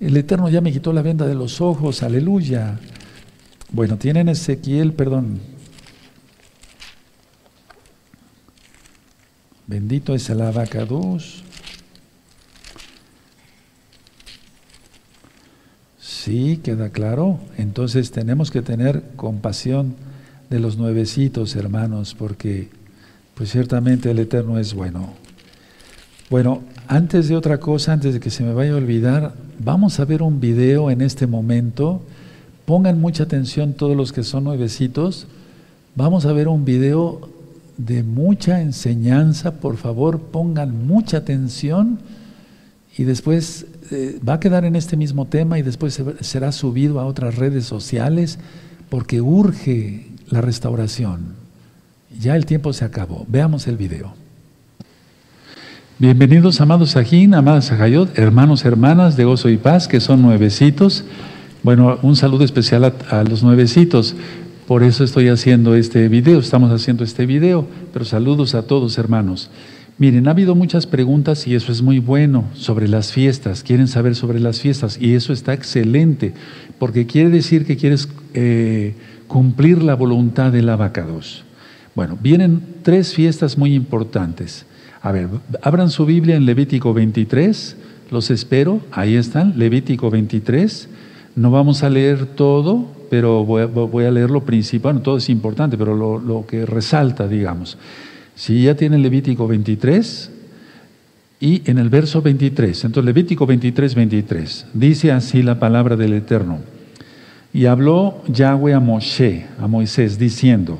El 0.00 0.16
Eterno 0.16 0.48
ya 0.48 0.62
me 0.62 0.72
quitó 0.72 0.94
la 0.94 1.02
venda 1.02 1.26
de 1.26 1.34
los 1.34 1.60
ojos, 1.60 2.02
aleluya. 2.02 2.78
Bueno, 3.70 3.98
tienen 3.98 4.30
Ezequiel, 4.30 4.94
perdón, 4.94 5.40
Bendito 9.70 10.16
es 10.16 10.28
el 10.28 10.40
abacados. 10.40 11.44
Sí, 16.22 16.60
queda 16.62 16.90
claro. 16.90 17.38
Entonces 17.56 18.10
tenemos 18.10 18.50
que 18.50 18.60
tener 18.60 19.02
compasión 19.16 19.94
de 20.50 20.60
los 20.60 20.76
nuevecitos, 20.76 21.56
hermanos, 21.56 22.14
porque 22.14 22.68
pues 23.34 23.52
ciertamente 23.52 24.10
el 24.10 24.18
Eterno 24.18 24.58
es 24.58 24.74
bueno. 24.74 25.14
Bueno, 26.28 26.60
antes 26.88 27.28
de 27.28 27.36
otra 27.36 27.58
cosa, 27.58 27.94
antes 27.94 28.12
de 28.12 28.20
que 28.20 28.28
se 28.28 28.42
me 28.42 28.52
vaya 28.52 28.72
a 28.72 28.76
olvidar, 28.76 29.32
vamos 29.64 29.98
a 29.98 30.04
ver 30.04 30.20
un 30.20 30.40
video 30.40 30.90
en 30.90 31.00
este 31.00 31.26
momento. 31.26 32.02
Pongan 32.66 33.00
mucha 33.00 33.22
atención 33.22 33.72
todos 33.72 33.96
los 33.96 34.12
que 34.12 34.22
son 34.22 34.44
nuevecitos. 34.44 35.26
Vamos 35.94 36.26
a 36.26 36.34
ver 36.34 36.48
un 36.48 36.66
video 36.66 37.30
de 37.78 38.02
mucha 38.02 38.60
enseñanza. 38.60 39.52
Por 39.52 39.78
favor, 39.78 40.20
pongan 40.20 40.86
mucha 40.86 41.16
atención 41.16 41.98
y 42.98 43.04
después 43.04 43.64
va 44.26 44.34
a 44.34 44.40
quedar 44.40 44.64
en 44.64 44.76
este 44.76 44.96
mismo 44.96 45.26
tema 45.26 45.58
y 45.58 45.62
después 45.62 46.02
será 46.20 46.52
subido 46.52 47.00
a 47.00 47.06
otras 47.06 47.36
redes 47.36 47.64
sociales 47.64 48.38
porque 48.88 49.20
urge 49.20 50.06
la 50.28 50.40
restauración. 50.40 51.34
Ya 52.18 52.36
el 52.36 52.46
tiempo 52.46 52.72
se 52.72 52.84
acabó. 52.84 53.24
Veamos 53.28 53.66
el 53.66 53.76
video. 53.76 54.14
Bienvenidos, 55.98 56.60
amados 56.60 56.92
Sajín, 56.92 57.34
amadas 57.34 57.66
Sajayot, 57.66 58.18
hermanos, 58.18 58.64
hermanas 58.64 59.16
de 59.16 59.24
gozo 59.24 59.48
y 59.48 59.58
paz, 59.58 59.86
que 59.86 60.00
son 60.00 60.22
nuevecitos. 60.22 61.04
Bueno, 61.62 61.98
un 62.02 62.16
saludo 62.16 62.44
especial 62.44 62.84
a, 62.84 62.94
a, 63.10 63.22
los 63.22 63.42
nuevecitos. 63.42 64.14
Por 64.66 64.82
eso 64.82 65.04
estoy 65.04 65.28
haciendo 65.28 65.74
este 65.74 66.08
video, 66.08 66.38
estamos 66.38 66.72
haciendo 66.72 67.04
este 67.04 67.26
video, 67.26 67.66
pero 67.92 68.04
saludos 68.04 68.54
a 68.54 68.62
todos, 68.62 68.96
hermanos. 68.98 69.50
Miren, 70.00 70.28
ha 70.28 70.30
habido 70.30 70.54
muchas 70.54 70.86
preguntas 70.86 71.46
y 71.46 71.54
eso 71.54 71.70
es 71.70 71.82
muy 71.82 71.98
bueno 71.98 72.46
sobre 72.54 72.88
las 72.88 73.12
fiestas. 73.12 73.62
Quieren 73.62 73.86
saber 73.86 74.14
sobre 74.14 74.40
las 74.40 74.58
fiestas 74.58 74.98
y 74.98 75.12
eso 75.12 75.34
está 75.34 75.52
excelente, 75.52 76.32
porque 76.78 77.04
quiere 77.04 77.28
decir 77.28 77.66
que 77.66 77.76
quieres 77.76 78.08
eh, 78.32 78.94
cumplir 79.26 79.82
la 79.82 79.94
voluntad 79.94 80.52
del 80.52 80.70
abacados. 80.70 81.44
Bueno, 81.94 82.16
vienen 82.18 82.62
tres 82.82 83.12
fiestas 83.12 83.58
muy 83.58 83.74
importantes. 83.74 84.64
A 85.02 85.12
ver, 85.12 85.28
abran 85.60 85.90
su 85.90 86.06
Biblia 86.06 86.34
en 86.34 86.46
Levítico 86.46 86.94
23, 86.94 87.76
los 88.10 88.30
espero, 88.30 88.80
ahí 88.92 89.16
están, 89.16 89.58
Levítico 89.58 90.08
23. 90.08 90.88
No 91.36 91.50
vamos 91.50 91.82
a 91.82 91.90
leer 91.90 92.24
todo, 92.24 92.90
pero 93.10 93.44
voy 93.44 94.04
a, 94.06 94.10
leer 94.10 94.30
lo 94.30 94.46
principal, 94.46 94.94
bueno, 94.94 95.02
todo 95.02 95.18
es 95.18 95.28
importante, 95.28 95.76
pero 95.76 95.94
lo, 95.94 96.18
lo 96.18 96.46
que 96.46 96.64
resalta, 96.64 97.28
digamos. 97.28 97.76
Si 98.34 98.62
ya 98.62 98.74
tienen 98.74 99.02
Levítico 99.02 99.46
23 99.46 100.30
y 101.40 101.62
en 101.70 101.78
el 101.78 101.88
verso 101.88 102.22
23, 102.22 102.84
entonces 102.84 103.06
Levítico 103.06 103.46
23, 103.46 103.94
23, 103.94 104.66
dice 104.74 105.12
así 105.12 105.42
la 105.42 105.58
palabra 105.58 105.96
del 105.96 106.14
Eterno. 106.14 106.58
Y 107.52 107.66
habló 107.66 108.22
Yahweh 108.28 108.74
a 108.74 108.80
Moshe, 108.80 109.46
a 109.58 109.66
Moisés, 109.66 110.18
diciendo, 110.18 110.78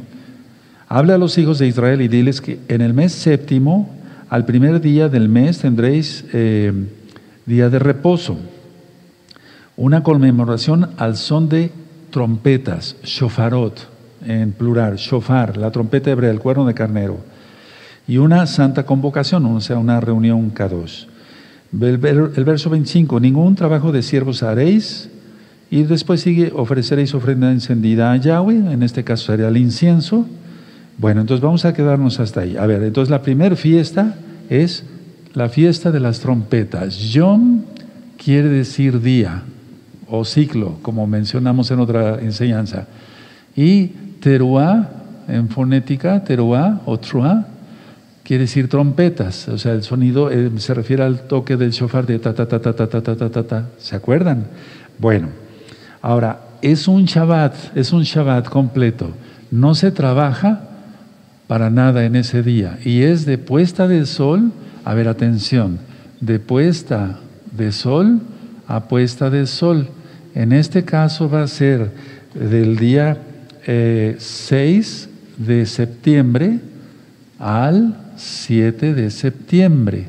habla 0.89 1.15
a 1.15 1.19
los 1.19 1.37
hijos 1.39 1.59
de 1.59 1.67
Israel 1.67 2.01
y 2.01 2.09
diles 2.09 2.41
que 2.41 2.61
en 2.69 2.81
el 2.81 2.95
mes 2.95 3.13
séptimo 3.13 3.91
al 4.29 4.45
primer 4.45 4.81
día 4.81 5.09
del 5.09 5.29
mes 5.29 5.59
tendréis 5.59 6.25
eh, 6.33 6.73
día 7.47 7.69
de 7.69 7.81
reposo, 7.81 8.39
una 9.77 10.03
conmemoración 10.03 10.91
al 10.99 11.17
son 11.17 11.49
de 11.49 11.73
trompetas, 12.11 12.97
shofarot, 13.03 13.89
en 14.25 14.53
plural, 14.53 14.97
shofar, 14.97 15.57
la 15.57 15.71
trompeta 15.71 16.11
hebrea, 16.11 16.31
el 16.31 16.41
cuerno 16.41 16.67
de 16.67 16.75
carnero, 16.75 17.19
y 18.07 18.19
una 18.19 18.47
santa 18.47 18.85
convocación, 18.85 19.45
o 19.47 19.61
sea, 19.61 19.79
una 19.79 20.01
reunión 20.01 20.53
K2. 20.53 21.07
El, 21.81 22.33
el 22.37 22.45
verso 22.45 22.71
25, 22.71 23.21
ningún 23.21 23.55
trabajo 23.55 23.93
de 23.93 24.03
siervos 24.03 24.43
haréis, 24.43 25.09
y 25.71 25.85
después 25.85 26.21
sigue, 26.21 26.53
ofreceréis 26.55 27.15
ofrenda 27.15 27.53
encendida 27.53 28.11
a 28.11 28.17
Yahweh, 28.17 28.73
en 28.73 28.83
este 28.83 29.05
caso 29.05 29.27
sería 29.27 29.49
el 29.49 29.57
incienso, 29.57 30.27
bueno, 31.01 31.23
entonces 31.23 31.43
vamos 31.43 31.65
a 31.65 31.73
quedarnos 31.73 32.21
hasta 32.21 32.43
ahí. 32.43 32.59
A 32.59 32.67
ver, 32.67 32.83
entonces 32.83 33.11
la 33.11 33.23
primera 33.23 33.57
fiesta 33.57 34.17
es 34.51 34.85
la 35.33 35.49
fiesta 35.49 35.91
de 35.91 36.01
las 36.01 36.21
trompetas. 36.21 36.99
Yom 36.99 37.63
quiere 38.23 38.49
decir 38.49 39.01
día 39.01 39.43
o 40.09 40.27
ciclo, 40.27 40.77
como 40.83 41.07
mencionamos 41.07 41.71
en 41.71 41.81
otra 41.81 42.21
enseñanza. 42.21 42.87
Y 43.57 43.87
teruá, 44.21 44.91
en 45.27 45.49
fonética, 45.49 46.23
teruá 46.23 46.83
o 46.85 46.99
truá, 46.99 47.47
quiere 48.23 48.45
decir 48.45 48.69
trompetas. 48.69 49.49
O 49.49 49.59
sea, 49.59 49.73
el 49.73 49.83
sonido 49.83 50.31
eh, 50.31 50.51
se 50.57 50.75
refiere 50.75 51.03
al 51.03 51.27
toque 51.27 51.57
del 51.57 51.71
shofar 51.71 52.07
de 52.07 52.19
ta 52.19 52.35
ta 52.35 52.47
ta 52.47 52.61
ta 52.61 52.73
ta 52.73 52.87
ta 52.87 53.01
ta 53.01 53.17
ta 53.17 53.31
ta 53.31 53.43
ta. 53.43 53.69
¿Se 53.79 53.97
acuerdan? 53.97 54.47
Bueno, 54.99 55.29
ahora, 56.03 56.41
es 56.63 56.89
un 56.89 57.05
Shabbat, 57.07 57.77
es 57.77 57.93
un 57.93 58.03
Shabbat 58.03 58.49
completo. 58.49 59.11
No 59.51 59.75
se 59.75 59.91
trabaja 59.91 60.63
para 61.47 61.71
nada 61.71 62.05
en 62.05 62.17
ese 62.17 62.43
día. 62.43 62.79
Y 62.85 63.03
es 63.03 63.27
de 63.27 63.39
puesta 63.39 63.89
de 63.89 64.07
sol, 64.07 64.53
a 64.85 64.95
ver, 64.95 65.09
atención, 65.09 65.79
de 66.21 66.39
puesta 66.39 67.19
de 67.51 67.73
sol 67.73 68.21
a 68.69 68.85
puesta 68.89 69.31
de 69.31 69.47
sol. 69.47 69.89
En 70.35 70.53
este 70.53 70.85
caso 70.85 71.29
va 71.29 71.43
a 71.43 71.49
ser 71.49 71.91
del 72.35 72.77
día 72.77 73.19
6 73.67 73.67
eh, 73.67 75.09
de 75.39 75.67
septiembre 75.67 76.61
al 77.41 77.97
7 78.21 78.95
de 78.95 79.11
septiembre, 79.11 80.07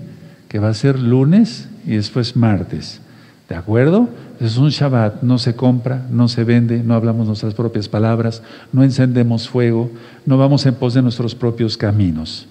que 0.48 0.60
va 0.60 0.70
a 0.70 0.74
ser 0.74 1.00
lunes 1.00 1.70
y 1.86 1.96
después 1.96 2.36
martes. 2.36 3.00
¿De 3.48 3.56
acuerdo? 3.56 4.10
Es 4.40 4.58
un 4.58 4.70
Shabbat, 4.70 5.24
no 5.24 5.38
se 5.38 5.56
compra, 5.56 6.06
no 6.10 6.28
se 6.28 6.44
vende, 6.44 6.84
no 6.84 6.94
hablamos 6.94 7.28
nuestras 7.28 7.54
propias 7.54 7.88
palabras, 7.88 8.42
no 8.74 8.84
encendemos 8.84 9.48
fuego, 9.48 9.92
no 10.26 10.38
vamos 10.38 10.66
en 10.66 10.76
pos 10.76 10.94
de 10.94 11.02
nuestros 11.02 11.36
propios 11.36 11.78
caminos. 11.78 12.48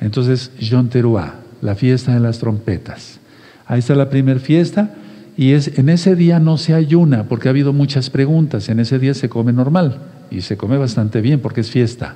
Entonces, 0.00 0.50
Yom 0.58 0.88
Teruah, 0.88 1.34
la 1.60 1.74
fiesta 1.74 2.14
de 2.14 2.20
las 2.20 2.38
trompetas. 2.38 3.18
Ahí 3.66 3.80
está 3.80 3.94
la 3.94 4.10
primera 4.10 4.40
fiesta 4.40 4.94
y 5.36 5.52
es, 5.52 5.78
en 5.78 5.88
ese 5.88 6.16
día 6.16 6.38
no 6.38 6.58
se 6.58 6.74
ayuna 6.74 7.24
porque 7.24 7.48
ha 7.48 7.50
habido 7.50 7.72
muchas 7.72 8.10
preguntas. 8.10 8.68
En 8.68 8.80
ese 8.80 8.98
día 8.98 9.14
se 9.14 9.28
come 9.28 9.52
normal 9.52 9.98
y 10.30 10.42
se 10.42 10.56
come 10.56 10.76
bastante 10.76 11.20
bien 11.20 11.40
porque 11.40 11.62
es 11.62 11.70
fiesta. 11.70 12.14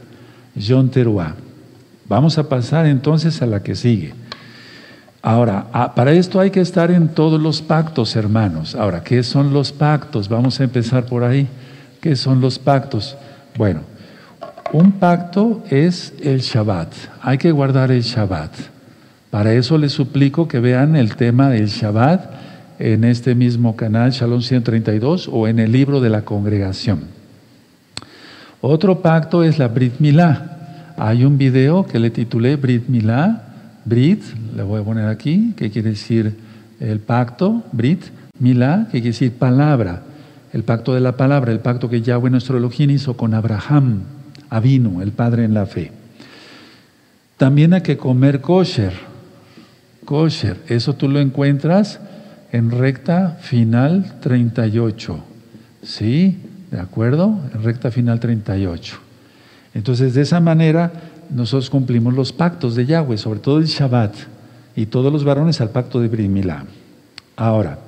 Yom 0.55 0.89
Teruah. 0.89 1.48
Vamos 2.09 2.39
a 2.39 2.49
pasar 2.49 2.87
entonces 2.87 3.43
a 3.43 3.47
la 3.47 3.63
que 3.63 3.75
sigue. 3.75 4.15
Ahora, 5.21 5.67
ah, 5.73 5.95
para 5.95 6.13
esto 6.13 6.41
hay 6.41 6.51
que 6.51 6.61
estar 6.61 6.91
en 6.91 7.09
todos 7.09 7.41
los 7.41 7.61
pactos, 7.61 8.17
hermanos. 8.17 8.75
Ahora, 8.75 9.03
¿qué 9.03 9.23
son 9.23 9.53
los 9.53 9.73
pactos? 9.73 10.29
Vamos 10.29 10.61
a 10.61 10.65
empezar 10.65 11.05
por 11.05 11.25
ahí. 11.25 11.49
¿Qué 12.01 12.17
son 12.17 12.41
los 12.41 12.59
pactos? 12.59 13.17
Bueno, 13.57 13.81
un 14.73 14.93
pacto 14.93 15.63
es 15.69 16.15
el 16.23 16.41
Shabbat. 16.41 16.93
Hay 17.21 17.39
que 17.39 17.51
guardar 17.51 17.91
el 17.91 18.03
Shabbat. 18.03 18.53
Para 19.31 19.53
eso 19.53 19.77
les 19.77 19.93
suplico 19.93 20.49
que 20.49 20.61
vean 20.61 20.97
el 20.97 21.17
tema 21.17 21.51
del 21.51 21.67
Shabbat 21.67 22.31
en 22.79 23.05
este 23.05 23.35
mismo 23.35 23.77
canal, 23.77 24.13
Shalom 24.13 24.41
132, 24.41 25.29
o 25.31 25.49
en 25.49 25.59
el 25.59 25.73
libro 25.73 26.01
de 26.01 26.11
la 26.11 26.23
congregación. 26.23 27.01
Otro 28.61 29.03
pacto 29.03 29.43
es 29.43 29.59
la 29.59 29.69
Brit 29.69 29.99
Milá. 29.99 30.58
Hay 31.01 31.25
un 31.25 31.39
video 31.39 31.87
que 31.87 32.01
le 32.01 32.11
titulé 32.11 32.57
Brit 32.57 32.89
Milá 32.89 33.45
Brit, 33.85 34.23
le 34.55 34.63
voy 34.65 34.81
a 34.81 34.85
poner 34.85 35.07
aquí, 35.07 35.55
que 35.57 35.71
quiere 35.71 35.91
decir 35.91 36.37
el 36.81 36.99
pacto, 36.99 37.63
Brit, 37.73 38.03
Milá, 38.39 38.87
que 38.87 38.99
quiere 38.99 39.09
decir 39.09 39.33
palabra, 39.33 40.03
el 40.53 40.65
pacto 40.65 40.95
de 40.95 41.01
la 41.01 41.17
palabra, 41.17 41.53
el 41.53 41.61
pacto 41.61 41.89
que 41.89 42.03
Yahweh 42.03 42.31
nuestro 42.31 42.59
Elohim 42.59 42.91
hizo 42.91 43.17
con 43.17 43.33
Abraham, 43.33 44.03
Avino, 44.51 45.01
el 45.01 45.13
padre 45.13 45.45
en 45.45 45.55
la 45.55 45.67
fe. 45.67 45.93
También 47.37 47.73
hay 47.73 47.83
que 47.83 47.97
comer 47.97 48.41
kosher, 48.41 48.93
kosher, 50.05 50.59
eso 50.69 50.95
tú 50.95 51.09
lo 51.09 51.21
encuentras 51.21 52.01
en 52.51 52.71
recta 52.71 53.39
final 53.41 54.17
38, 54.21 55.25
¿sí? 55.83 56.39
¿De 56.71 56.81
acuerdo? 56.81 57.39
En 57.55 57.63
recta 57.63 57.91
final 57.91 58.21
38. 58.21 59.08
Entonces, 59.79 60.13
de 60.13 60.23
esa 60.23 60.41
manera 60.41 60.91
nosotros 61.31 61.71
cumplimos 61.71 62.13
los 62.13 62.33
pactos 62.33 62.75
de 62.75 62.85
Yahweh, 62.85 63.17
sobre 63.17 63.39
todo 63.39 63.59
el 63.59 63.67
Shabbat, 63.67 64.13
y 64.75 64.87
todos 64.87 65.13
los 65.13 65.23
varones 65.23 65.61
al 65.61 65.71
pacto 65.71 66.01
de 66.01 66.09
Brit 66.09 66.29
Ahora, 67.37 67.79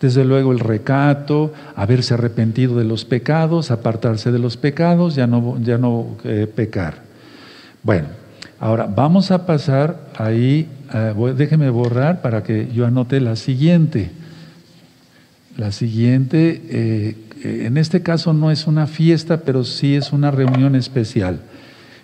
desde 0.00 0.24
luego 0.24 0.52
el 0.52 0.60
recato, 0.60 1.52
haberse 1.74 2.14
arrepentido 2.14 2.78
de 2.78 2.84
los 2.84 3.04
pecados, 3.04 3.72
apartarse 3.72 4.30
de 4.30 4.38
los 4.38 4.56
pecados, 4.56 5.16
ya 5.16 5.26
no, 5.26 5.58
ya 5.60 5.78
no 5.78 6.16
eh, 6.22 6.46
pecar. 6.46 7.02
Bueno, 7.82 8.06
ahora 8.60 8.86
vamos 8.86 9.32
a 9.32 9.44
pasar 9.44 9.96
ahí, 10.16 10.68
uh, 10.94 11.26
déjeme 11.30 11.70
borrar 11.70 12.22
para 12.22 12.44
que 12.44 12.68
yo 12.72 12.86
anote 12.86 13.20
la 13.20 13.34
siguiente. 13.34 14.12
La 15.56 15.72
siguiente, 15.72 16.62
eh, 16.70 17.16
en 17.44 17.76
este 17.76 18.02
caso 18.02 18.32
no 18.32 18.50
es 18.50 18.66
una 18.66 18.86
fiesta, 18.86 19.40
pero 19.40 19.64
sí 19.64 19.94
es 19.94 20.12
una 20.12 20.30
reunión 20.30 20.74
especial. 20.76 21.40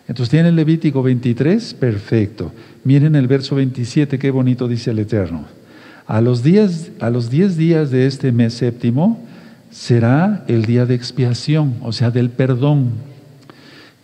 Entonces 0.09 0.31
tienen 0.31 0.57
Levítico 0.57 1.03
23, 1.03 1.75
perfecto. 1.75 2.53
Miren 2.85 3.15
el 3.15 3.27
verso 3.27 3.55
27, 3.55 4.19
qué 4.19 4.31
bonito 4.31 4.67
dice 4.67 4.91
el 4.91 4.99
Eterno. 4.99 5.45
A 6.07 6.23
los, 6.23 6.43
días, 6.43 6.91
a 7.01 7.11
los 7.11 7.29
diez 7.29 7.59
días 7.59 7.91
de 7.91 8.07
este 8.07 8.33
mes 8.33 8.55
séptimo 8.55 9.21
será 9.71 10.45
el 10.49 10.65
día 10.65 10.87
de 10.87 10.95
expiación, 10.95 11.77
o 11.83 11.93
sea, 11.93 12.11
del 12.11 12.31
perdón. 12.31 12.93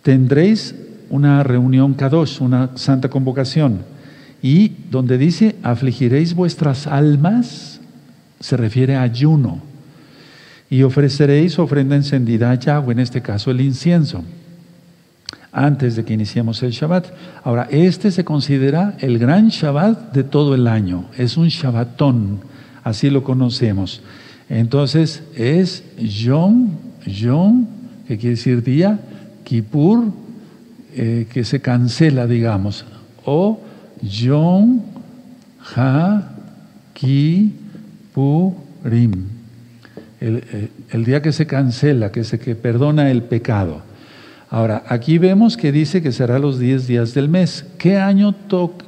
Tendréis 0.03 0.75
una 1.09 1.41
reunión 1.41 1.95
Kadosh, 1.95 2.41
una 2.41 2.77
santa 2.77 3.09
convocación. 3.09 3.79
Y 4.43 4.73
donde 4.91 5.17
dice, 5.17 5.55
afligiréis 5.63 6.35
vuestras 6.35 6.85
almas, 6.85 7.81
se 8.39 8.57
refiere 8.57 8.95
a 8.95 9.01
ayuno. 9.01 9.63
Y 10.69 10.83
ofreceréis 10.83 11.59
ofrenda 11.59 11.95
encendida 11.95 12.51
a 12.51 12.55
Yahweh, 12.55 12.93
en 12.93 12.99
este 12.99 13.21
caso 13.21 13.51
el 13.51 13.61
incienso 13.61 14.23
antes 15.55 15.95
de 15.95 16.03
que 16.03 16.13
iniciemos 16.13 16.61
el 16.63 16.71
Shabbat. 16.71 17.07
Ahora, 17.43 17.69
este 17.71 18.11
se 18.11 18.25
considera 18.25 18.95
el 18.99 19.17
gran 19.17 19.47
Shabbat 19.47 20.13
de 20.13 20.25
todo 20.25 20.53
el 20.53 20.67
año. 20.67 21.05
Es 21.17 21.37
un 21.37 21.47
Shabbatón, 21.47 22.41
así 22.83 23.09
lo 23.09 23.23
conocemos. 23.23 24.01
Entonces, 24.49 25.23
es 25.33 25.83
Yom, 25.97 26.71
Yom, 27.05 27.67
que 28.05 28.17
quiere 28.17 28.35
decir 28.35 28.63
día, 28.63 28.99
Kippur, 29.45 30.11
eh, 30.93 31.25
que 31.31 31.45
se 31.45 31.61
cancela, 31.61 32.27
digamos, 32.27 32.83
o 33.23 33.61
Yom 34.01 34.81
Ha, 35.73 36.21
Ki, 36.93 37.53
Pu, 38.13 38.55
Rim. 38.83 39.34
El, 40.21 40.43
eh, 40.51 40.69
el, 40.91 41.05
día 41.05 41.21
que 41.21 41.31
se 41.31 41.45
cancela, 41.45 42.11
que 42.11 42.23
se 42.23 42.39
que 42.39 42.55
perdona 42.55 43.11
el 43.11 43.23
pecado. 43.23 43.81
Ahora, 44.49 44.83
aquí 44.87 45.17
vemos 45.17 45.57
que 45.57 45.71
dice 45.71 46.01
que 46.01 46.11
será 46.11 46.39
los 46.39 46.59
10 46.59 46.87
días 46.87 47.13
del 47.13 47.29
mes. 47.29 47.65
¿Qué, 47.77 47.97
año 47.97 48.33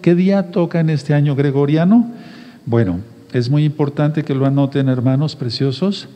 ¿Qué 0.01 0.15
día 0.15 0.51
toca 0.51 0.79
en 0.79 0.89
este 0.89 1.13
año 1.13 1.35
gregoriano? 1.35 2.11
Bueno, 2.65 3.01
es 3.33 3.49
muy 3.49 3.65
importante 3.65 4.23
que 4.23 4.35
lo 4.35 4.45
anoten, 4.45 4.87
hermanos 4.87 5.35
preciosos. 5.35 6.07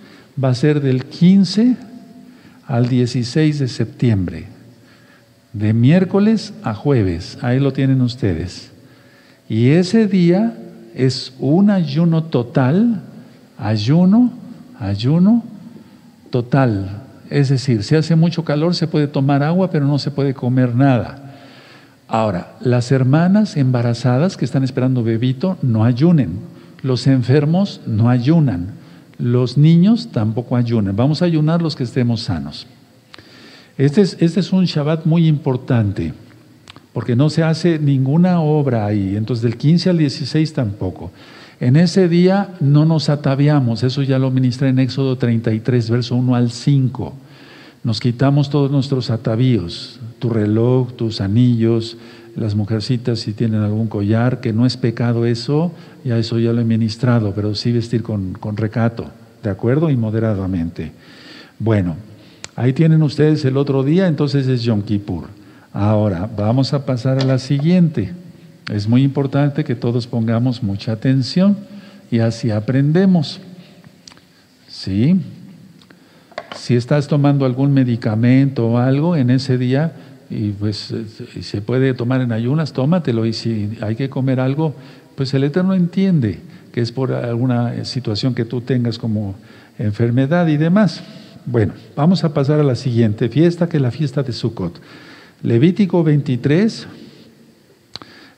Va 0.42 0.50
a 0.50 0.56
ser 0.56 0.82
del 0.82 1.06
15 1.06 1.76
al 2.66 2.88
16 2.88 3.60
de 3.60 3.68
septiembre, 3.68 4.46
de 5.52 5.74
miércoles 5.74 6.54
a 6.64 6.74
jueves. 6.74 7.38
Ahí 7.42 7.60
lo 7.60 7.74
tienen 7.74 8.02
ustedes. 8.02 8.72
Y 9.50 9.72
ese 9.72 10.08
día 10.08 10.56
es 10.96 11.34
un 11.40 11.70
ayuno 11.70 12.24
total, 12.24 13.02
ayuno, 13.58 14.32
ayuno 14.82 15.44
total. 16.32 17.04
Es 17.30 17.50
decir, 17.50 17.84
si 17.84 17.96
hace 17.96 18.16
mucho 18.16 18.44
calor 18.44 18.76
se 18.76 18.88
puede 18.88 19.08
tomar 19.08 19.44
agua, 19.44 19.70
pero 19.70 19.86
no 19.86 20.00
se 20.00 20.12
puede 20.12 20.34
comer 20.34 20.76
nada. 20.76 21.36
Ahora, 22.08 22.56
las 22.60 22.92
hermanas 22.92 23.56
embarazadas 23.56 24.36
que 24.36 24.44
están 24.44 24.66
esperando 24.66 25.04
bebito 25.04 25.58
no 25.62 25.86
ayunen. 25.86 26.40
Los 26.82 27.08
enfermos 27.08 27.80
no 27.86 28.10
ayunan. 28.10 28.74
Los 29.18 29.58
niños 29.58 30.10
tampoco 30.12 30.58
ayunan. 30.58 30.96
Vamos 30.96 31.22
a 31.22 31.26
ayunar 31.26 31.62
los 31.62 31.76
que 31.76 31.84
estemos 31.84 32.24
sanos. 32.24 32.68
Este 33.78 34.02
es, 34.02 34.18
este 34.20 34.42
es 34.42 34.52
un 34.52 34.66
Shabbat 34.66 35.06
muy 35.06 35.28
importante, 35.28 36.14
porque 36.92 37.16
no 37.16 37.30
se 37.30 37.44
hace 37.44 37.80
ninguna 37.80 38.42
obra 38.42 38.86
ahí. 38.86 39.16
Entonces, 39.16 39.44
del 39.44 39.56
15 39.56 39.92
al 39.92 39.98
16 40.00 40.54
tampoco. 40.54 41.12
En 41.62 41.76
ese 41.76 42.10
día 42.10 42.56
no 42.60 42.86
nos 42.86 43.10
ataviamos, 43.10 43.84
eso 43.84 44.02
ya 44.02 44.18
lo 44.18 44.32
ministré 44.32 44.70
en 44.70 44.80
Éxodo 44.80 45.20
33, 45.20 45.92
verso 45.92 46.16
1 46.16 46.34
al 46.34 46.50
5. 46.50 47.14
Nos 47.84 48.00
quitamos 48.00 48.50
todos 48.50 48.72
nuestros 48.72 49.12
atavíos, 49.12 50.00
tu 50.18 50.32
reloj, 50.32 50.94
tus 50.94 51.22
anillos, 51.22 51.98
las 52.36 52.56
mujercitas 52.56 53.20
si 53.20 53.34
tienen 53.34 53.62
algún 53.62 53.86
collar, 53.86 54.42
que 54.42 54.54
no 54.54 54.66
es 54.66 54.76
pecado 54.76 55.28
eso, 55.28 55.72
ya 56.04 56.18
eso 56.18 56.40
ya 56.40 56.52
lo 56.52 56.62
he 56.62 56.66
ministrado, 56.66 57.32
pero 57.36 57.54
sí 57.54 57.72
vestir 57.72 58.02
con, 58.02 58.34
con 58.34 58.58
recato, 58.58 59.12
¿de 59.44 59.52
acuerdo? 59.52 59.92
Y 59.92 59.98
moderadamente. 59.98 60.94
Bueno, 61.60 61.96
ahí 62.56 62.74
tienen 62.74 63.04
ustedes 63.04 63.46
el 63.46 63.56
otro 63.56 63.84
día, 63.84 64.08
entonces 64.08 64.48
es 64.48 64.64
Yom 64.64 64.82
Kippur. 64.82 65.26
Ahora, 65.74 66.28
vamos 66.36 66.74
a 66.74 66.88
pasar 66.88 67.20
a 67.20 67.24
la 67.24 67.38
siguiente. 67.38 68.16
Es 68.70 68.88
muy 68.88 69.04
importante 69.04 69.64
que 69.64 69.76
todos 69.76 70.08
pongamos 70.08 70.64
mucha 70.64 70.92
atención 70.92 71.58
y 72.12 72.20
así 72.20 72.52
aprendemos. 72.52 73.40
¿Sí? 74.68 75.20
Si 76.56 76.76
estás 76.76 77.08
tomando 77.08 77.46
algún 77.46 77.74
medicamento 77.74 78.68
o 78.68 78.78
algo 78.78 79.16
en 79.16 79.30
ese 79.30 79.58
día 79.58 79.94
y 80.30 80.52
pues 80.52 80.94
se 81.42 81.62
puede 81.62 81.94
tomar 81.94 82.22
en 82.22 82.32
ayunas, 82.32 82.74
tómatelo 82.74 83.26
y 83.26 83.34
si 83.34 83.78
hay 83.82 83.96
que 83.96 84.10
comer 84.10 84.40
algo, 84.40 84.76
pues 85.16 85.34
el 85.34 85.44
Eterno 85.44 85.74
entiende 85.74 86.40
que 86.72 86.82
es 86.82 86.92
por 86.92 87.12
alguna 87.12 87.84
situación 87.84 88.34
que 88.34 88.46
tú 88.46 88.62
tengas 88.62 88.98
como 88.98 89.36
enfermedad 89.78 90.48
y 90.48 90.58
demás. 90.58 91.02
Bueno, 91.46 91.74
vamos 91.96 92.24
a 92.24 92.34
pasar 92.34 92.60
a 92.60 92.64
la 92.64 92.76
siguiente 92.76 93.28
fiesta, 93.28 93.68
que 93.68 93.78
es 93.78 93.84
la 93.84 93.92
fiesta 93.92 94.24
de 94.24 94.32
Sukkot. 94.32 94.80
Levítico 95.44 96.04
23, 96.04 96.88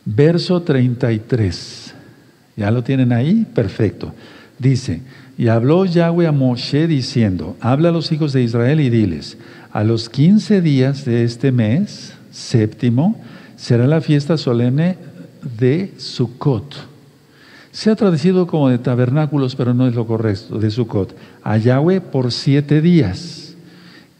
Verso 0.06 0.62
33. 0.62 1.94
¿Ya 2.58 2.72
lo 2.72 2.84
tienen 2.84 3.14
ahí? 3.14 3.46
Perfecto. 3.54 4.14
Dice, 4.60 5.02
y 5.38 5.48
habló 5.48 5.86
Yahweh 5.86 6.28
a 6.28 6.32
Moshe 6.32 6.88
diciendo, 6.88 7.58
habla 7.60 7.90
a 7.90 7.92
los 7.92 8.12
hijos 8.12 8.34
de 8.34 8.44
Israel 8.44 8.80
y 8.80 8.90
diles, 8.90 9.38
a 9.72 9.84
los 9.84 10.10
15 10.10 10.62
días 10.62 11.06
de 11.06 11.24
este 11.24 11.52
mes, 11.52 12.14
séptimo, 12.32 13.20
será 13.56 13.88
la 13.88 14.02
fiesta 14.02 14.38
solemne 14.38 14.98
de 15.58 15.94
Sukkot. 15.98 16.76
Se 17.72 17.90
ha 17.90 17.96
traducido 17.96 18.46
como 18.46 18.70
de 18.70 18.78
tabernáculos, 18.78 19.56
pero 19.56 19.74
no 19.74 19.88
es 19.88 19.96
lo 19.96 20.06
correcto, 20.06 20.60
de 20.60 20.70
Sukkot. 20.70 21.16
A 21.42 21.58
Yahweh 21.58 22.02
por 22.02 22.32
siete 22.32 22.82
días. 22.82 23.56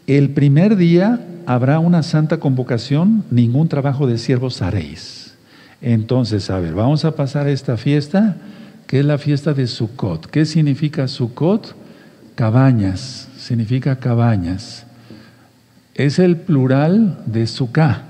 El 0.08 0.30
primer 0.30 0.76
día 0.76 1.24
habrá 1.46 1.78
una 1.78 2.02
santa 2.02 2.40
convocación, 2.40 3.24
ningún 3.30 3.68
trabajo 3.68 4.08
de 4.08 4.18
siervos 4.18 4.60
haréis. 4.60 5.23
Entonces, 5.86 6.48
a 6.48 6.60
ver, 6.60 6.72
vamos 6.72 7.04
a 7.04 7.14
pasar 7.14 7.46
a 7.46 7.50
esta 7.50 7.76
fiesta, 7.76 8.36
que 8.86 9.00
es 9.00 9.04
la 9.04 9.18
fiesta 9.18 9.52
de 9.52 9.66
Sukkot. 9.66 10.28
¿Qué 10.28 10.46
significa 10.46 11.06
Sukkot? 11.06 11.76
Cabañas, 12.34 13.28
significa 13.36 13.96
cabañas. 13.96 14.86
Es 15.94 16.18
el 16.18 16.38
plural 16.38 17.22
de 17.26 17.46
Sukkah. 17.46 18.02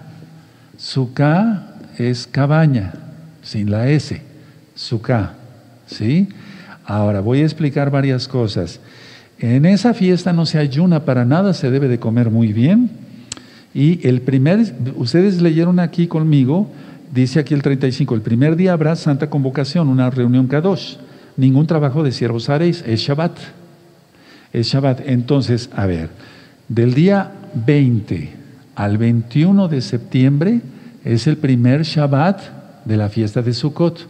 Sukkah 0.76 1.66
es 1.98 2.28
cabaña, 2.28 2.92
sin 3.42 3.72
la 3.72 3.88
S, 3.88 4.22
Sukkah. 4.76 5.34
¿Sí? 5.88 6.28
Ahora, 6.84 7.18
voy 7.18 7.40
a 7.40 7.44
explicar 7.44 7.90
varias 7.90 8.28
cosas. 8.28 8.78
En 9.40 9.66
esa 9.66 9.94
fiesta 9.94 10.32
no 10.32 10.46
se 10.46 10.58
ayuna 10.58 11.04
para 11.04 11.24
nada, 11.24 11.52
se 11.52 11.72
debe 11.72 11.88
de 11.88 11.98
comer 11.98 12.30
muy 12.30 12.52
bien. 12.52 12.88
Y 13.74 14.06
el 14.06 14.20
primer, 14.20 14.76
ustedes 14.94 15.42
leyeron 15.42 15.80
aquí 15.80 16.06
conmigo, 16.06 16.70
Dice 17.14 17.38
aquí 17.38 17.54
el 17.54 17.62
35, 17.62 18.12
el 18.16 18.22
primer 18.22 18.56
día 18.56 18.72
habrá 18.72 18.96
santa 18.96 19.30
convocación, 19.30 19.86
una 19.86 20.10
reunión 20.10 20.48
Kadosh. 20.48 20.96
Ningún 21.36 21.64
trabajo 21.64 22.02
de 22.02 22.10
siervos 22.10 22.48
haréis, 22.48 22.82
es 22.84 23.02
Shabbat. 23.02 23.38
Es 24.52 24.66
Shabbat. 24.66 25.02
Entonces, 25.06 25.70
a 25.76 25.86
ver, 25.86 26.08
del 26.68 26.92
día 26.92 27.30
20 27.54 28.32
al 28.74 28.98
21 28.98 29.68
de 29.68 29.80
septiembre 29.80 30.60
es 31.04 31.28
el 31.28 31.36
primer 31.36 31.84
Shabbat 31.84 32.84
de 32.84 32.96
la 32.96 33.08
fiesta 33.08 33.42
de 33.42 33.54
Sukkot. 33.54 34.08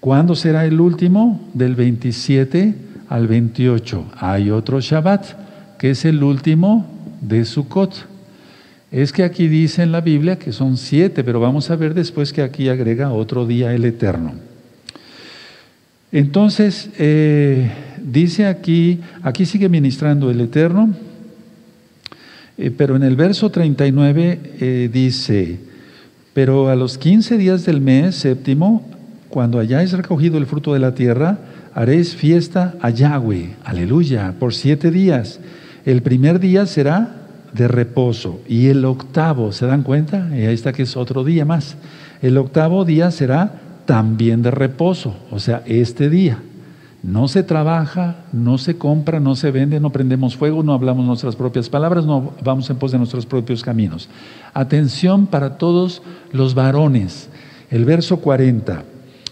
¿Cuándo 0.00 0.34
será 0.34 0.64
el 0.64 0.80
último? 0.80 1.48
Del 1.54 1.76
27 1.76 2.74
al 3.08 3.28
28. 3.28 4.04
Hay 4.18 4.50
otro 4.50 4.80
Shabbat, 4.80 5.78
que 5.78 5.90
es 5.90 6.04
el 6.04 6.24
último 6.24 6.90
de 7.20 7.44
Sukkot. 7.44 8.15
Es 8.92 9.12
que 9.12 9.24
aquí 9.24 9.48
dice 9.48 9.82
en 9.82 9.90
la 9.90 10.00
Biblia 10.00 10.38
que 10.38 10.52
son 10.52 10.76
siete, 10.76 11.24
pero 11.24 11.40
vamos 11.40 11.70
a 11.70 11.76
ver 11.76 11.92
después 11.92 12.32
que 12.32 12.42
aquí 12.42 12.68
agrega 12.68 13.12
otro 13.12 13.46
día 13.46 13.74
el 13.74 13.84
Eterno. 13.84 14.34
Entonces, 16.12 16.90
eh, 16.98 17.68
dice 18.00 18.46
aquí, 18.46 19.00
aquí 19.22 19.44
sigue 19.44 19.68
ministrando 19.68 20.30
el 20.30 20.40
Eterno, 20.40 20.94
eh, 22.56 22.70
pero 22.70 22.94
en 22.94 23.02
el 23.02 23.16
verso 23.16 23.50
39 23.50 24.40
eh, 24.60 24.90
dice, 24.92 25.58
pero 26.32 26.68
a 26.68 26.76
los 26.76 26.96
15 26.96 27.36
días 27.38 27.66
del 27.66 27.80
mes 27.80 28.14
séptimo, 28.14 28.88
cuando 29.28 29.58
hayáis 29.58 29.92
recogido 29.92 30.38
el 30.38 30.46
fruto 30.46 30.72
de 30.72 30.78
la 30.78 30.94
tierra, 30.94 31.38
haréis 31.74 32.14
fiesta 32.14 32.76
a 32.80 32.90
Yahweh, 32.90 33.56
aleluya, 33.64 34.34
por 34.38 34.54
siete 34.54 34.92
días. 34.92 35.40
El 35.84 36.02
primer 36.02 36.38
día 36.38 36.66
será 36.66 37.25
de 37.56 37.68
reposo. 37.68 38.40
Y 38.48 38.68
el 38.68 38.84
octavo, 38.84 39.52
¿se 39.52 39.66
dan 39.66 39.82
cuenta? 39.82 40.28
Y 40.32 40.46
ahí 40.46 40.54
está 40.54 40.72
que 40.72 40.82
es 40.82 40.96
otro 40.96 41.24
día 41.24 41.44
más. 41.44 41.76
El 42.22 42.38
octavo 42.38 42.84
día 42.84 43.10
será 43.10 43.60
también 43.84 44.42
de 44.42 44.50
reposo, 44.50 45.14
o 45.30 45.38
sea, 45.38 45.62
este 45.66 46.10
día. 46.10 46.38
No 47.02 47.28
se 47.28 47.44
trabaja, 47.44 48.16
no 48.32 48.58
se 48.58 48.78
compra, 48.78 49.20
no 49.20 49.36
se 49.36 49.52
vende, 49.52 49.78
no 49.78 49.90
prendemos 49.90 50.36
fuego, 50.36 50.62
no 50.62 50.72
hablamos 50.72 51.06
nuestras 51.06 51.36
propias 51.36 51.68
palabras, 51.68 52.04
no 52.04 52.32
vamos 52.42 52.68
en 52.68 52.76
pos 52.76 52.90
de 52.90 52.98
nuestros 52.98 53.26
propios 53.26 53.62
caminos. 53.62 54.08
Atención 54.54 55.26
para 55.26 55.56
todos 55.56 56.02
los 56.32 56.54
varones. 56.54 57.28
El 57.70 57.84
verso 57.84 58.16
40. 58.18 58.82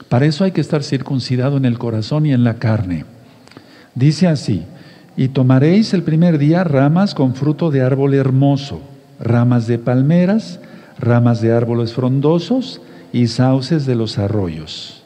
Para 0.09 0.27
eso 0.27 0.45
hay 0.45 0.53
que 0.53 0.61
estar 0.61 0.85
circuncidado 0.85 1.57
en 1.57 1.65
el 1.65 1.79
corazón 1.79 2.27
y 2.27 2.33
en 2.33 2.45
la 2.45 2.55
carne. 2.55 3.05
Dice 3.97 4.29
así, 4.29 4.63
y 5.17 5.29
tomaréis 5.29 5.95
el 5.95 6.03
primer 6.03 6.39
día 6.39 6.65
ramas 6.65 7.15
con 7.15 7.35
fruto 7.35 7.71
de 7.71 7.83
árbol 7.83 8.15
hermoso, 8.15 8.81
ramas 9.21 9.67
de 9.67 9.79
palmeras, 9.79 10.61
ramas 10.99 11.41
de 11.41 11.53
árboles 11.53 11.93
frondosos 11.93 12.81
y 13.13 13.29
sauces 13.29 13.87
de 13.87 13.95
los 13.95 14.19
arroyos. 14.19 15.03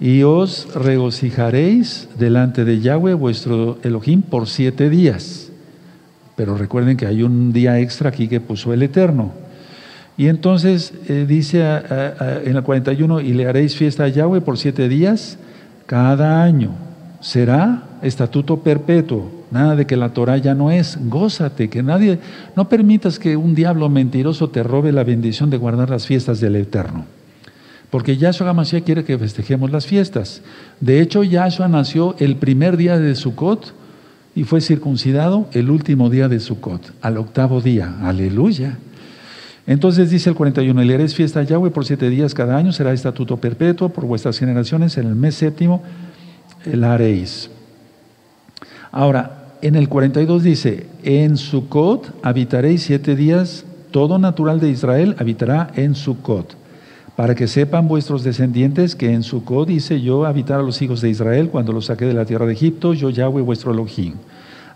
Y 0.00 0.22
os 0.22 0.74
regocijaréis 0.74 2.08
delante 2.18 2.64
de 2.64 2.80
Yahweh 2.80 3.14
vuestro 3.14 3.78
Elohim 3.82 4.22
por 4.22 4.46
siete 4.46 4.90
días. 4.90 5.50
Pero 6.34 6.56
recuerden 6.56 6.96
que 6.96 7.06
hay 7.06 7.22
un 7.22 7.52
día 7.52 7.78
extra 7.78 8.10
aquí 8.10 8.28
que 8.28 8.40
puso 8.40 8.74
el 8.74 8.82
Eterno. 8.82 9.32
Y 10.18 10.28
entonces 10.28 10.92
eh, 11.08 11.26
dice 11.28 11.62
en 12.44 12.56
el 12.56 12.62
41, 12.62 13.20
y 13.20 13.34
le 13.34 13.46
haréis 13.46 13.76
fiesta 13.76 14.04
a 14.04 14.08
Yahweh 14.08 14.40
por 14.40 14.56
siete 14.56 14.88
días 14.88 15.38
cada 15.86 16.42
año. 16.42 16.85
Será 17.20 17.82
estatuto 18.02 18.58
perpetuo, 18.58 19.30
nada 19.50 19.74
de 19.74 19.86
que 19.86 19.96
la 19.96 20.10
Torah 20.10 20.36
ya 20.36 20.54
no 20.54 20.70
es, 20.70 20.98
gózate, 21.08 21.68
que 21.70 21.82
nadie, 21.82 22.18
no 22.54 22.68
permitas 22.68 23.18
que 23.18 23.36
un 23.36 23.54
diablo 23.54 23.88
mentiroso 23.88 24.50
te 24.50 24.62
robe 24.62 24.92
la 24.92 25.04
bendición 25.04 25.50
de 25.50 25.56
guardar 25.56 25.90
las 25.90 26.06
fiestas 26.06 26.40
del 26.40 26.56
Eterno. 26.56 27.04
porque 27.90 28.16
Yahshua 28.16 28.50
HaMashiach 28.50 28.84
quiere 28.84 29.04
que 29.04 29.16
festejemos 29.16 29.70
las 29.70 29.86
fiestas. 29.86 30.42
De 30.80 31.00
hecho, 31.00 31.22
Yahshua 31.22 31.68
nació 31.68 32.16
el 32.18 32.36
primer 32.36 32.76
día 32.76 32.98
de 32.98 33.14
Sukkot 33.14 33.72
y 34.34 34.44
fue 34.44 34.60
circuncidado 34.60 35.48
el 35.52 35.70
último 35.70 36.10
día 36.10 36.28
de 36.28 36.40
Sukkot, 36.40 36.92
al 37.00 37.16
octavo 37.16 37.60
día. 37.60 37.94
Aleluya. 38.02 38.76
Entonces 39.66 40.10
dice 40.10 40.28
el 40.30 40.36
41, 40.36 40.82
le 40.82 40.94
haréis 40.94 41.14
fiesta 41.14 41.40
a 41.40 41.42
Yahweh 41.44 41.70
por 41.70 41.86
siete 41.86 42.10
días 42.10 42.34
cada 42.34 42.56
año, 42.56 42.72
será 42.72 42.92
estatuto 42.92 43.38
perpetuo 43.38 43.88
por 43.88 44.04
vuestras 44.04 44.38
generaciones, 44.38 44.98
en 44.98 45.06
el 45.06 45.16
mes 45.16 45.36
séptimo 45.36 45.82
Ahora, 48.92 49.46
en 49.62 49.74
el 49.74 49.88
42 49.88 50.42
dice, 50.42 50.86
en 51.02 51.36
Sukkot 51.36 52.12
habitaréis 52.22 52.82
siete 52.82 53.16
días, 53.16 53.64
todo 53.90 54.18
natural 54.18 54.60
de 54.60 54.70
Israel 54.70 55.16
habitará 55.18 55.70
en 55.76 55.94
Sukkot, 55.94 56.56
para 57.16 57.34
que 57.34 57.46
sepan 57.46 57.88
vuestros 57.88 58.22
descendientes 58.24 58.94
que 58.94 59.12
en 59.12 59.22
Sukkot 59.22 59.68
dice 59.68 60.00
yo 60.00 60.26
habitar 60.26 60.60
a 60.60 60.62
los 60.62 60.82
hijos 60.82 61.00
de 61.00 61.08
Israel 61.08 61.48
cuando 61.50 61.72
los 61.72 61.86
saqué 61.86 62.04
de 62.04 62.14
la 62.14 62.26
tierra 62.26 62.46
de 62.46 62.52
Egipto, 62.52 62.94
yo 62.94 63.10
Yahweh 63.10 63.42
vuestro 63.42 63.72
Elohim. 63.72 64.14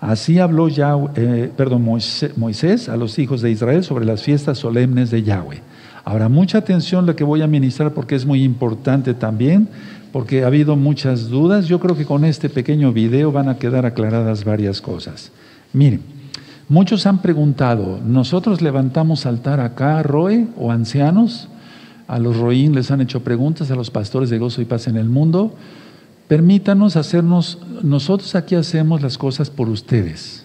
Así 0.01 0.38
habló 0.38 0.68
eh, 0.68 1.51
perdón, 1.55 1.82
Moisés 1.82 2.88
a 2.88 2.97
los 2.97 3.18
hijos 3.18 3.43
de 3.43 3.51
Israel 3.51 3.84
sobre 3.84 4.07
las 4.07 4.22
fiestas 4.22 4.57
solemnes 4.57 5.11
de 5.11 5.22
Yahweh. 5.22 5.61
Ahora, 6.05 6.30
mucha 6.30 6.59
atención 6.59 7.05
lo 7.05 7.14
que 7.14 7.24
voy 7.24 7.43
a 7.43 7.47
ministrar 7.47 7.93
porque 7.93 8.14
es 8.14 8.24
muy 8.24 8.43
importante 8.43 9.12
también, 9.12 9.68
porque 10.13 10.45
ha 10.45 10.49
habido 10.49 10.77
muchas 10.77 11.29
dudas. 11.29 11.67
Yo 11.67 11.81
creo 11.81 11.97
que 11.97 12.07
con 12.07 12.25
este 12.25 12.49
pequeño 12.49 12.93
video 12.93 13.33
van 13.33 13.49
a 13.49 13.59
quedar 13.59 13.87
aclaradas 13.87 14.45
varias 14.45 14.81
cosas. 14.81 15.31
Miren, 15.73 16.01
muchos 16.69 17.07
han 17.07 17.19
preguntado, 17.19 18.01
¿nosotros 18.05 18.61
levantamos 18.61 19.27
altar 19.27 19.61
acá, 19.61 20.03
Roe, 20.03 20.49
o 20.57 20.73
ancianos? 20.73 21.49
A 22.09 22.19
los 22.19 22.37
Roín 22.37 22.75
les 22.75 22.91
han 22.91 23.01
hecho 23.01 23.23
preguntas, 23.23 23.71
a 23.71 23.77
los 23.77 23.91
pastores 23.91 24.31
de 24.31 24.39
gozo 24.39 24.61
y 24.61 24.65
paz 24.65 24.89
en 24.89 24.97
el 24.97 25.09
mundo. 25.09 25.55
Permítanos 26.27 26.97
hacernos, 26.97 27.59
nosotros 27.83 28.35
aquí 28.35 28.57
hacemos 28.57 29.01
las 29.01 29.17
cosas 29.17 29.49
por 29.49 29.69
ustedes. 29.69 30.45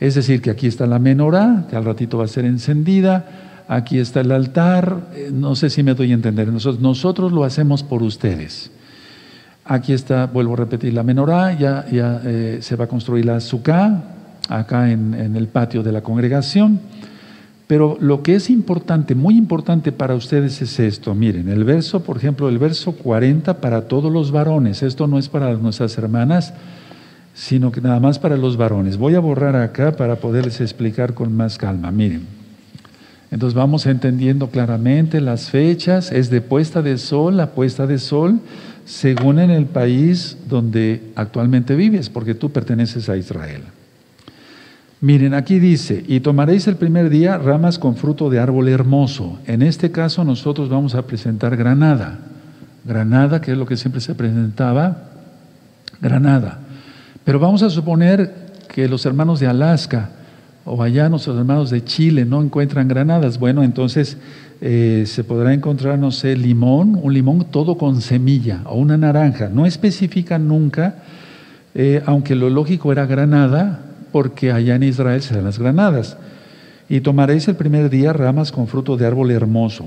Es 0.00 0.14
decir, 0.14 0.42
que 0.42 0.50
aquí 0.50 0.66
está 0.66 0.86
la 0.86 0.98
menorá, 0.98 1.66
que 1.70 1.76
al 1.76 1.84
ratito 1.84 2.18
va 2.18 2.24
a 2.24 2.28
ser 2.28 2.44
encendida, 2.44 3.64
aquí 3.68 3.98
está 3.98 4.20
el 4.20 4.32
altar, 4.32 5.08
eh, 5.14 5.30
no 5.32 5.54
sé 5.54 5.70
si 5.70 5.82
me 5.82 5.94
doy 5.94 6.12
a 6.12 6.14
entender, 6.14 6.48
nosotros, 6.48 6.80
nosotros 6.80 7.32
lo 7.32 7.44
hacemos 7.44 7.82
por 7.82 8.02
ustedes. 8.02 8.70
Aquí 9.70 9.92
está, 9.92 10.24
vuelvo 10.24 10.54
a 10.54 10.56
repetir, 10.56 10.94
la 10.94 11.02
menorá, 11.02 11.52
ya, 11.52 11.84
ya 11.92 12.22
eh, 12.24 12.58
se 12.62 12.74
va 12.74 12.86
a 12.86 12.88
construir 12.88 13.26
la 13.26 13.36
azúcar, 13.36 14.02
acá 14.48 14.90
en, 14.90 15.12
en 15.12 15.36
el 15.36 15.46
patio 15.46 15.82
de 15.82 15.92
la 15.92 16.00
congregación. 16.00 16.80
Pero 17.66 17.98
lo 18.00 18.22
que 18.22 18.34
es 18.34 18.48
importante, 18.48 19.14
muy 19.14 19.36
importante 19.36 19.92
para 19.92 20.14
ustedes 20.14 20.62
es 20.62 20.80
esto. 20.80 21.14
Miren, 21.14 21.50
el 21.50 21.64
verso, 21.64 22.02
por 22.02 22.16
ejemplo, 22.16 22.48
el 22.48 22.58
verso 22.58 22.92
40 22.92 23.60
para 23.60 23.82
todos 23.82 24.10
los 24.10 24.30
varones. 24.30 24.82
Esto 24.82 25.06
no 25.06 25.18
es 25.18 25.28
para 25.28 25.52
nuestras 25.52 25.98
hermanas, 25.98 26.54
sino 27.34 27.70
que 27.70 27.82
nada 27.82 28.00
más 28.00 28.18
para 28.18 28.38
los 28.38 28.56
varones. 28.56 28.96
Voy 28.96 29.16
a 29.16 29.20
borrar 29.20 29.54
acá 29.54 29.92
para 29.92 30.16
poderles 30.16 30.62
explicar 30.62 31.12
con 31.12 31.36
más 31.36 31.58
calma. 31.58 31.90
Miren. 31.90 32.38
Entonces 33.30 33.54
vamos 33.54 33.84
entendiendo 33.84 34.48
claramente 34.48 35.20
las 35.20 35.50
fechas. 35.50 36.10
Es 36.10 36.30
de 36.30 36.40
puesta 36.40 36.80
de 36.80 36.96
sol 36.96 37.36
la 37.36 37.50
puesta 37.50 37.86
de 37.86 37.98
sol 37.98 38.40
según 38.88 39.38
en 39.38 39.50
el 39.50 39.66
país 39.66 40.38
donde 40.48 41.12
actualmente 41.14 41.76
vives, 41.76 42.08
porque 42.08 42.34
tú 42.34 42.50
perteneces 42.50 43.10
a 43.10 43.18
Israel. 43.18 43.60
Miren, 45.02 45.34
aquí 45.34 45.58
dice, 45.58 46.02
y 46.08 46.20
tomaréis 46.20 46.66
el 46.68 46.76
primer 46.76 47.10
día 47.10 47.36
ramas 47.36 47.78
con 47.78 47.96
fruto 47.96 48.30
de 48.30 48.40
árbol 48.40 48.66
hermoso. 48.66 49.38
En 49.46 49.60
este 49.60 49.90
caso 49.90 50.24
nosotros 50.24 50.70
vamos 50.70 50.94
a 50.94 51.06
presentar 51.06 51.54
granada. 51.54 52.18
Granada, 52.82 53.42
que 53.42 53.52
es 53.52 53.58
lo 53.58 53.66
que 53.66 53.76
siempre 53.76 54.00
se 54.00 54.14
presentaba, 54.14 55.10
granada. 56.00 56.60
Pero 57.24 57.38
vamos 57.38 57.62
a 57.62 57.68
suponer 57.68 58.34
que 58.74 58.88
los 58.88 59.04
hermanos 59.04 59.38
de 59.38 59.48
Alaska 59.48 60.12
o 60.64 60.82
allá 60.82 61.10
nuestros 61.10 61.36
hermanos 61.36 61.68
de 61.68 61.84
Chile 61.84 62.24
no 62.24 62.42
encuentran 62.42 62.88
granadas. 62.88 63.38
Bueno, 63.38 63.62
entonces 63.62 64.16
eh, 64.60 65.04
se 65.06 65.22
podrá 65.22 65.54
encontrar, 65.54 65.98
no 65.98 66.10
sé, 66.10 66.36
limón, 66.36 66.98
un 67.00 67.14
limón 67.14 67.46
todo 67.50 67.78
con 67.78 68.00
semilla 68.00 68.62
o 68.64 68.76
una 68.76 68.96
naranja. 68.96 69.48
No 69.48 69.66
especifica 69.66 70.38
nunca, 70.38 70.96
eh, 71.74 72.02
aunque 72.06 72.34
lo 72.34 72.50
lógico 72.50 72.90
era 72.90 73.06
granada, 73.06 73.80
porque 74.10 74.50
allá 74.50 74.74
en 74.74 74.82
Israel 74.82 75.22
se 75.22 75.34
dan 75.34 75.44
las 75.44 75.58
granadas. 75.58 76.16
Y 76.88 77.00
tomaréis 77.00 77.46
el 77.48 77.56
primer 77.56 77.90
día 77.90 78.12
ramas 78.12 78.50
con 78.50 78.66
fruto 78.66 78.96
de 78.96 79.06
árbol 79.06 79.30
hermoso, 79.30 79.86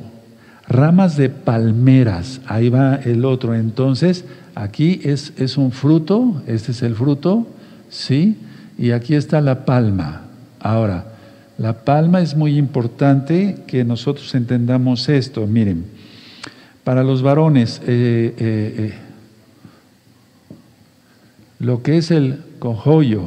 ramas 0.68 1.18
de 1.18 1.30
palmeras, 1.30 2.40
ahí 2.46 2.70
va 2.70 2.96
el 2.96 3.26
otro. 3.26 3.56
Entonces, 3.56 4.24
aquí 4.56 5.02
es, 5.04 5.34
es 5.38 5.58
un 5.58 5.72
fruto, 5.72 6.42
este 6.48 6.72
es 6.72 6.82
el 6.84 6.96
fruto, 6.96 7.48
¿sí? 7.90 8.38
Y 8.78 8.92
aquí 8.92 9.16
está 9.16 9.42
la 9.42 9.66
palma. 9.66 10.22
Ahora, 10.60 11.11
la 11.58 11.84
palma 11.84 12.22
es 12.22 12.36
muy 12.36 12.58
importante 12.58 13.58
que 13.68 13.84
nosotros 13.84 14.34
entendamos 14.36 15.10
esto. 15.10 15.46
Miren, 15.46 15.86
para 16.84 17.04
los 17.04 17.22
varones, 17.22 17.82
eh, 17.86 18.34
eh, 18.38 18.76
eh, 18.78 18.94
lo 21.60 21.84
que 21.84 21.98
es 21.98 22.10
el 22.10 22.40
cojoyo, 22.60 23.24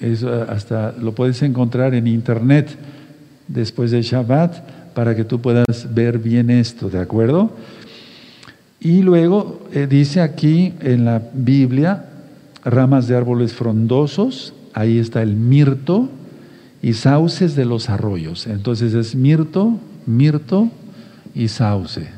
eso 0.00 0.46
hasta 0.48 0.92
lo 0.92 1.14
puedes 1.14 1.42
encontrar 1.42 1.94
en 1.94 2.06
internet 2.06 2.76
después 3.46 3.90
de 3.90 4.02
Shabbat 4.02 4.94
para 4.94 5.14
que 5.14 5.24
tú 5.24 5.40
puedas 5.40 5.94
ver 5.94 6.18
bien 6.18 6.50
esto, 6.50 6.90
¿de 6.90 6.98
acuerdo? 6.98 7.52
Y 8.80 9.02
luego 9.02 9.60
dice 9.88 10.20
aquí 10.20 10.72
en 10.80 11.04
la 11.04 11.22
Biblia 11.32 12.06
ramas 12.64 13.08
de 13.08 13.16
árboles 13.16 13.52
frondosos, 13.52 14.54
ahí 14.72 14.98
está 14.98 15.22
el 15.22 15.34
mirto 15.34 16.08
y 16.82 16.92
sauces 16.94 17.56
de 17.56 17.64
los 17.64 17.88
arroyos. 17.88 18.46
Entonces 18.46 18.94
es 18.94 19.14
mirto, 19.14 19.78
mirto 20.06 20.70
y 21.34 21.48
sauce. 21.48 22.08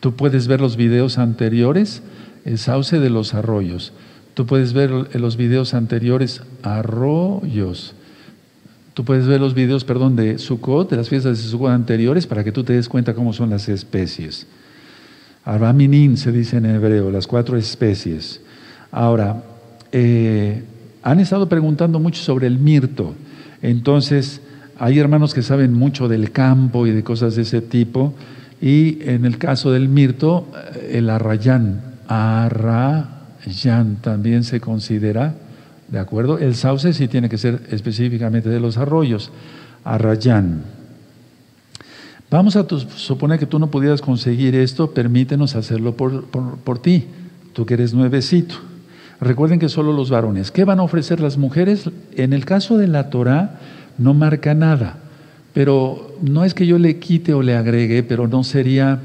Tú 0.00 0.14
puedes 0.14 0.48
ver 0.48 0.60
los 0.60 0.76
videos 0.76 1.18
anteriores, 1.18 2.02
el 2.44 2.58
sauce 2.58 2.98
de 2.98 3.10
los 3.10 3.34
arroyos. 3.34 3.92
Tú 4.34 4.46
puedes 4.46 4.72
ver 4.72 4.90
los 4.90 5.36
videos 5.36 5.74
anteriores 5.74 6.42
arroyos. 6.62 7.94
Tú 8.94 9.04
puedes 9.04 9.26
ver 9.26 9.40
los 9.40 9.54
videos, 9.54 9.84
perdón, 9.84 10.14
de 10.14 10.38
Sukkot, 10.38 10.90
de 10.90 10.96
las 10.96 11.08
fiestas 11.08 11.38
de 11.38 11.48
Sukkot 11.48 11.70
anteriores, 11.70 12.26
para 12.26 12.44
que 12.44 12.52
tú 12.52 12.62
te 12.62 12.74
des 12.74 12.88
cuenta 12.88 13.14
cómo 13.14 13.32
son 13.32 13.50
las 13.50 13.68
especies. 13.68 14.46
Arbaminin 15.44 16.16
se 16.16 16.32
dice 16.32 16.58
en 16.58 16.66
hebreo, 16.66 17.10
las 17.10 17.26
cuatro 17.26 17.56
especies. 17.56 18.40
Ahora, 18.92 19.42
eh, 19.90 20.62
han 21.02 21.20
estado 21.20 21.48
preguntando 21.48 21.98
mucho 21.98 22.22
sobre 22.22 22.46
el 22.46 22.58
mirto. 22.58 23.14
Entonces, 23.64 24.42
hay 24.78 24.98
hermanos 24.98 25.32
que 25.32 25.42
saben 25.42 25.72
mucho 25.72 26.06
del 26.06 26.32
campo 26.32 26.86
y 26.86 26.90
de 26.90 27.02
cosas 27.02 27.34
de 27.34 27.42
ese 27.42 27.62
tipo. 27.62 28.12
Y 28.60 28.98
en 29.00 29.24
el 29.24 29.38
caso 29.38 29.72
del 29.72 29.88
mirto, 29.88 30.46
eh, 30.74 30.98
el 30.98 31.08
arrayán, 31.08 31.80
arra 32.06 33.22
Yan 33.46 33.96
también 34.02 34.44
se 34.44 34.60
considera, 34.60 35.34
¿de 35.88 35.98
acuerdo? 35.98 36.38
El 36.38 36.54
sauce 36.54 36.92
sí 36.92 37.08
tiene 37.08 37.30
que 37.30 37.38
ser 37.38 37.62
específicamente 37.70 38.50
de 38.50 38.60
los 38.60 38.76
arroyos, 38.76 39.30
arrayán. 39.82 40.64
Vamos 42.30 42.56
a 42.56 42.66
suponer 42.96 43.38
que 43.38 43.46
tú 43.46 43.58
no 43.58 43.70
pudieras 43.70 44.02
conseguir 44.02 44.54
esto, 44.56 44.90
permítenos 44.90 45.56
hacerlo 45.56 45.96
por, 45.96 46.24
por, 46.26 46.78
ti, 46.82 47.06
tú 47.54 47.64
que 47.64 47.74
eres 47.74 47.94
nuevecito. 47.94 48.56
Recuerden 49.24 49.58
que 49.58 49.70
solo 49.70 49.94
los 49.94 50.10
varones. 50.10 50.50
¿Qué 50.50 50.64
van 50.64 50.80
a 50.80 50.82
ofrecer 50.82 51.18
las 51.18 51.38
mujeres? 51.38 51.88
En 52.14 52.34
el 52.34 52.44
caso 52.44 52.76
de 52.76 52.88
la 52.88 53.08
Torah 53.08 53.58
no 53.96 54.12
marca 54.12 54.52
nada, 54.52 54.98
pero 55.54 56.14
no 56.20 56.44
es 56.44 56.52
que 56.52 56.66
yo 56.66 56.78
le 56.78 56.98
quite 56.98 57.32
o 57.32 57.40
le 57.40 57.56
agregue, 57.56 58.02
pero 58.02 58.28
no 58.28 58.44
sería, 58.44 59.00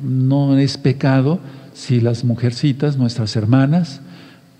no 0.00 0.56
es 0.56 0.78
pecado 0.78 1.40
si 1.72 2.00
las 2.00 2.22
mujercitas, 2.22 2.96
nuestras 2.98 3.34
hermanas, 3.34 4.00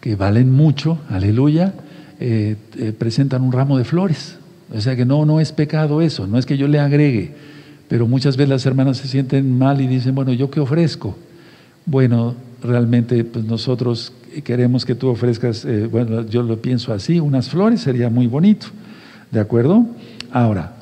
que 0.01 0.16
valen 0.16 0.51
mucho, 0.51 0.99
aleluya, 1.09 1.74
eh, 2.19 2.57
eh, 2.77 2.93
presentan 2.93 3.43
un 3.43 3.53
ramo 3.53 3.78
de 3.78 3.85
flores. 3.85 4.36
O 4.74 4.81
sea 4.81 4.97
que 4.97 5.05
no, 5.05 5.24
no 5.24 5.39
es 5.39 5.53
pecado 5.53 6.01
eso, 6.01 6.27
no 6.27 6.39
es 6.39 6.47
que 6.47 6.57
yo 6.57 6.66
le 6.66 6.81
agregue, 6.81 7.35
pero 7.86 8.09
muchas 8.09 8.36
veces 8.36 8.49
las 8.49 8.66
hermanas 8.66 8.97
se 8.97 9.07
sienten 9.07 9.57
mal 9.59 9.81
y 9.81 9.86
dicen, 9.86 10.16
bueno, 10.16 10.32
¿yo 10.32 10.51
qué 10.51 10.59
ofrezco? 10.59 11.16
Bueno, 11.86 12.35
realmente 12.65 13.23
pues 13.23 13.45
nosotros 13.45 14.12
queremos 14.43 14.85
que 14.85 14.94
tú 14.94 15.09
ofrezcas, 15.09 15.65
eh, 15.65 15.86
bueno, 15.90 16.27
yo 16.27 16.43
lo 16.43 16.61
pienso 16.61 16.93
así, 16.93 17.20
unas 17.20 17.48
flores 17.48 17.81
sería 17.81 18.11
muy 18.11 18.27
bonito, 18.27 18.66
¿de 19.31 19.40
acuerdo? 19.40 19.86
Ahora, 20.32 20.73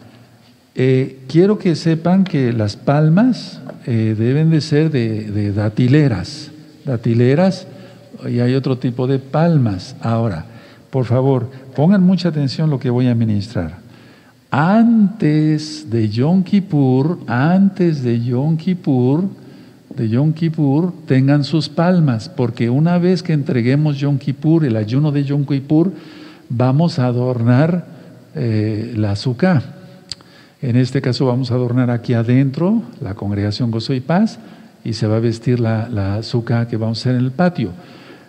quiero 0.75 1.59
que 1.59 1.75
sepan 1.77 2.25
que 2.25 2.53
las 2.53 2.77
palmas 2.77 3.61
eh, 3.85 4.15
deben 4.17 4.51
de 4.51 4.61
ser 4.61 4.91
de, 4.91 5.53
datileras, 5.53 6.53
datileras 6.85 7.67
y 8.29 8.39
hay 8.39 8.55
otro 8.55 8.79
tipo 8.79 9.09
de 9.09 9.19
palmas. 9.19 9.97
Ahora, 10.01 10.47
por 10.91 11.05
favor, 11.05 11.51
pongan 11.75 12.03
mucha 12.03 12.29
atención 12.29 12.71
lo 12.71 12.79
que 12.79 12.91
voy 12.91 13.09
a 13.09 13.15
ministrar. 13.15 13.79
Antes 14.51 15.91
de 15.91 16.09
Yom 16.09 16.45
Kippur, 16.45 17.19
antes 17.27 18.05
de 18.05 18.21
Yom 18.21 18.57
Kippur, 18.57 19.25
de 19.97 20.09
Yom 20.09 20.33
Kippur 20.33 20.93
tengan 21.07 21.45
sus 21.45 21.69
palmas, 21.69 22.29
porque 22.29 22.71
una 22.71 22.99
vez 22.99 23.23
que 23.23 23.33
entreguemos 23.33 23.99
Yom 23.99 24.19
Kippur, 24.19 24.65
el 24.65 24.77
ayuno 24.77 25.13
de 25.13 25.25
Yom 25.25 25.45
Kippur, 25.45 25.93
vamos 26.49 26.99
a 26.99 27.07
adornar 27.07 27.87
eh, 28.35 28.95
la 28.97 29.13
azúcar. 29.13 29.63
En 30.61 30.77
este 30.77 31.03
caso 31.03 31.27
vamos 31.27 31.51
a 31.51 31.55
adornar 31.55 31.91
aquí 31.91 32.15
adentro 32.15 32.83
la 33.01 33.15
congregación 33.15 33.71
Gozo 33.71 33.95
y 33.95 34.01
Paz 34.01 34.39
y 34.85 34.93
se 34.95 35.07
va 35.07 35.17
a 35.17 35.21
vestir 35.21 35.61
la, 35.61 35.89
la 35.89 36.17
azúcar 36.17 36.69
que 36.69 36.77
vamos 36.77 36.99
a 36.99 37.01
hacer 37.03 37.17
en 37.17 37.25
el 37.25 37.33
patio. 37.33 37.71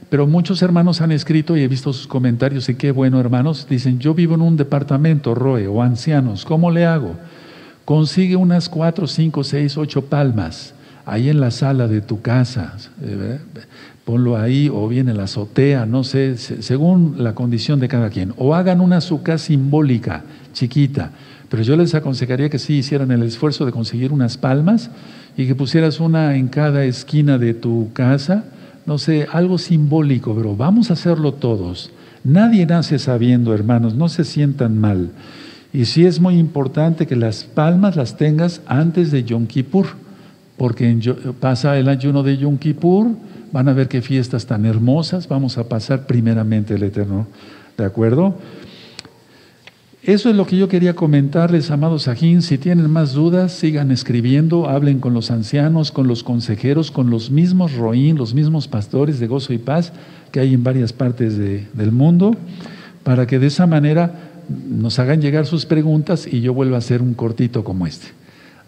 Pero 0.09 0.27
muchos 0.27 0.61
hermanos 0.61 1.01
han 1.01 1.11
escrito 1.11 1.57
y 1.57 1.61
he 1.61 1.67
visto 1.67 1.93
sus 1.93 2.07
comentarios 2.07 2.69
y 2.69 2.75
qué 2.75 2.91
bueno 2.91 3.19
hermanos, 3.19 3.67
dicen, 3.69 3.99
yo 3.99 4.13
vivo 4.13 4.35
en 4.35 4.41
un 4.41 4.57
departamento, 4.57 5.33
Roe, 5.33 5.67
o 5.67 5.81
ancianos, 5.81 6.45
¿cómo 6.45 6.69
le 6.69 6.85
hago? 6.85 7.15
Consigue 7.85 8.35
unas 8.35 8.69
cuatro, 8.69 9.07
cinco, 9.07 9.43
seis, 9.43 9.77
ocho 9.77 10.05
palmas 10.05 10.73
ahí 11.05 11.29
en 11.29 11.39
la 11.39 11.51
sala 11.51 11.87
de 11.87 12.01
tu 12.01 12.21
casa, 12.21 12.75
eh, 13.01 13.39
ponlo 14.05 14.37
ahí 14.37 14.69
o 14.73 14.87
bien 14.87 15.09
en 15.09 15.17
la 15.17 15.23
azotea, 15.23 15.85
no 15.85 16.03
sé, 16.03 16.37
según 16.37 17.15
la 17.19 17.35
condición 17.35 17.79
de 17.79 17.87
cada 17.87 18.09
quien. 18.09 18.33
O 18.37 18.55
hagan 18.55 18.81
una 18.81 18.97
azúcar 18.97 19.39
simbólica, 19.39 20.23
chiquita. 20.53 21.11
Pero 21.49 21.63
yo 21.63 21.75
les 21.75 21.93
aconsejaría 21.93 22.49
que 22.49 22.59
sí 22.59 22.75
hicieran 22.75 23.11
el 23.11 23.23
esfuerzo 23.23 23.65
de 23.65 23.71
conseguir 23.71 24.11
unas 24.11 24.37
palmas 24.37 24.89
y 25.37 25.45
que 25.47 25.55
pusieras 25.55 25.99
una 25.99 26.35
en 26.35 26.47
cada 26.47 26.83
esquina 26.85 27.37
de 27.37 27.53
tu 27.53 27.91
casa, 27.93 28.45
no 28.85 28.97
sé, 28.97 29.27
algo 29.31 29.57
simbólico, 29.57 30.35
pero 30.35 30.55
vamos 30.55 30.89
a 30.89 30.93
hacerlo 30.93 31.33
todos. 31.33 31.91
Nadie 32.23 32.65
nace 32.65 32.99
sabiendo, 32.99 33.53
hermanos, 33.53 33.95
no 33.95 34.09
se 34.09 34.23
sientan 34.23 34.77
mal. 34.77 35.11
Y 35.73 35.85
sí 35.85 36.05
es 36.05 36.19
muy 36.19 36.37
importante 36.37 37.07
que 37.07 37.15
las 37.15 37.43
palmas 37.43 37.95
las 37.95 38.17
tengas 38.17 38.61
antes 38.65 39.11
de 39.11 39.23
Yom 39.23 39.47
Kippur, 39.47 39.87
porque 40.57 40.97
pasa 41.39 41.77
el 41.77 41.89
ayuno 41.89 42.23
de 42.23 42.37
Yom 42.37 42.57
Kippur, 42.57 43.07
van 43.51 43.69
a 43.69 43.73
ver 43.73 43.87
qué 43.87 44.01
fiestas 44.01 44.45
tan 44.45 44.65
hermosas, 44.65 45.27
vamos 45.27 45.57
a 45.57 45.67
pasar 45.67 46.05
primeramente 46.05 46.75
el 46.75 46.83
Eterno, 46.83 47.27
¿de 47.77 47.85
acuerdo? 47.85 48.35
Eso 50.03 50.29
es 50.29 50.35
lo 50.35 50.45
que 50.45 50.57
yo 50.57 50.67
quería 50.67 50.95
comentarles, 50.95 51.71
amados 51.71 52.03
Sajín. 52.03 52.41
Si 52.41 52.57
tienen 52.57 52.89
más 52.89 53.13
dudas, 53.13 53.53
sigan 53.53 53.89
escribiendo, 53.89 54.67
hablen 54.67 54.99
con 54.99 55.13
los 55.13 55.31
ancianos, 55.31 55.91
con 55.91 56.07
los 56.07 56.23
consejeros, 56.23 56.91
con 56.91 57.09
los 57.09 57.31
mismos 57.31 57.73
roín, 57.73 58.17
los 58.17 58.33
mismos 58.33 58.67
pastores 58.67 59.21
de 59.21 59.27
gozo 59.27 59.53
y 59.53 59.59
paz 59.59 59.93
que 60.33 60.41
hay 60.41 60.53
en 60.53 60.61
varias 60.61 60.91
partes 60.91 61.37
del 61.37 61.91
mundo, 61.93 62.35
para 63.03 63.27
que 63.27 63.39
de 63.39 63.47
esa 63.47 63.65
manera 63.65 64.33
nos 64.49 64.99
hagan 64.99 65.21
llegar 65.21 65.45
sus 65.45 65.65
preguntas 65.65 66.27
y 66.29 66.41
yo 66.41 66.53
vuelva 66.53 66.75
a 66.75 66.79
hacer 66.79 67.01
un 67.01 67.13
cortito 67.13 67.63
como 67.63 67.87
este. 67.87 68.07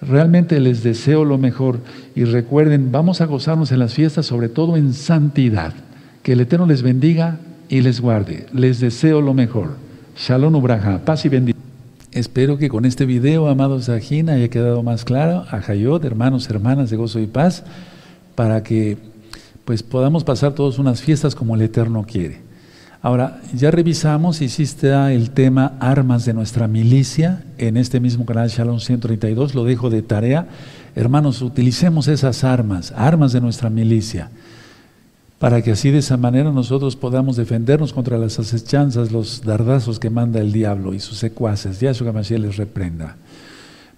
Realmente 0.02 0.60
les 0.60 0.84
deseo 0.84 1.26
lo 1.26 1.38
mejor 1.38 1.80
y 2.16 2.26
recuerden, 2.26 2.92
vamos 2.92 3.22
a 3.22 3.26
gozarnos 3.26 3.72
en 3.72 3.80
las 3.80 3.94
fiestas, 3.94 4.26
sobre 4.26 4.50
todo 4.50 4.78
en 4.78 4.94
santidad. 4.94 5.74
Que 6.22 6.34
el 6.34 6.42
Eterno 6.42 6.66
les 6.66 6.82
bendiga 6.82 7.40
y 7.70 7.82
les 7.82 8.02
guarde. 8.02 8.46
Les 8.54 8.80
deseo 8.80 9.22
lo 9.22 9.34
mejor. 9.34 9.78
Shalom 10.18 10.56
Ubraja, 10.56 11.00
paz 11.04 11.26
y 11.26 11.30
bendición. 11.30 11.64
Espero 12.12 12.58
que 12.58 12.70
con 12.70 12.86
este 12.86 13.06
video, 13.06 13.48
amados 13.48 13.86
Sajina, 13.86 14.34
haya 14.34 14.50
quedado 14.50 14.82
más 14.84 15.04
claro, 15.04 15.46
a 15.50 15.58
Hayot, 15.58 16.04
hermanos, 16.06 16.50
hermanas 16.50 16.90
de 16.90 16.96
gozo 16.96 17.20
y 17.20 17.28
paz, 17.28 17.64
para 18.36 18.64
que 18.64 18.98
pues 19.66 19.84
podamos 19.84 20.24
pasar 20.24 20.54
todas 20.54 20.80
unas 20.80 21.02
fiestas 21.02 21.36
como 21.36 21.56
el 21.56 21.62
Eterno 21.62 22.06
quiere. 22.08 22.45
Ahora, 23.06 23.40
ya 23.54 23.70
revisamos, 23.70 24.42
hiciste 24.42 24.90
el 25.14 25.30
tema 25.30 25.74
armas 25.80 26.26
de 26.26 26.34
nuestra 26.34 26.68
milicia 26.68 27.44
en 27.60 27.78
este 27.78 28.00
mismo 28.00 28.26
canal 28.26 28.50
Shalom 28.50 28.80
132, 28.80 29.54
lo 29.54 29.64
dejo 29.64 29.92
de 29.92 30.02
tarea. 30.02 30.48
Hermanos, 30.96 31.44
utilicemos 31.44 32.08
esas 32.08 32.44
armas, 32.44 32.92
armas 32.98 33.32
de 33.32 33.42
nuestra 33.42 33.70
milicia 33.70 34.32
para 35.38 35.62
que 35.62 35.74
así 35.74 35.92
de 35.92 36.00
esa 36.00 36.18
manera 36.18 36.52
nosotros 36.52 36.96
podamos 36.96 37.36
defendernos 37.36 37.94
contra 37.94 38.18
las 38.18 38.40
acechanzas, 38.40 39.12
los 39.12 39.44
dardazos 39.44 40.00
que 40.00 40.10
manda 40.10 40.42
el 40.42 40.52
diablo 40.52 40.96
y 40.96 41.00
sus 41.00 41.20
secuaces. 41.20 41.80
Ya 41.80 41.94
su 41.94 42.12
Mashiach 42.12 42.40
les 42.40 42.58
reprenda. 42.58 43.18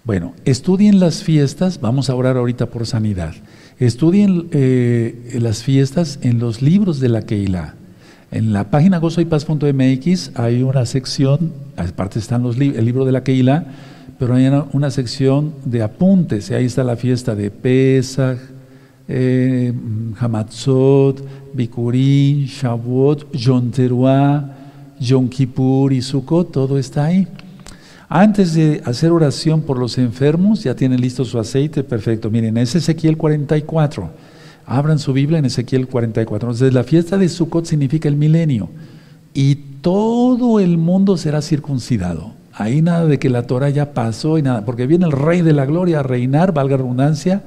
Bueno, 0.04 0.34
estudien 0.44 1.00
las 1.00 1.22
fiestas, 1.22 1.80
vamos 1.80 2.10
a 2.10 2.14
orar 2.14 2.36
ahorita 2.36 2.66
por 2.66 2.86
sanidad. 2.86 3.32
Estudien 3.78 4.48
eh, 4.50 5.38
las 5.40 5.62
fiestas 5.62 6.18
en 6.20 6.40
los 6.40 6.60
libros 6.60 7.00
de 7.00 7.08
la 7.08 7.22
Keilah. 7.22 7.77
En 8.30 8.52
la 8.52 8.70
página 8.70 8.98
gozoypaz.mx 8.98 10.32
hay 10.34 10.62
una 10.62 10.84
sección, 10.84 11.52
aparte 11.76 12.18
están 12.18 12.42
los 12.42 12.58
el 12.58 12.84
libro 12.84 13.06
de 13.06 13.12
la 13.12 13.22
Keilah, 13.22 13.64
pero 14.18 14.34
hay 14.34 14.46
una, 14.72 14.90
sección 14.90 15.54
de 15.64 15.82
apuntes, 15.82 16.50
ahí 16.50 16.66
está 16.66 16.84
la 16.84 16.96
fiesta 16.96 17.34
de 17.34 17.50
Pesach, 17.50 18.38
eh, 19.06 19.72
Hamatzot, 20.18 21.24
Bikurim, 21.54 22.44
Shavuot, 22.44 23.32
Yom 23.32 23.70
Teruah, 23.70 24.44
Yom 25.00 25.28
Kippur 25.28 25.92
y 25.94 26.02
Sukkot, 26.02 26.52
todo 26.52 26.78
está 26.78 27.06
ahí. 27.06 27.26
Antes 28.10 28.54
de 28.54 28.82
hacer 28.84 29.10
oración 29.10 29.62
por 29.62 29.78
los 29.78 29.96
enfermos, 29.96 30.64
ya 30.64 30.74
tienen 30.74 31.00
listo 31.00 31.24
su 31.24 31.38
aceite, 31.38 31.84
perfecto. 31.84 32.30
Miren, 32.30 32.58
es 32.58 32.74
Ezequiel 32.74 33.16
44. 33.16 34.27
Abran 34.70 34.98
su 34.98 35.12
Biblia 35.12 35.38
en 35.38 35.46
Ezequiel 35.46 35.88
44. 35.88 36.48
Entonces, 36.48 36.74
la 36.74 36.84
fiesta 36.84 37.16
de 37.16 37.28
Sukkot 37.28 37.64
significa 37.64 38.08
el 38.08 38.16
milenio. 38.16 38.68
Y 39.32 39.54
todo 39.80 40.60
el 40.60 40.76
mundo 40.76 41.16
será 41.16 41.40
circuncidado. 41.40 42.32
Ahí 42.52 42.82
nada 42.82 43.06
de 43.06 43.18
que 43.18 43.30
la 43.30 43.44
Torah 43.44 43.70
ya 43.70 43.94
pasó 43.94 44.36
y 44.36 44.42
nada, 44.42 44.64
porque 44.64 44.86
viene 44.86 45.06
el 45.06 45.12
Rey 45.12 45.42
de 45.42 45.52
la 45.52 45.64
Gloria 45.64 46.00
a 46.00 46.02
reinar, 46.02 46.52
valga 46.52 46.76
redundancia, 46.76 47.42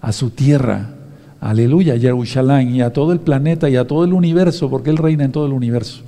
a 0.00 0.12
su 0.12 0.30
tierra, 0.30 0.94
Aleluya, 1.40 1.98
Jerusalén 1.98 2.74
y 2.74 2.82
a 2.82 2.92
todo 2.92 3.12
el 3.12 3.20
planeta 3.20 3.70
y 3.70 3.76
a 3.76 3.86
todo 3.86 4.04
el 4.04 4.12
universo, 4.12 4.68
porque 4.68 4.90
Él 4.90 4.98
reina 4.98 5.24
en 5.24 5.32
todo 5.32 5.46
el 5.46 5.52
universo. 5.52 6.02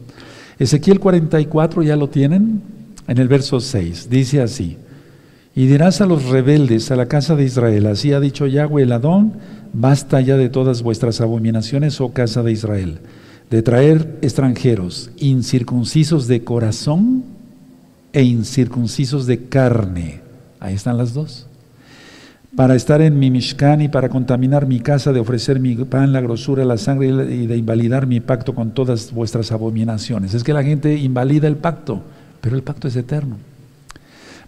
Ezequiel 0.59 1.01
44 1.01 1.83
ya 1.83 1.97
lo 1.97 2.09
tienen 2.09 2.61
en 3.09 3.19
el 3.19 3.29
verso 3.29 3.59
6. 3.59 4.11
Dice 4.11 4.43
así, 4.43 4.77
y 5.55 5.67
dirás 5.67 6.03
a 6.03 6.07
los 6.07 6.27
rebeldes, 6.27 6.91
a 6.91 6.97
la 6.97 7.07
casa 7.07 7.35
de 7.35 7.45
Israel, 7.45 7.87
así 7.87 8.13
ha 8.13 8.21
dicho 8.21 8.47
Yahweh 8.47 8.83
el 8.83 8.93
Adón, 8.93 9.33
basta 9.73 10.21
ya 10.21 10.37
de 10.37 10.49
todas 10.49 10.83
vuestras 10.83 11.21
abominaciones, 11.21 12.01
oh 12.01 12.13
casa 12.13 12.43
de 12.43 12.53
Israel, 12.53 12.99
de 13.51 13.63
traer 13.63 14.19
extranjeros 14.23 15.11
incircuncisos 15.19 16.27
de 16.27 16.45
corazón 16.45 17.25
e 18.13 18.23
incircuncisos 18.23 19.27
de 19.27 19.45
carne. 19.47 20.21
Ahí 20.61 20.75
están 20.75 20.99
las 20.99 21.15
dos 21.15 21.47
para 22.55 22.75
estar 22.75 23.01
en 23.01 23.19
mi 23.19 23.31
Mishkan 23.31 23.81
y 23.81 23.89
para 23.89 24.09
contaminar 24.09 24.67
mi 24.67 24.81
casa, 24.81 25.13
de 25.13 25.21
ofrecer 25.21 25.59
mi 25.59 25.75
pan, 25.75 26.13
la 26.13 26.21
grosura, 26.21 26.65
la 26.65 26.77
sangre 26.77 27.07
y 27.09 27.47
de 27.47 27.57
invalidar 27.57 28.07
mi 28.07 28.21
pacto 28.21 28.55
con 28.55 28.73
todas 28.73 29.13
vuestras 29.13 29.53
abominaciones. 29.53 30.35
Es 30.35 30.45
que 30.45 30.53
la 30.53 30.63
gente 30.63 30.95
invalida 30.97 31.49
el 31.49 31.57
pacto, 31.57 32.03
pero 32.41 32.55
el 32.55 32.63
pacto 32.63 32.89
es 32.89 32.97
eterno. 32.97 33.37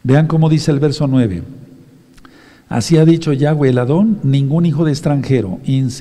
Vean 0.03 0.27
cómo 0.27 0.51
dice 0.51 0.71
el 0.71 0.81
verso 0.81 1.07
9. 1.07 1.43
Así 2.69 2.97
ha 2.97 3.05
dicho 3.05 3.33
Yahweh 3.33 3.71
el 3.71 3.79
Adón, 3.79 4.19
ningún 4.23 4.67
hijo 4.67 4.85
de 4.85 4.93
extranjero. 4.93 5.61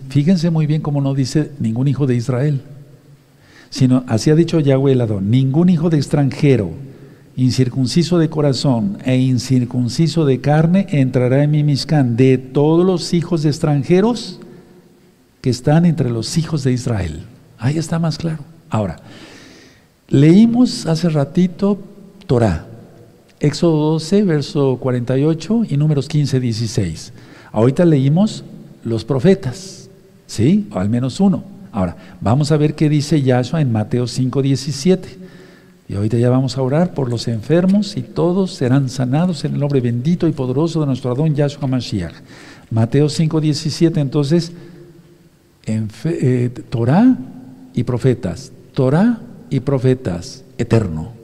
fíjense 0.10 0.50
muy 0.50 0.66
bien 0.66 0.82
cómo 0.82 1.02
no 1.02 1.14
dice 1.14 1.52
ningún 1.60 1.88
hijo 1.88 2.08
de 2.08 2.16
Israel, 2.16 2.62
sino 3.70 4.04
así 4.08 4.30
ha 4.30 4.36
dicho 4.36 4.60
Yahweh 4.60 4.94
el 4.94 5.02
Adón, 5.02 5.30
ningún 5.30 5.70
hijo 5.70 5.90
de 5.90 5.98
extranjero 5.98 6.72
incircunciso 7.36 8.20
de 8.20 8.30
corazón 8.30 8.98
e 9.06 9.18
incircunciso 9.18 10.26
de 10.26 10.40
carne 10.40 10.88
entrará 10.90 11.44
en 11.44 11.52
mi 11.52 11.64
miscán 11.64 12.16
de 12.16 12.38
todos 12.38 12.86
los 12.86 13.14
hijos 13.14 13.44
de 13.44 13.50
extranjeros 13.50 14.40
que 15.42 15.50
están 15.50 15.86
entre 15.86 16.10
los 16.10 16.38
hijos 16.38 16.64
de 16.64 16.72
Israel. 16.72 17.24
Ahí 17.58 17.78
está 17.78 18.00
más 18.00 18.18
claro. 18.18 18.44
Ahora, 18.70 18.98
leímos 20.08 20.86
hace 20.86 21.10
ratito 21.10 21.80
Torah, 22.28 22.68
Éxodo 23.44 23.92
12, 23.92 24.24
verso 24.24 24.78
48 24.80 25.64
y 25.70 25.76
números 25.76 26.08
15, 26.08 26.40
16. 26.40 27.12
Ahorita 27.52 27.84
leímos 27.84 28.46
los 28.86 29.04
profetas, 29.04 29.90
¿sí? 30.28 30.70
O 30.72 30.80
al 30.80 30.88
menos 30.88 31.20
uno. 31.20 31.44
Ahora, 31.74 31.98
vamos 32.22 32.54
a 32.54 32.58
ver 32.58 32.74
qué 32.74 32.88
dice 32.88 33.22
Yahshua 33.22 33.60
en 33.60 33.70
Mateo 33.74 34.08
5, 34.08 34.42
17. 34.42 35.18
Y 35.90 35.96
ahorita 35.96 36.18
ya 36.18 36.30
vamos 36.30 36.58
a 36.58 36.62
orar 36.62 36.94
por 36.94 37.10
los 37.10 37.28
enfermos 37.28 37.98
y 37.98 38.02
todos 38.02 38.54
serán 38.54 38.88
sanados 38.88 39.44
en 39.44 39.56
el 39.56 39.60
nombre 39.60 39.82
bendito 39.82 40.26
y 40.30 40.32
poderoso 40.32 40.80
de 40.80 40.86
nuestro 40.86 41.12
Adón 41.12 41.36
Yahshua 41.36 41.68
Mashiach. 41.68 42.16
Mateo 42.72 43.10
5:17, 43.10 44.00
entonces, 44.00 44.54
en 45.66 45.90
eh, 46.06 46.50
Torah 46.70 47.18
y 47.74 47.84
profetas, 47.84 48.54
Torah 48.74 49.20
y 49.50 49.60
profetas, 49.60 50.46
eterno. 50.58 51.23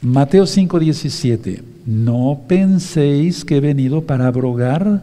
Mateo 0.00 0.46
5:17, 0.46 1.62
no 1.86 2.40
penséis 2.46 3.44
que 3.44 3.56
he 3.56 3.60
venido 3.60 4.02
para 4.02 4.26
abrogar, 4.26 5.02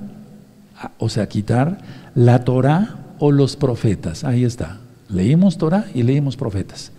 o 0.98 1.10
sea, 1.10 1.28
quitar 1.28 1.80
la 2.16 2.44
Torah 2.44 2.96
o 3.20 3.32
los 3.32 3.56
profetas. 3.56 4.24
Ahí 4.24 4.44
está. 4.44 4.80
Leímos 5.10 5.58
Torah 5.58 5.86
y 5.94 6.04
leímos 6.04 6.38
profetas. 6.38 6.92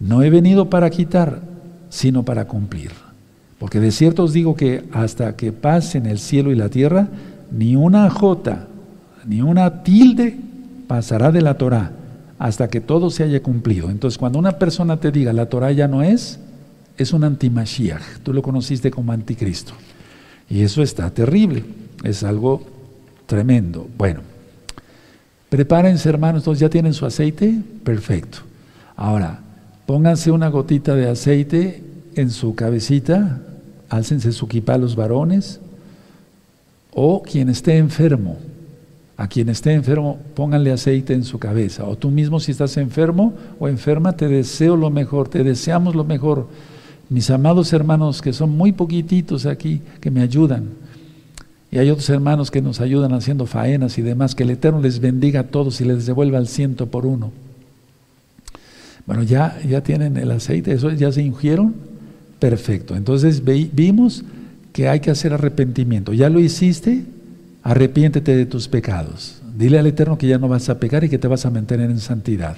No 0.00 0.22
he 0.22 0.30
venido 0.30 0.70
para 0.70 0.90
quitar, 0.90 1.40
sino 1.90 2.24
para 2.24 2.46
cumplir. 2.46 2.92
Porque 3.58 3.80
de 3.80 3.90
cierto 3.90 4.24
os 4.24 4.32
digo 4.32 4.54
que 4.54 4.88
hasta 4.92 5.36
que 5.36 5.52
pasen 5.52 6.06
el 6.06 6.18
cielo 6.18 6.52
y 6.52 6.56
la 6.56 6.68
tierra, 6.68 7.08
ni 7.50 7.76
una 7.76 8.08
jota 8.08 8.68
ni 9.28 9.42
una 9.42 9.82
tilde 9.82 10.38
pasará 10.86 11.30
de 11.30 11.42
la 11.42 11.58
Torah 11.58 11.92
hasta 12.38 12.68
que 12.68 12.80
todo 12.80 13.10
se 13.10 13.24
haya 13.24 13.42
cumplido. 13.42 13.90
Entonces, 13.90 14.16
cuando 14.16 14.38
una 14.38 14.58
persona 14.58 14.98
te 14.98 15.10
diga 15.10 15.32
la 15.32 15.46
Torah 15.46 15.70
ya 15.72 15.86
no 15.86 16.02
es, 16.02 16.38
es 16.98 17.12
un 17.12 17.24
antimashiach. 17.24 18.18
Tú 18.22 18.32
lo 18.32 18.42
conociste 18.42 18.90
como 18.90 19.12
anticristo. 19.12 19.72
Y 20.50 20.62
eso 20.62 20.82
está 20.82 21.10
terrible. 21.10 21.64
Es 22.04 22.22
algo 22.22 22.62
tremendo. 23.26 23.88
Bueno, 23.96 24.20
prepárense, 25.48 26.08
hermanos. 26.08 26.42
Entonces, 26.42 26.60
¿ya 26.60 26.68
tienen 26.68 26.94
su 26.94 27.06
aceite? 27.06 27.62
Perfecto. 27.84 28.38
Ahora, 28.96 29.40
pónganse 29.86 30.30
una 30.30 30.48
gotita 30.48 30.94
de 30.94 31.08
aceite 31.08 31.82
en 32.14 32.30
su 32.30 32.54
cabecita. 32.54 33.40
Álcense 33.88 34.32
su 34.32 34.48
kipá 34.48 34.76
los 34.76 34.96
varones. 34.96 35.60
O 36.92 37.22
quien 37.22 37.48
esté 37.48 37.76
enfermo 37.76 38.38
a 39.18 39.26
quien 39.26 39.48
esté 39.48 39.72
enfermo, 39.72 40.20
pónganle 40.34 40.70
aceite 40.70 41.12
en 41.12 41.24
su 41.24 41.40
cabeza. 41.40 41.84
O 41.84 41.98
tú 41.98 42.08
mismo 42.08 42.38
si 42.38 42.52
estás 42.52 42.76
enfermo 42.76 43.34
o 43.58 43.66
enferma, 43.66 44.16
te 44.16 44.28
deseo 44.28 44.76
lo 44.76 44.90
mejor, 44.90 45.28
te 45.28 45.42
deseamos 45.42 45.96
lo 45.96 46.04
mejor. 46.04 46.46
Mis 47.08 47.30
amados 47.30 47.72
hermanos 47.72 48.20
que 48.20 48.32
son 48.32 48.50
muy 48.50 48.72
poquititos 48.72 49.46
aquí, 49.46 49.80
que 50.00 50.10
me 50.10 50.20
ayudan. 50.20 50.70
Y 51.70 51.78
hay 51.78 51.90
otros 51.90 52.08
hermanos 52.10 52.50
que 52.50 52.62
nos 52.62 52.80
ayudan 52.80 53.12
haciendo 53.12 53.46
faenas 53.46 53.98
y 53.98 54.02
demás. 54.02 54.34
Que 54.34 54.42
el 54.42 54.50
Eterno 54.50 54.80
les 54.80 55.00
bendiga 55.00 55.40
a 55.40 55.44
todos 55.44 55.80
y 55.80 55.84
les 55.84 56.06
devuelva 56.06 56.38
al 56.38 56.48
ciento 56.48 56.86
por 56.86 57.06
uno. 57.06 57.32
Bueno, 59.06 59.22
ya, 59.22 59.58
ya 59.66 59.82
tienen 59.82 60.16
el 60.16 60.30
aceite, 60.30 60.72
eso 60.72 60.90
ya 60.90 61.10
se 61.12 61.22
ingieron. 61.22 61.74
Perfecto. 62.38 62.94
Entonces 62.94 63.42
vimos 63.44 64.24
que 64.72 64.88
hay 64.88 65.00
que 65.00 65.10
hacer 65.10 65.32
arrepentimiento. 65.32 66.12
¿Ya 66.12 66.28
lo 66.28 66.40
hiciste? 66.40 67.04
Arrepiéntete 67.62 68.36
de 68.36 68.46
tus 68.46 68.68
pecados. 68.68 69.42
Dile 69.56 69.78
al 69.78 69.86
Eterno 69.86 70.18
que 70.18 70.28
ya 70.28 70.38
no 70.38 70.48
vas 70.48 70.68
a 70.68 70.78
pecar 70.78 71.04
y 71.04 71.08
que 71.08 71.18
te 71.18 71.26
vas 71.26 71.44
a 71.46 71.50
mantener 71.50 71.90
en 71.90 72.00
santidad. 72.00 72.56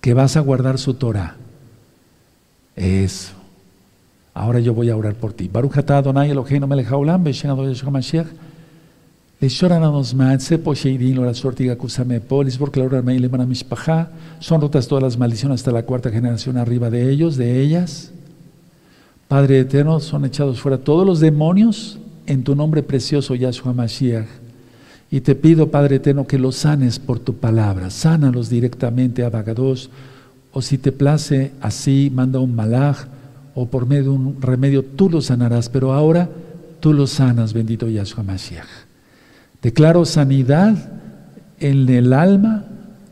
Que 0.00 0.14
vas 0.14 0.36
a 0.36 0.40
guardar 0.40 0.78
su 0.78 0.94
Torah. 0.94 1.36
Eso. 2.74 3.35
Ahora 4.35 4.59
yo 4.59 4.73
voy 4.73 4.89
a 4.89 4.95
orar 4.95 5.15
por 5.15 5.33
ti. 5.33 5.47
Baruch 5.47 5.77
atah 5.77 5.97
Adonai 5.97 6.29
Eloheinu 6.31 6.67
melech 6.67 6.87
haolam 6.87 7.23
b'shem 7.23 7.51
Adonai 7.51 7.73
Yeshua 7.73 7.91
Mashiach. 7.91 8.27
לשור 9.41 9.73
הנוזמן, 9.73 10.37
צפו 10.37 10.75
שהדין 10.75 11.17
לו 11.17 11.25
לצורתי 11.25 11.71
acúsame 11.71 12.19
polis, 12.19 12.57
porque 12.59 12.79
la 12.79 12.85
hora 12.85 13.01
le 13.01 13.45
mishpacha. 13.45 14.09
Son 14.39 14.61
rotas 14.61 14.87
todas 14.87 15.03
las 15.03 15.17
maldiciones 15.17 15.61
hasta 15.61 15.71
la 15.71 15.83
cuarta 15.83 16.11
generación 16.11 16.57
arriba 16.57 16.91
de 16.91 17.09
ellos, 17.09 17.37
de 17.37 17.59
ellas. 17.59 18.11
Padre 19.27 19.61
eterno, 19.61 19.99
son 19.99 20.25
echados 20.25 20.61
fuera 20.61 20.77
todos 20.77 21.07
los 21.07 21.19
demonios 21.19 21.97
en 22.27 22.43
tu 22.43 22.53
nombre 22.53 22.83
precioso, 22.83 23.33
Yahshua 23.33 23.73
Mashiach. 23.73 24.27
Y 25.09 25.21
te 25.21 25.33
pido, 25.35 25.71
Padre 25.71 25.95
eterno, 25.95 26.27
que 26.27 26.37
los 26.37 26.57
sanes 26.57 26.99
por 26.99 27.17
tu 27.17 27.33
palabra. 27.35 27.89
Sánalos 27.89 28.49
directamente 28.49 29.23
a 29.23 29.29
Bagados. 29.29 29.89
O 30.53 30.61
si 30.61 30.77
te 30.77 30.91
place 30.91 31.51
así, 31.61 32.11
manda 32.13 32.39
un 32.39 32.55
malaj. 32.55 33.07
o 33.56 33.66
por 33.66 33.86
medio 33.86 34.04
de 34.04 34.10
un 34.10 34.40
remedio, 34.40 34.84
tú 34.84 35.10
los 35.10 35.26
sanarás. 35.26 35.68
Pero 35.68 35.92
ahora 35.92 36.30
tú 36.78 36.92
los 36.92 37.10
sanas, 37.10 37.52
bendito 37.52 37.88
Yahshua 37.88 38.22
Mashiach. 38.22 38.68
Declaro 39.62 40.04
sanidad 40.04 40.76
en 41.58 41.88
el 41.88 42.12
alma 42.12 42.66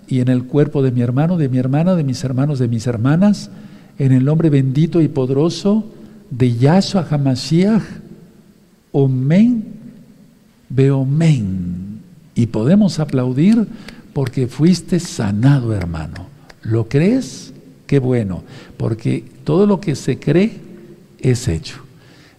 y 0.06 0.20
en 0.20 0.28
el 0.28 0.44
cuerpo 0.44 0.82
de 0.82 0.92
mi 0.92 1.00
hermano, 1.00 1.38
de 1.38 1.48
mi 1.48 1.58
hermana, 1.58 1.96
de 1.96 2.04
mis 2.04 2.22
hermanos, 2.22 2.60
de 2.60 2.68
mis 2.68 2.86
hermanas. 2.86 3.50
En 3.98 4.12
el 4.12 4.24
nombre 4.24 4.50
bendito 4.50 5.00
y 5.00 5.08
poderoso 5.08 5.84
de 6.30 6.56
Yahshua 6.56 7.06
HaMashiach 7.10 7.82
Omen, 8.96 9.64
Beomen. 10.68 12.00
Y 12.36 12.46
podemos 12.46 13.00
aplaudir 13.00 13.66
porque 14.12 14.46
fuiste 14.46 15.00
sanado, 15.00 15.74
hermano. 15.74 16.28
¿Lo 16.62 16.88
crees? 16.88 17.52
Qué 17.88 17.98
bueno, 17.98 18.44
porque 18.76 19.24
todo 19.44 19.66
lo 19.66 19.80
que 19.80 19.94
se 19.94 20.18
cree 20.18 20.60
es 21.20 21.48
hecho. 21.48 21.76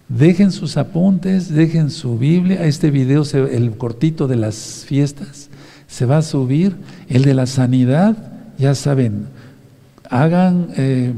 Dejen 0.08 0.52
sus 0.52 0.76
apuntes, 0.76 1.52
dejen 1.52 1.90
su 1.90 2.18
Biblia. 2.18 2.64
Este 2.64 2.90
video, 2.90 3.22
el 3.34 3.76
cortito 3.76 4.28
de 4.28 4.36
las 4.36 4.84
fiestas, 4.86 5.48
se 5.88 6.06
va 6.06 6.18
a 6.18 6.22
subir. 6.22 6.76
El 7.08 7.22
de 7.22 7.34
la 7.34 7.46
sanidad, 7.46 8.16
ya 8.58 8.74
saben, 8.74 9.26
hagan, 10.08 10.68
eh, 10.76 11.12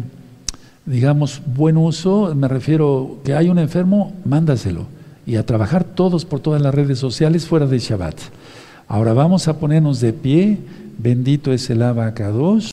digamos, 0.87 1.43
buen 1.45 1.77
uso. 1.77 2.35
Me 2.35 2.49
refiero 2.49 3.19
que 3.25 3.35
hay 3.35 3.49
un 3.49 3.59
enfermo, 3.59 4.15
mándaselo 4.25 4.87
y 5.29 5.37
a 5.37 5.45
trabajar 5.45 5.85
todos 5.85 6.25
por 6.25 6.41
todas 6.41 6.63
las 6.63 6.75
redes 6.75 6.99
sociales 6.99 7.47
fuera 7.47 7.67
de 7.67 7.79
Shabbat. 7.79 8.19
Ahora 8.87 9.13
vamos 9.13 9.47
a 9.47 9.59
ponernos 9.59 10.01
de 10.01 10.15
pie. 10.15 10.59
Bendito 10.97 11.53
es 11.53 11.69
el 11.69 11.83
abacados. 11.83 12.65